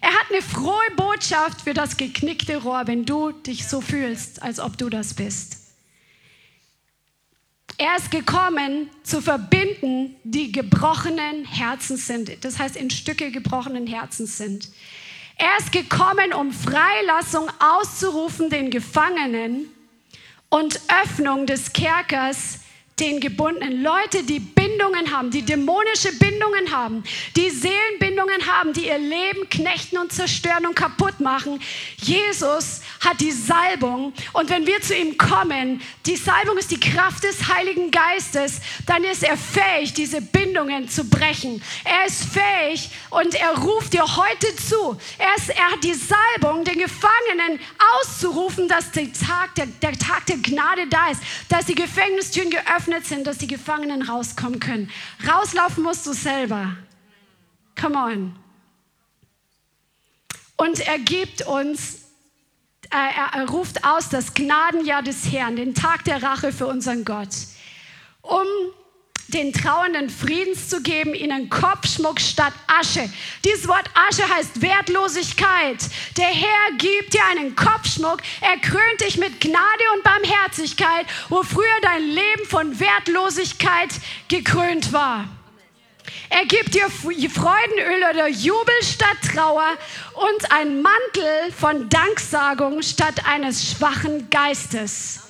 Er 0.00 0.10
hat 0.10 0.30
eine 0.30 0.42
frohe 0.42 0.90
Botschaft 0.94 1.62
für 1.62 1.74
das 1.74 1.96
geknickte 1.96 2.58
Rohr, 2.58 2.86
wenn 2.86 3.04
du 3.04 3.32
dich 3.32 3.66
so 3.66 3.80
fühlst, 3.80 4.40
als 4.40 4.60
ob 4.60 4.78
du 4.78 4.88
das 4.90 5.14
bist. 5.14 5.56
Er 7.78 7.96
ist 7.96 8.12
gekommen, 8.12 8.90
zu 9.02 9.20
verbinden, 9.20 10.14
die 10.22 10.52
gebrochenen 10.52 11.44
Herzen 11.44 11.96
sind. 11.96 12.44
Das 12.44 12.60
heißt, 12.60 12.76
in 12.76 12.90
Stücke 12.90 13.32
gebrochenen 13.32 13.88
Herzen 13.88 14.26
sind. 14.26 14.68
Er 15.36 15.58
ist 15.58 15.72
gekommen, 15.72 16.32
um 16.32 16.52
Freilassung 16.52 17.50
auszurufen 17.58 18.50
den 18.50 18.70
Gefangenen 18.70 19.68
und 20.48 20.80
Öffnung 21.02 21.46
des 21.46 21.72
Kerkers 21.72 22.60
den 23.00 23.20
Gebundenen. 23.20 23.82
Leute, 23.82 24.22
die 24.24 24.40
Bindungen 24.40 25.12
haben, 25.12 25.30
die 25.30 25.42
dämonische 25.42 26.12
Bindungen 26.18 26.70
haben, 26.72 27.02
die 27.36 27.50
Seelenbindungen 27.50 28.46
haben, 28.46 28.72
die 28.72 28.86
ihr 28.86 28.98
Leben 28.98 29.48
knechten 29.48 29.98
und 29.98 30.12
zerstören 30.12 30.66
und 30.66 30.74
kaputt 30.74 31.20
machen. 31.20 31.60
Jesus 31.98 32.80
hat 33.00 33.20
die 33.20 33.32
Salbung 33.32 34.12
und 34.32 34.50
wenn 34.50 34.66
wir 34.66 34.80
zu 34.80 34.94
ihm 34.94 35.16
kommen, 35.16 35.80
die 36.06 36.16
Salbung 36.16 36.58
ist 36.58 36.70
die 36.70 36.80
Kraft 36.80 37.24
des 37.24 37.48
Heiligen 37.48 37.90
Geistes, 37.90 38.60
dann 38.86 39.04
ist 39.04 39.22
er 39.22 39.36
fähig, 39.36 39.94
diese 39.94 40.20
Bindungen 40.20 40.88
zu 40.88 41.04
brechen. 41.04 41.62
Er 41.84 42.06
ist 42.06 42.24
fähig 42.24 42.90
und 43.10 43.34
er 43.34 43.56
ruft 43.58 43.92
dir 43.92 44.04
heute 44.16 44.54
zu. 44.56 44.98
Er, 45.18 45.36
ist, 45.36 45.50
er 45.50 45.72
hat 45.72 45.84
die 45.84 45.94
Salbung, 45.94 46.64
den 46.64 46.78
Gefangenen 46.78 47.60
auszurufen, 48.00 48.68
dass 48.68 48.90
der 48.90 49.12
Tag 49.12 49.54
der, 49.56 49.66
der 49.66 49.98
Tag 49.98 50.26
der 50.26 50.38
Gnade 50.38 50.86
da 50.88 51.10
ist, 51.10 51.22
dass 51.48 51.66
die 51.66 51.74
Gefängnistüren 51.74 52.50
geöffnet 52.50 53.06
sind, 53.06 53.26
dass 53.26 53.38
die 53.38 53.46
Gefangenen 53.46 54.02
rauskommen 54.02 54.60
können. 54.60 54.90
Rauslaufen 55.26 55.82
musst 55.82 56.06
du 56.06 56.12
selber. 56.12 56.76
Come 57.80 57.96
on. 57.96 58.36
Und 60.56 60.80
er 60.80 60.98
gibt 60.98 61.46
uns, 61.46 62.07
äh, 62.90 63.38
er, 63.38 63.48
ruft 63.48 63.84
aus 63.84 64.08
das 64.08 64.34
Gnadenjahr 64.34 65.02
des 65.02 65.30
Herrn, 65.32 65.56
den 65.56 65.74
Tag 65.74 66.04
der 66.04 66.22
Rache 66.22 66.52
für 66.52 66.66
unseren 66.66 67.04
Gott, 67.04 67.28
um 68.22 68.46
den 69.28 69.52
Trauernden 69.52 70.08
Friedens 70.08 70.68
zu 70.68 70.82
geben, 70.82 71.14
ihnen 71.14 71.50
Kopfschmuck 71.50 72.18
statt 72.18 72.54
Asche. 72.66 73.08
Dieses 73.44 73.68
Wort 73.68 73.90
Asche 73.94 74.26
heißt 74.26 74.62
Wertlosigkeit. 74.62 75.84
Der 76.16 76.28
Herr 76.28 76.76
gibt 76.78 77.12
dir 77.12 77.24
einen 77.30 77.54
Kopfschmuck, 77.54 78.22
er 78.40 78.56
krönt 78.58 79.00
dich 79.02 79.18
mit 79.18 79.40
Gnade 79.40 79.84
und 79.94 80.02
Barmherzigkeit, 80.02 81.06
wo 81.28 81.42
früher 81.42 81.66
dein 81.82 82.04
Leben 82.04 82.46
von 82.48 82.80
Wertlosigkeit 82.80 83.90
gekrönt 84.28 84.92
war. 84.94 85.28
Er 86.30 86.46
gibt 86.46 86.74
dir 86.74 86.88
Freudenöl 86.90 88.10
oder 88.10 88.28
Jubel 88.28 88.74
statt 88.82 89.16
Trauer 89.34 89.76
und 90.14 90.52
ein 90.52 90.82
Mantel 90.82 91.52
von 91.58 91.88
Danksagung 91.88 92.82
statt 92.82 93.22
eines 93.26 93.70
schwachen 93.70 94.30
Geistes 94.30 95.28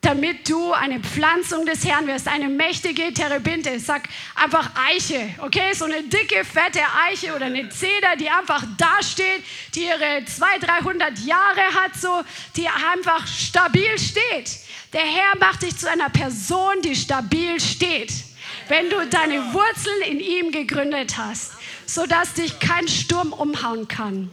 damit 0.00 0.48
du 0.48 0.72
eine 0.72 1.00
Pflanzung 1.00 1.66
des 1.66 1.84
Herrn 1.84 2.06
wirst, 2.06 2.28
eine 2.28 2.48
mächtige 2.48 3.12
Terebinte. 3.12 3.78
Sag 3.80 4.08
einfach 4.34 4.70
Eiche, 4.74 5.34
okay? 5.38 5.72
So 5.74 5.86
eine 5.86 6.02
dicke, 6.02 6.44
fette 6.44 6.80
Eiche 7.08 7.34
oder 7.34 7.46
eine 7.46 7.68
Zeder, 7.68 8.16
die 8.18 8.30
einfach 8.30 8.64
dasteht, 8.76 9.42
die 9.74 9.84
ihre 9.84 10.24
200, 10.24 10.68
300 10.84 11.18
Jahre 11.20 11.62
hat, 11.74 11.96
so, 11.96 12.22
die 12.56 12.68
einfach 12.68 13.26
stabil 13.26 13.98
steht. 13.98 14.58
Der 14.92 15.02
Herr 15.02 15.36
macht 15.38 15.62
dich 15.62 15.76
zu 15.76 15.90
einer 15.90 16.10
Person, 16.10 16.80
die 16.82 16.94
stabil 16.94 17.60
steht. 17.60 18.27
Wenn 18.68 18.90
du 18.90 19.06
deine 19.06 19.54
Wurzeln 19.54 20.02
in 20.02 20.20
ihm 20.20 20.52
gegründet 20.52 21.16
hast, 21.16 21.52
sodass 21.86 22.34
dich 22.34 22.60
kein 22.60 22.86
Sturm 22.86 23.32
umhauen 23.32 23.88
kann. 23.88 24.30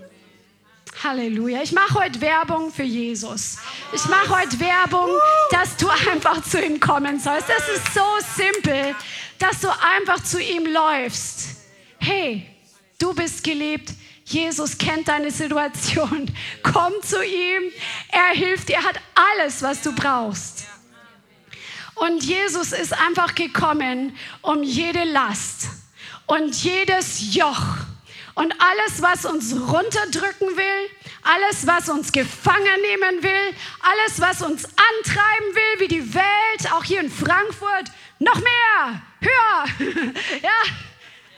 Halleluja. 1.04 1.62
Ich 1.62 1.72
mache 1.72 1.96
heute 1.96 2.22
Werbung 2.22 2.72
für 2.72 2.84
Jesus. 2.84 3.58
Ich 3.94 4.06
mache 4.06 4.42
heute 4.42 4.60
Werbung, 4.60 5.10
dass 5.52 5.78
du 5.78 5.88
einfach 5.90 6.44
zu 6.44 6.62
ihm 6.62 6.80
kommen 6.80 7.20
sollst. 7.20 7.50
Das 7.50 7.68
ist 7.70 7.94
so 7.94 8.02
simpel, 8.36 8.96
dass 9.40 9.62
du 9.62 9.70
einfach 9.70 10.24
zu 10.24 10.42
ihm 10.42 10.66
läufst. 10.66 11.58
Hey, 12.00 12.46
du 13.00 13.14
bist 13.14 13.44
geliebt. 13.44 13.94
Jesus 14.26 14.78
kennt 14.78 15.08
deine 15.08 15.32
Situation. 15.32 16.32
Komm 16.64 16.94
zu 17.04 17.24
ihm. 17.24 17.72
Er 18.10 18.34
hilft 18.34 18.70
dir. 18.70 18.76
Er 18.76 18.84
hat 18.84 19.00
alles, 19.38 19.62
was 19.62 19.82
du 19.82 19.94
brauchst. 19.94 20.66
Und 21.96 22.24
Jesus 22.24 22.72
ist 22.74 22.94
einfach 22.94 23.36
gekommen, 23.36 24.18
um 24.42 24.64
jede 24.64 25.04
Last 25.06 25.68
und 26.26 26.54
jedes 26.64 27.34
Joch 27.34 27.78
und 28.36 28.54
alles, 28.60 29.02
was 29.02 29.26
uns 29.26 29.54
runterdrücken 29.54 30.58
will, 30.58 30.90
alles, 31.24 31.66
was 31.66 31.90
uns 31.90 32.12
gefangen 32.12 32.82
nehmen 32.82 33.24
will, 33.24 33.56
alles, 33.82 34.20
was 34.20 34.42
uns 34.42 34.66
antreiben 34.66 35.56
will, 35.56 35.80
wie 35.80 35.88
die 35.88 36.14
Welt, 36.14 36.74
auch 36.74 36.84
hier 36.84 37.00
in 37.00 37.10
Frankfurt, 37.10 37.90
noch 38.20 38.36
mehr, 38.36 39.02
höher, 39.22 39.66
ja, 40.44 40.62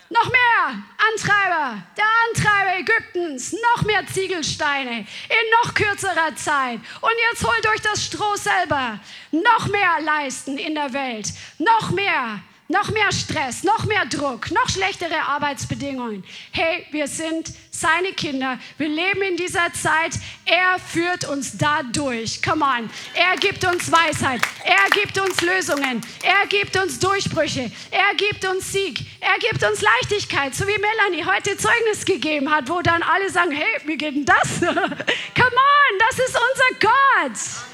noch 0.10 0.32
mehr 0.32 0.84
Antreiber, 1.14 1.84
der 1.97 2.05
Antreiber 2.28 2.80
Ägyptens, 2.80 3.53
noch 3.53 3.84
mehr 3.84 4.05
Ziegelsteine 4.08 4.99
in 4.99 5.51
noch 5.64 5.74
kürzerer 5.74 6.36
Zeit. 6.36 6.80
Und 7.01 7.12
jetzt 7.32 7.45
holt 7.45 7.68
euch 7.68 7.82
das 7.82 8.05
Stroh 8.05 8.36
selber, 8.36 8.99
noch 9.32 9.68
mehr 9.68 10.01
leisten 10.01 10.58
in 10.58 10.76
der 10.76 10.93
Welt, 10.93 11.34
noch 11.58 11.91
mehr 11.91 12.39
noch 12.68 12.91
mehr 12.91 13.11
Stress, 13.11 13.63
noch 13.63 13.86
mehr 13.86 14.05
Druck, 14.05 14.51
noch 14.51 14.70
schlechtere 14.70 15.20
Arbeitsbedingungen. 15.22 16.24
Hey, 16.51 16.86
wir 16.91 17.07
sind 17.07 17.53
seine 17.72 18.11
Kinder. 18.11 18.59
Wir 18.78 18.89
leben 18.89 19.22
in 19.22 19.38
dieser 19.38 19.72
Zeit. 19.74 20.13
Er 20.45 20.78
führt 20.80 21.26
uns 21.30 21.57
da 21.57 21.84
durch. 21.84 22.41
Come 22.41 22.65
on. 22.65 22.89
Er 23.13 23.38
gibt 23.38 23.63
uns 23.63 23.91
Weisheit. 23.91 24.41
Er 24.65 24.89
gibt 24.91 25.18
uns 25.18 25.41
Lösungen. 25.41 26.01
Er 26.24 26.47
gibt 26.49 26.76
uns 26.76 26.99
Durchbrüche. 26.99 27.72
Er 27.91 28.15
gibt 28.18 28.43
uns 28.45 28.72
Sieg. 28.72 28.99
Er 29.22 29.38
gibt 29.39 29.63
uns 29.63 29.82
Leichtigkeit. 29.82 30.53
So 30.53 30.68
wie 30.68 30.78
Melanie 30.78 31.26
heute 31.26 31.55
Zeugnis 31.57 32.03
gegeben 32.03 32.51
hat, 32.51 32.70
wo 32.70 32.82
dann 32.82 33.01
alle 33.03 33.30
sagen, 33.30 33.51
hey, 33.51 33.82
wie 33.86 33.97
geht 33.97 34.15
denn 34.15 34.26
das? 34.26 34.59
Come 34.59 34.76
on, 34.76 35.99
das 36.09 36.20
ist 36.20 36.36
unser 36.36 36.80
Gott. 36.80 37.65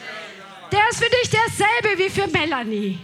Der 0.71 0.89
ist 0.89 1.03
für 1.03 1.09
dich 1.09 1.29
derselbe 1.29 2.03
wie 2.03 2.09
für 2.09 2.27
Melanie. 2.27 2.99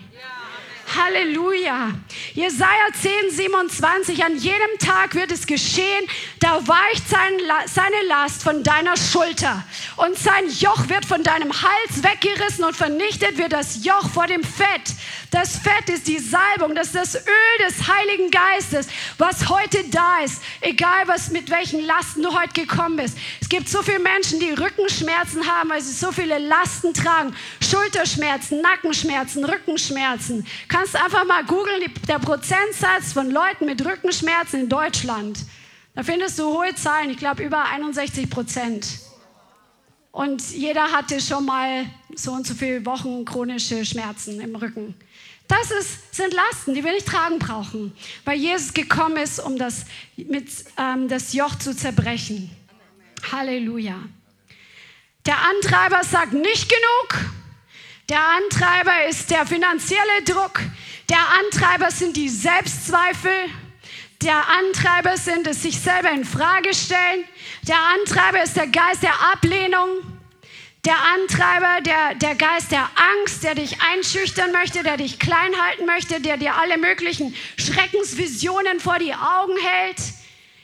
Halleluja. 0.95 1.91
Jesaja 2.33 2.87
10, 2.93 3.31
27. 3.31 4.23
An 4.23 4.37
jedem 4.37 4.77
Tag 4.79 5.15
wird 5.15 5.31
es 5.31 5.45
geschehen, 5.45 6.05
da 6.39 6.67
weicht 6.67 7.07
sein, 7.07 7.33
seine 7.65 8.07
Last 8.07 8.43
von 8.43 8.63
deiner 8.63 8.95
Schulter 8.97 9.63
und 9.97 10.17
sein 10.17 10.49
Joch 10.49 10.87
wird 10.89 11.05
von 11.05 11.23
deinem 11.23 11.51
Hals 11.51 12.03
weggerissen 12.03 12.63
und 12.63 12.75
vernichtet 12.75 13.37
wird 13.37 13.53
das 13.53 13.83
Joch 13.85 14.09
vor 14.09 14.27
dem 14.27 14.43
Fett. 14.43 14.95
Das 15.31 15.57
Fett 15.57 15.89
ist 15.89 16.07
die 16.07 16.17
Salbung, 16.17 16.73
das 16.73 16.87
ist 16.87 16.95
das 16.95 17.15
Öl 17.15 17.67
des 17.67 17.87
Heiligen 17.87 18.31
Geistes, 18.31 18.87
was 19.19 19.47
heute 19.47 19.83
da 19.91 20.21
ist, 20.23 20.41
egal 20.61 21.07
was 21.07 21.29
mit 21.29 21.51
welchen 21.51 21.85
Lasten 21.85 22.23
du 22.23 22.33
heute 22.33 22.53
gekommen 22.53 22.95
bist. 22.95 23.15
Es 23.39 23.47
gibt 23.47 23.69
so 23.69 23.83
viele 23.83 23.99
Menschen, 23.99 24.39
die 24.39 24.51
Rückenschmerzen 24.51 25.45
haben, 25.45 25.69
weil 25.69 25.81
sie 25.81 25.93
so 25.93 26.11
viele 26.11 26.39
Lasten 26.39 26.93
tragen. 26.95 27.35
Schulterschmerzen, 27.61 28.61
Nackenschmerzen, 28.61 29.45
Rückenschmerzen. 29.45 30.47
Kannst 30.79 30.95
einfach 30.95 31.25
mal 31.25 31.43
googeln, 31.43 31.91
der 32.07 32.19
Prozentsatz 32.19 33.11
von 33.11 33.29
Leuten 33.29 33.65
mit 33.65 33.85
Rückenschmerzen 33.85 34.61
in 34.61 34.69
Deutschland. 34.69 35.37
Da 35.93 36.03
findest 36.03 36.39
du 36.39 36.45
hohe 36.57 36.73
Zahlen, 36.73 37.09
ich 37.09 37.17
glaube 37.17 37.43
über 37.43 37.65
61 37.65 38.29
Prozent. 38.29 38.87
Und 40.13 40.41
jeder 40.51 40.93
hatte 40.93 41.19
schon 41.19 41.45
mal 41.45 41.85
so 42.15 42.31
und 42.31 42.47
so 42.47 42.53
viele 42.53 42.85
Wochen 42.85 43.25
chronische 43.25 43.83
Schmerzen 43.83 44.39
im 44.39 44.55
Rücken. 44.55 44.95
Das 45.49 45.69
ist, 45.69 46.15
sind 46.15 46.33
Lasten, 46.33 46.73
die 46.73 46.81
wir 46.81 46.93
nicht 46.93 47.07
tragen 47.07 47.39
brauchen, 47.39 47.91
weil 48.23 48.37
Jesus 48.37 48.73
gekommen 48.73 49.17
ist, 49.17 49.41
um 49.41 49.57
das, 49.57 49.83
mit, 50.15 50.47
ähm, 50.77 51.09
das 51.09 51.33
Joch 51.33 51.55
zu 51.55 51.75
zerbrechen. 51.75 52.51
Halleluja. 53.29 53.97
Der 55.25 55.35
Antreiber 55.39 56.05
sagt 56.05 56.31
nicht 56.31 56.69
genug. 56.69 57.38
Der 58.09 58.25
Antreiber 58.25 59.05
ist 59.07 59.29
der 59.29 59.45
finanzielle 59.45 60.23
Druck. 60.25 60.61
Der 61.09 61.19
Antreiber 61.43 61.91
sind 61.91 62.17
die 62.17 62.29
Selbstzweifel. 62.29 63.31
Der 64.23 64.49
Antreiber 64.49 65.15
sind 65.15 65.45
es 65.45 65.61
sich 65.61 65.79
selber 65.79 66.09
in 66.09 66.25
Frage 66.25 66.73
stellen. 66.73 67.23
Der 67.67 67.77
Antreiber 67.77 68.41
ist 68.41 68.55
der 68.55 68.65
Geist 68.65 69.03
der 69.03 69.13
Ablehnung. 69.31 69.89
Der 70.85 70.95
Antreiber, 71.13 71.81
der, 71.81 72.15
der 72.15 72.33
Geist 72.33 72.71
der 72.71 72.89
Angst, 72.95 73.43
der 73.43 73.53
dich 73.53 73.77
einschüchtern 73.79 74.51
möchte, 74.53 74.81
der 74.81 74.97
dich 74.97 75.19
klein 75.19 75.51
halten 75.61 75.85
möchte, 75.85 76.19
der 76.19 76.37
dir 76.37 76.55
alle 76.55 76.79
möglichen 76.79 77.35
Schreckensvisionen 77.57 78.79
vor 78.79 78.97
die 78.97 79.13
Augen 79.13 79.55
hält. 79.61 79.97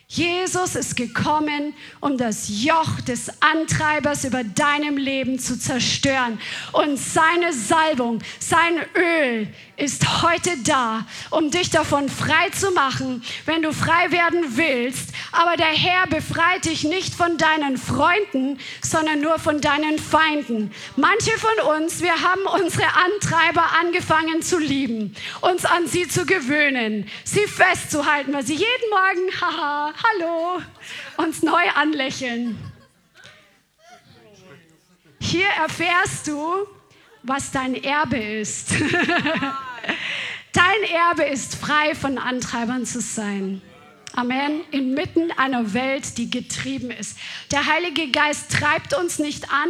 Jesus 0.07 0.75
ist 0.75 0.95
gekommen, 0.95 1.73
um 1.99 2.17
das 2.17 2.47
Joch 2.47 3.01
des 3.01 3.41
Antreibers 3.41 4.23
über 4.23 4.43
deinem 4.43 4.97
Leben 4.97 5.39
zu 5.39 5.57
zerstören. 5.57 6.39
Und 6.73 6.97
seine 6.97 7.51
Salbung, 7.53 8.19
sein 8.39 8.85
Öl 8.95 9.47
ist 9.77 10.21
heute 10.21 10.51
da, 10.63 11.05
um 11.31 11.49
dich 11.49 11.71
davon 11.71 12.07
frei 12.07 12.49
zu 12.51 12.71
machen, 12.71 13.23
wenn 13.45 13.63
du 13.63 13.73
frei 13.73 14.11
werden 14.11 14.57
willst. 14.57 15.09
Aber 15.31 15.57
der 15.57 15.65
Herr 15.65 16.05
befreit 16.07 16.65
dich 16.65 16.83
nicht 16.83 17.15
von 17.15 17.37
deinen 17.37 17.77
Freunden, 17.77 18.59
sondern 18.81 19.21
nur 19.21 19.39
von 19.39 19.59
deinen 19.59 19.97
Feinden. 19.97 20.71
Manche 20.95 21.31
von 21.31 21.77
uns, 21.77 22.01
wir 22.01 22.21
haben 22.21 22.41
unsere 22.61 22.87
Antreiber 22.93 23.71
angefangen 23.81 24.43
zu 24.43 24.59
lieben, 24.59 25.15
uns 25.41 25.65
an 25.65 25.87
sie 25.87 26.07
zu 26.07 26.25
gewöhnen, 26.25 27.09
sie 27.23 27.47
festzuhalten, 27.47 28.33
weil 28.33 28.45
sie 28.45 28.53
jeden 28.53 28.89
Morgen, 28.91 29.41
haha, 29.41 29.94
hallo, 30.03 30.61
uns 31.17 31.41
neu 31.43 31.63
anlächeln. 31.75 32.57
Hier 35.19 35.47
erfährst 35.47 36.27
du, 36.27 36.67
was 37.23 37.51
dein 37.51 37.75
Erbe 37.75 38.17
ist. 38.17 38.71
dein 40.53 40.83
Erbe 40.93 41.23
ist 41.23 41.55
frei 41.55 41.95
von 41.95 42.17
Antreibern 42.17 42.85
zu 42.85 43.01
sein. 43.01 43.61
Amen. 44.13 44.61
Inmitten 44.71 45.31
einer 45.31 45.73
Welt, 45.73 46.17
die 46.17 46.29
getrieben 46.29 46.89
ist. 46.91 47.17
Der 47.51 47.65
Heilige 47.65 48.11
Geist 48.11 48.51
treibt 48.51 48.93
uns 48.93 49.19
nicht 49.19 49.51
an, 49.51 49.69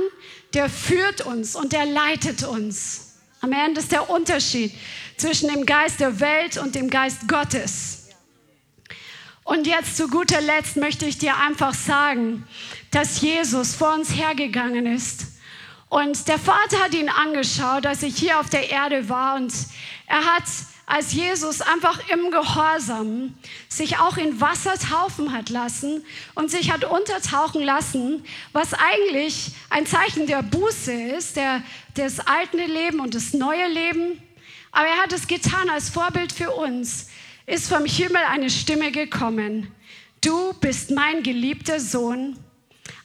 der 0.54 0.70
führt 0.70 1.22
uns 1.22 1.56
und 1.56 1.74
der 1.74 1.86
leitet 1.86 2.44
uns. 2.44 3.18
Amen. 3.42 3.74
Das 3.74 3.86
ist 3.86 3.92
der 3.92 4.10
Unterschied 4.10 4.72
zwischen 5.18 5.50
dem 5.50 5.66
Geist 5.66 6.00
der 6.00 6.20
Welt 6.20 6.58
und 6.58 6.76
dem 6.76 6.90
Geist 6.90 7.28
Gottes. 7.28 8.05
Und 9.46 9.68
jetzt 9.68 9.96
zu 9.96 10.10
guter 10.10 10.42
Letzt 10.42 10.76
möchte 10.76 11.06
ich 11.06 11.18
dir 11.18 11.38
einfach 11.38 11.74
sagen, 11.74 12.46
dass 12.92 13.22
Jesus 13.22 13.76
vor 13.76 13.94
uns 13.94 14.14
hergegangen 14.14 14.86
ist 14.86 15.28
und 15.96 16.28
der 16.28 16.40
Vater 16.40 16.84
hat 16.84 16.94
ihn 16.94 17.08
angeschaut, 17.10 17.86
als 17.86 18.04
ich 18.04 18.18
hier 18.18 18.40
auf 18.40 18.50
der 18.50 18.70
Erde 18.70 19.08
war. 19.08 19.36
Und 19.36 19.54
er 20.08 20.26
hat, 20.26 20.44
als 20.86 21.14
Jesus 21.14 21.62
einfach 21.62 22.00
im 22.10 22.32
Gehorsam 22.32 23.34
sich 23.70 23.98
auch 24.00 24.18
in 24.18 24.42
Wasser 24.42 24.74
taufen 24.78 25.32
hat 25.32 25.50
lassen 25.50 26.04
und 26.34 26.52
sich 26.52 26.72
hat 26.72 26.84
untertauchen 26.84 27.64
lassen, 27.64 28.26
was 28.52 28.74
eigentlich 28.74 29.54
ein 29.70 29.86
Zeichen 29.86 30.28
der 30.28 30.42
Buße 30.42 30.92
ist, 30.92 31.38
der, 31.38 31.62
das 31.94 32.20
alte 32.20 32.58
Leben 32.58 33.00
und 33.00 33.16
das 33.16 33.34
neue 33.34 33.68
Leben. 33.68 34.22
Aber 34.72 34.88
er 34.88 34.98
hat 34.98 35.14
es 35.14 35.28
getan 35.28 35.70
als 35.70 35.90
Vorbild 35.90 36.34
für 36.34 36.52
uns, 36.52 37.08
ist 37.46 37.70
vom 37.70 37.86
Himmel 37.86 38.22
eine 38.30 38.50
Stimme 38.50 38.92
gekommen. 38.92 39.72
Du 40.22 40.54
bist 40.54 40.92
mein 40.92 41.22
geliebter 41.24 41.80
Sohn, 41.80 42.38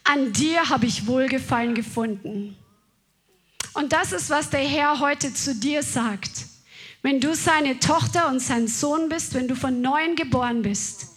an 0.04 0.32
dir 0.32 0.68
habe 0.70 0.86
ich 0.86 1.06
Wohlgefallen 1.06 1.74
gefunden. 1.74 2.56
Und 3.74 3.92
das 3.92 4.12
ist, 4.12 4.30
was 4.30 4.50
der 4.50 4.60
Herr 4.60 5.00
heute 5.00 5.32
zu 5.32 5.54
dir 5.54 5.82
sagt. 5.82 6.46
Wenn 7.02 7.20
du 7.20 7.34
seine 7.34 7.78
Tochter 7.78 8.28
und 8.28 8.40
sein 8.40 8.66
Sohn 8.68 9.08
bist, 9.08 9.34
wenn 9.34 9.48
du 9.48 9.54
von 9.54 9.80
neuem 9.80 10.16
geboren 10.16 10.62
bist, 10.62 11.08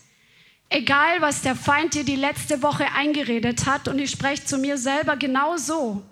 egal 0.69 1.19
was 1.19 1.41
der 1.41 1.55
Feind 1.55 1.93
dir 1.93 2.03
die 2.03 2.15
letzte 2.15 2.61
Woche 2.61 2.85
eingeredet 2.93 3.65
hat, 3.65 3.87
und 3.87 3.99
ich 3.99 4.11
spreche 4.11 4.45
zu 4.45 4.57
mir 4.57 4.77
selber 4.77 5.15
genau 5.17 5.57
so, 5.57 6.03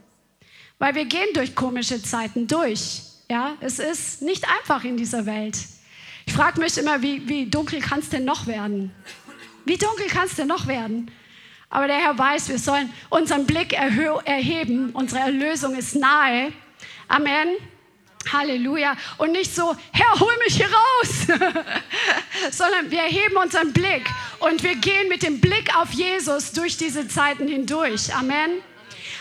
weil 0.80 0.96
wir 0.96 1.06
gehen 1.06 1.30
durch 1.34 1.56
komische 1.56 2.02
Zeiten 2.02 2.48
durch. 2.48 3.02
Ja, 3.30 3.56
es 3.62 3.80
ist 3.80 4.22
nicht 4.22 4.46
einfach 4.50 4.84
in 4.84 4.98
dieser 4.98 5.26
Welt. 5.26 5.58
Ich 6.26 6.34
frage 6.34 6.60
mich 6.60 6.78
immer, 6.78 7.02
wie, 7.02 7.28
wie 7.28 7.46
dunkel 7.46 7.80
kann 7.80 8.00
es 8.00 8.10
denn 8.10 8.26
noch 8.26 8.48
werden? 8.48 8.92
Wie 9.66 9.78
dunkel 9.78 10.08
kann 10.08 10.26
es 10.26 10.36
denn 10.36 10.48
noch 10.48 10.68
werden? 10.68 11.12
Aber 11.70 11.88
der 11.88 11.98
Herr 11.98 12.18
weiß, 12.18 12.50
wir 12.50 12.60
sollen 12.60 12.92
unseren 13.10 13.46
Blick 13.46 13.74
erheben. 13.74 14.92
Unsere 14.92 15.22
Erlösung 15.22 15.76
ist 15.76 15.96
nahe. 15.96 16.52
Amen. 17.08 17.50
Halleluja. 18.32 18.96
Und 19.18 19.32
nicht 19.32 19.56
so, 19.56 19.76
Herr, 19.92 20.20
hol 20.20 20.34
mich 20.46 20.56
hier 20.56 20.68
raus, 20.68 21.28
sondern 22.52 22.92
wir 22.92 23.00
erheben 23.00 23.38
unseren 23.38 23.74
Blick 23.74 24.04
und 24.40 24.64
wir 24.64 24.76
gehen 24.76 25.08
mit 25.08 25.24
dem 25.24 25.40
Blick 25.40 25.76
auf 25.76 25.92
Jesus 25.92 26.52
durch 26.52 26.78
diese 26.78 27.08
Zeiten 27.08 27.48
hindurch. 27.48 28.14
Amen. 28.14 28.62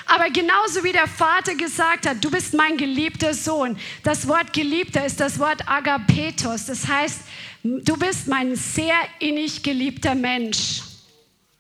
Aber 0.07 0.31
genauso 0.31 0.83
wie 0.85 0.93
der 0.93 1.07
Vater 1.07 1.55
gesagt 1.55 2.07
hat, 2.07 2.25
du 2.25 2.31
bist 2.31 2.55
mein 2.55 2.77
geliebter 2.77 3.35
Sohn. 3.35 3.77
Das 4.03 4.27
Wort 4.27 4.53
geliebter 4.53 5.05
ist 5.05 5.21
das 5.21 5.39
Wort 5.39 5.69
Agapetos. 5.69 6.67
Das 6.67 6.87
heißt, 6.87 7.21
du 7.63 7.97
bist 7.97 8.27
mein 8.27 8.57
sehr 8.57 8.97
innig 9.19 9.63
geliebter 9.63 10.15
Mensch. 10.15 10.83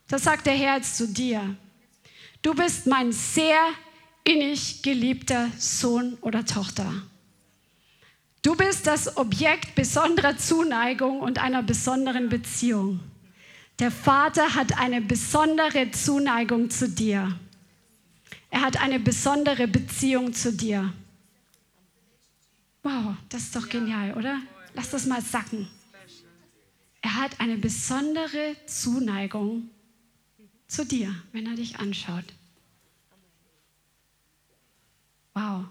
Das 0.09 0.24
sagt 0.24 0.47
der 0.47 0.55
Herr 0.55 0.76
jetzt 0.76 0.97
zu 0.97 1.07
dir. 1.07 1.57
Du 2.43 2.55
bist 2.55 2.86
mein 2.86 3.12
sehr 3.12 3.59
innig 4.24 4.82
geliebter 4.82 5.51
Sohn 5.59 6.16
oder 6.20 6.45
Tochter. 6.45 6.93
Du 8.43 8.57
bist 8.57 8.86
das 8.86 9.16
Objekt 9.18 9.74
besonderer 9.74 10.38
Zuneigung 10.38 11.20
und 11.20 11.38
einer 11.38 11.62
besonderen 11.62 12.30
Beziehung. 12.30 13.01
Der 13.78 13.91
Vater 13.91 14.55
hat 14.55 14.78
eine 14.78 15.01
besondere 15.01 15.91
Zuneigung 15.91 16.70
zu 16.70 16.88
dir. 16.88 17.38
Er 18.51 18.62
hat 18.62 18.80
eine 18.80 18.98
besondere 18.98 19.68
Beziehung 19.68 20.32
zu 20.32 20.53
dir. 20.53 20.92
Wow, 22.82 23.14
das 23.28 23.42
ist 23.42 23.57
doch 23.57 23.68
genial, 23.68 24.14
oder? 24.14 24.40
Lass 24.74 24.90
das 24.90 25.07
mal 25.07 25.22
sacken. 25.22 25.68
Er 27.03 27.16
hat 27.16 27.40
eine 27.40 27.57
besondere 27.57 28.57
Zuneigung 28.66 29.70
zu 30.66 30.84
dir, 30.84 31.14
wenn 31.32 31.46
er 31.46 31.55
dich 31.55 31.78
anschaut. 31.78 32.24
Wow. 35.34 35.66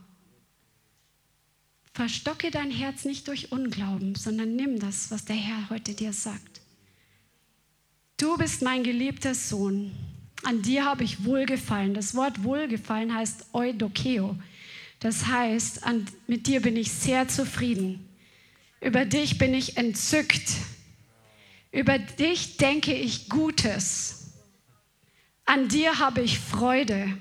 verstocke 1.94 2.50
dein 2.50 2.72
Herz 2.72 3.04
nicht 3.04 3.28
durch 3.28 3.52
Unglauben, 3.52 4.16
sondern 4.16 4.56
nimm 4.56 4.80
das, 4.80 5.12
was 5.12 5.26
der 5.26 5.36
Herr 5.36 5.70
heute 5.70 5.94
dir 5.94 6.14
sagt. 6.14 6.62
Du 8.16 8.38
bist 8.38 8.62
mein 8.62 8.84
geliebter 8.84 9.36
Sohn. 9.36 9.92
An 10.44 10.62
dir 10.62 10.86
habe 10.86 11.04
ich 11.04 11.26
Wohlgefallen. 11.26 11.94
Das 11.94 12.16
Wort 12.16 12.44
Wohlgefallen 12.44 13.14
heißt 13.14 13.54
Eudokeo. 13.54 14.38
Das 15.00 15.28
heißt, 15.28 15.84
an, 15.84 16.08
mit 16.28 16.48
dir 16.48 16.62
bin 16.62 16.76
ich 16.76 16.92
sehr 16.92 17.28
zufrieden. 17.28 18.08
Über 18.82 19.06
dich 19.06 19.38
bin 19.38 19.54
ich 19.54 19.78
entzückt. 19.78 20.52
Über 21.72 22.00
dich 22.00 22.58
denke 22.58 22.94
ich 22.94 23.30
Gutes. 23.30 24.32
An 25.46 25.68
dir 25.68 26.00
habe 26.00 26.22
ich 26.22 26.40
Freude. 26.40 27.18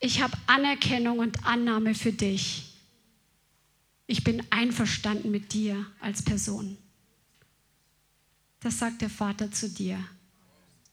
Ich 0.00 0.20
habe 0.20 0.36
Anerkennung 0.46 1.18
und 1.18 1.46
Annahme 1.46 1.94
für 1.94 2.12
dich. 2.12 2.74
Ich 4.06 4.24
bin 4.24 4.42
einverstanden 4.50 5.30
mit 5.30 5.52
dir 5.52 5.86
als 6.00 6.22
Person. 6.22 6.76
Das 8.60 8.78
sagt 8.78 9.00
der 9.00 9.10
Vater 9.10 9.50
zu 9.50 9.68
dir. 9.68 9.98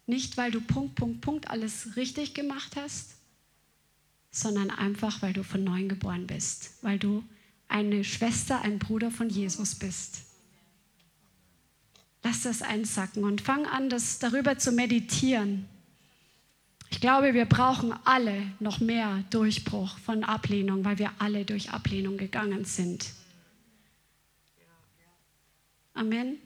Nicht, 0.10 0.38
weil 0.38 0.50
du 0.50 0.60
Punkt, 0.60 0.96
Punkt, 0.96 1.22
Punkt 1.22 1.52
alles 1.52 1.96
richtig 1.96 2.34
gemacht 2.34 2.76
hast, 2.76 3.12
sondern 4.32 4.72
einfach, 4.72 5.22
weil 5.22 5.34
du 5.34 5.44
von 5.44 5.64
neuem 5.64 5.88
geboren 5.88 6.26
bist, 6.26 6.72
weil 6.82 6.98
du 6.98 7.24
eine 7.68 8.04
Schwester, 8.04 8.60
ein 8.64 8.80
Bruder 8.80 9.12
von 9.12 9.30
Jesus 9.30 9.76
bist. 9.76 10.22
Lass 12.24 12.42
das 12.42 12.64
einsacken 12.64 13.24
und 13.24 13.42
fang 13.42 13.68
an, 13.68 13.90
das 13.90 14.18
darüber 14.18 14.58
zu 14.58 14.72
meditieren. 14.72 15.68
Ich 16.90 17.02
glaube, 17.02 17.36
wir 17.36 17.46
brauchen 17.46 17.94
alle 18.04 18.52
noch 18.60 18.80
mehr 18.80 19.24
Durchbruch 19.30 20.00
von 20.00 20.24
Ablehnung, 20.24 20.86
weil 20.86 20.98
wir 20.98 21.12
alle 21.20 21.46
durch 21.46 21.70
Ablehnung 21.70 22.18
gegangen 22.18 22.66
sind. 22.66 23.12
Amen. 25.94 26.40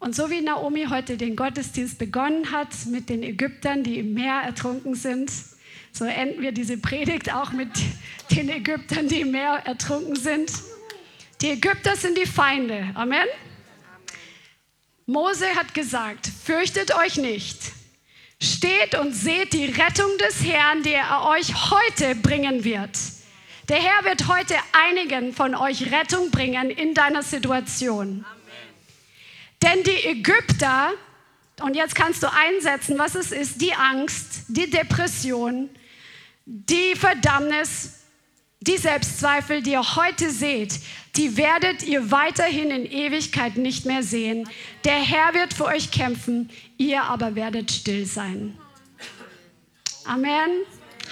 Und 0.00 0.14
so 0.14 0.30
wie 0.30 0.40
Naomi 0.40 0.86
heute 0.88 1.16
den 1.16 1.34
Gottesdienst 1.34 1.98
begonnen 1.98 2.52
hat 2.52 2.68
mit 2.86 3.08
den 3.08 3.22
Ägyptern, 3.22 3.82
die 3.82 3.98
im 3.98 4.14
Meer 4.14 4.42
ertrunken 4.44 4.94
sind, 4.94 5.30
so 5.92 6.04
enden 6.04 6.40
wir 6.40 6.52
diese 6.52 6.78
Predigt 6.78 7.32
auch 7.32 7.52
mit 7.52 7.70
den 8.30 8.48
Ägyptern, 8.48 9.08
die 9.08 9.22
im 9.22 9.32
Meer 9.32 9.62
ertrunken 9.64 10.14
sind. 10.14 10.52
Die 11.40 11.50
Ägypter 11.50 11.96
sind 11.96 12.16
die 12.16 12.26
Feinde. 12.26 12.90
Amen. 12.94 13.26
Mose 15.06 15.46
hat 15.56 15.74
gesagt, 15.74 16.28
fürchtet 16.44 16.94
euch 16.94 17.16
nicht. 17.16 17.58
Steht 18.40 18.96
und 18.96 19.12
seht 19.12 19.52
die 19.52 19.64
Rettung 19.64 20.10
des 20.20 20.44
Herrn, 20.44 20.82
die 20.84 20.92
er 20.92 21.24
euch 21.24 21.70
heute 21.70 22.14
bringen 22.14 22.62
wird. 22.62 22.96
Der 23.68 23.78
Herr 23.78 24.04
wird 24.04 24.28
heute 24.28 24.54
einigen 24.72 25.32
von 25.32 25.56
euch 25.56 25.90
Rettung 25.90 26.30
bringen 26.30 26.70
in 26.70 26.94
deiner 26.94 27.22
Situation. 27.22 28.24
Amen. 28.24 28.37
Denn 29.62 29.82
die 29.82 30.06
Ägypter, 30.06 30.92
und 31.62 31.74
jetzt 31.74 31.94
kannst 31.94 32.22
du 32.22 32.32
einsetzen, 32.32 32.98
was 32.98 33.14
es 33.14 33.32
ist, 33.32 33.60
die 33.60 33.74
Angst, 33.74 34.44
die 34.48 34.70
Depression, 34.70 35.68
die 36.46 36.94
Verdammnis, 36.94 37.94
die 38.60 38.76
Selbstzweifel, 38.76 39.62
die 39.62 39.72
ihr 39.72 39.96
heute 39.96 40.30
seht, 40.30 40.80
die 41.16 41.36
werdet 41.36 41.82
ihr 41.82 42.10
weiterhin 42.10 42.70
in 42.70 42.84
Ewigkeit 42.84 43.56
nicht 43.56 43.86
mehr 43.86 44.02
sehen. 44.02 44.48
Der 44.84 44.98
Herr 44.98 45.34
wird 45.34 45.54
für 45.54 45.64
euch 45.64 45.90
kämpfen, 45.90 46.50
ihr 46.76 47.02
aber 47.02 47.34
werdet 47.34 47.70
still 47.70 48.06
sein. 48.06 48.56
Amen. 50.04 50.50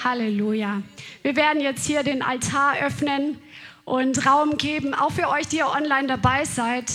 Halleluja. 0.05 0.83
Wir 1.23 1.37
werden 1.37 1.61
jetzt 1.61 1.87
hier 1.87 2.03
den 2.03 2.23
Altar 2.23 2.79
öffnen 2.79 3.41
und 3.85 4.27
Raum 4.27 4.59
geben, 4.59 4.95
auch 4.95 5.13
für 5.13 5.29
euch, 5.29 5.49
die 5.49 5.59
ihr 5.59 5.69
online 5.69 6.07
dabei 6.07 6.45
seid 6.45 6.93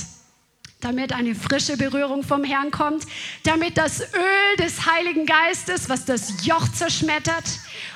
damit 0.82 1.14
eine 1.14 1.36
frische 1.36 1.78
Berührung 1.78 2.24
vom 2.24 2.44
Herrn 2.44 2.72
kommt, 2.72 3.06
damit 3.44 3.78
das 3.78 4.02
Öl 4.02 4.58
des 4.60 4.86
Heiligen 4.86 5.26
Geistes, 5.26 5.88
was 5.90 6.06
das 6.06 6.46
Joch 6.46 6.68
zerschmettert, 6.68 7.46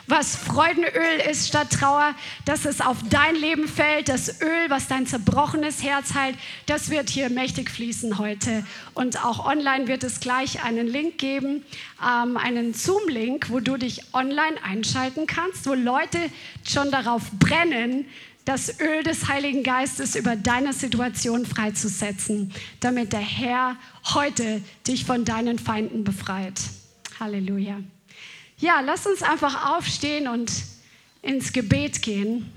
was 0.07 0.35
Freudenöl 0.35 1.19
ist 1.29 1.47
statt 1.47 1.71
Trauer, 1.71 2.13
dass 2.45 2.65
es 2.65 2.79
auf 2.79 2.97
dein 3.09 3.35
Leben 3.35 3.67
fällt, 3.67 4.07
das 4.07 4.41
Öl, 4.41 4.69
was 4.69 4.87
dein 4.87 5.07
zerbrochenes 5.07 5.83
Herz 5.83 6.13
heilt, 6.13 6.37
das 6.67 6.89
wird 6.89 7.09
hier 7.09 7.29
mächtig 7.29 7.69
fließen 7.71 8.19
heute. 8.19 8.65
Und 8.93 9.25
auch 9.25 9.45
online 9.45 9.87
wird 9.87 10.03
es 10.03 10.19
gleich 10.19 10.63
einen 10.63 10.87
Link 10.87 11.17
geben, 11.17 11.65
ähm, 12.01 12.37
einen 12.37 12.73
Zoom-Link, 12.73 13.49
wo 13.49 13.59
du 13.59 13.77
dich 13.77 14.01
online 14.13 14.63
einschalten 14.63 15.25
kannst, 15.25 15.67
wo 15.67 15.73
Leute 15.73 16.19
schon 16.63 16.91
darauf 16.91 17.23
brennen, 17.39 18.05
das 18.45 18.79
Öl 18.79 19.03
des 19.03 19.27
Heiligen 19.27 19.63
Geistes 19.63 20.15
über 20.15 20.35
deine 20.35 20.71
Situation 20.71 21.45
freizusetzen, 21.45 22.53
damit 22.79 23.11
der 23.11 23.19
Herr 23.19 23.75
heute 24.13 24.61
dich 24.87 25.03
von 25.03 25.25
deinen 25.25 25.57
Feinden 25.57 26.03
befreit. 26.03 26.61
Halleluja. 27.19 27.79
Ja, 28.57 28.79
lass 28.81 29.05
uns 29.07 29.23
einfach 29.23 29.75
aufstehen 29.75 30.27
und 30.27 30.51
ins 31.21 31.51
Gebet 31.51 32.01
gehen. 32.01 32.51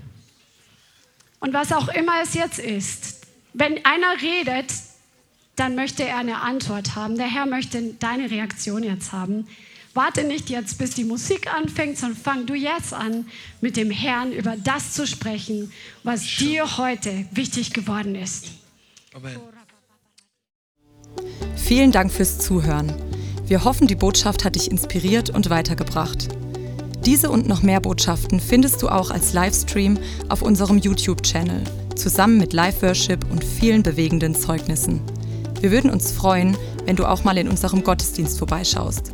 Und 1.39 1.53
was 1.53 1.71
auch 1.73 1.87
immer 1.89 2.21
es 2.21 2.35
jetzt 2.35 2.59
ist, 2.59 3.21
wenn 3.53 3.83
einer 3.83 4.21
redet, 4.21 4.71
dann 5.55 5.75
möchte 5.75 6.03
er 6.03 6.17
eine 6.17 6.41
Antwort 6.41 6.95
haben. 6.95 7.17
Der 7.17 7.27
Herr 7.27 7.45
möchte 7.45 7.81
deine 7.99 8.29
Reaktion 8.29 8.83
jetzt 8.83 9.11
haben. 9.11 9.47
Warte 9.93 10.23
nicht 10.23 10.49
jetzt, 10.49 10.77
bis 10.77 10.91
die 10.91 11.03
Musik 11.03 11.51
anfängt, 11.53 11.97
sondern 11.97 12.17
fang 12.17 12.45
du 12.45 12.53
jetzt 12.53 12.93
an, 12.93 13.25
mit 13.59 13.75
dem 13.75 13.91
Herrn 13.91 14.31
über 14.31 14.55
das 14.63 14.93
zu 14.93 15.07
sprechen, 15.07 15.71
was 16.03 16.21
dir 16.37 16.77
heute 16.77 17.25
wichtig 17.31 17.73
geworden 17.73 18.15
ist. 18.15 18.47
Amen. 19.13 19.37
Vielen 21.55 21.91
Dank 21.91 22.11
fürs 22.11 22.39
Zuhören. 22.39 22.93
Wir 23.45 23.63
hoffen, 23.63 23.87
die 23.87 23.95
Botschaft 23.95 24.45
hat 24.45 24.55
dich 24.55 24.69
inspiriert 24.69 25.31
und 25.31 25.49
weitergebracht. 25.49 26.27
Diese 27.05 27.31
und 27.31 27.47
noch 27.47 27.63
mehr 27.63 27.79
Botschaften 27.79 28.39
findest 28.39 28.81
du 28.81 28.89
auch 28.89 29.09
als 29.09 29.33
Livestream 29.33 29.97
auf 30.27 30.41
unserem 30.41 30.77
YouTube-Channel, 30.77 31.63
zusammen 31.95 32.37
mit 32.37 32.53
Live-Worship 32.53 33.25
und 33.31 33.43
vielen 33.43 33.81
bewegenden 33.81 34.35
Zeugnissen. 34.35 35.01
Wir 35.61 35.71
würden 35.71 35.89
uns 35.89 36.11
freuen, 36.11 36.57
wenn 36.85 36.95
du 36.95 37.05
auch 37.05 37.23
mal 37.23 37.37
in 37.37 37.47
unserem 37.47 37.83
Gottesdienst 37.83 38.37
vorbeischaust. 38.37 39.13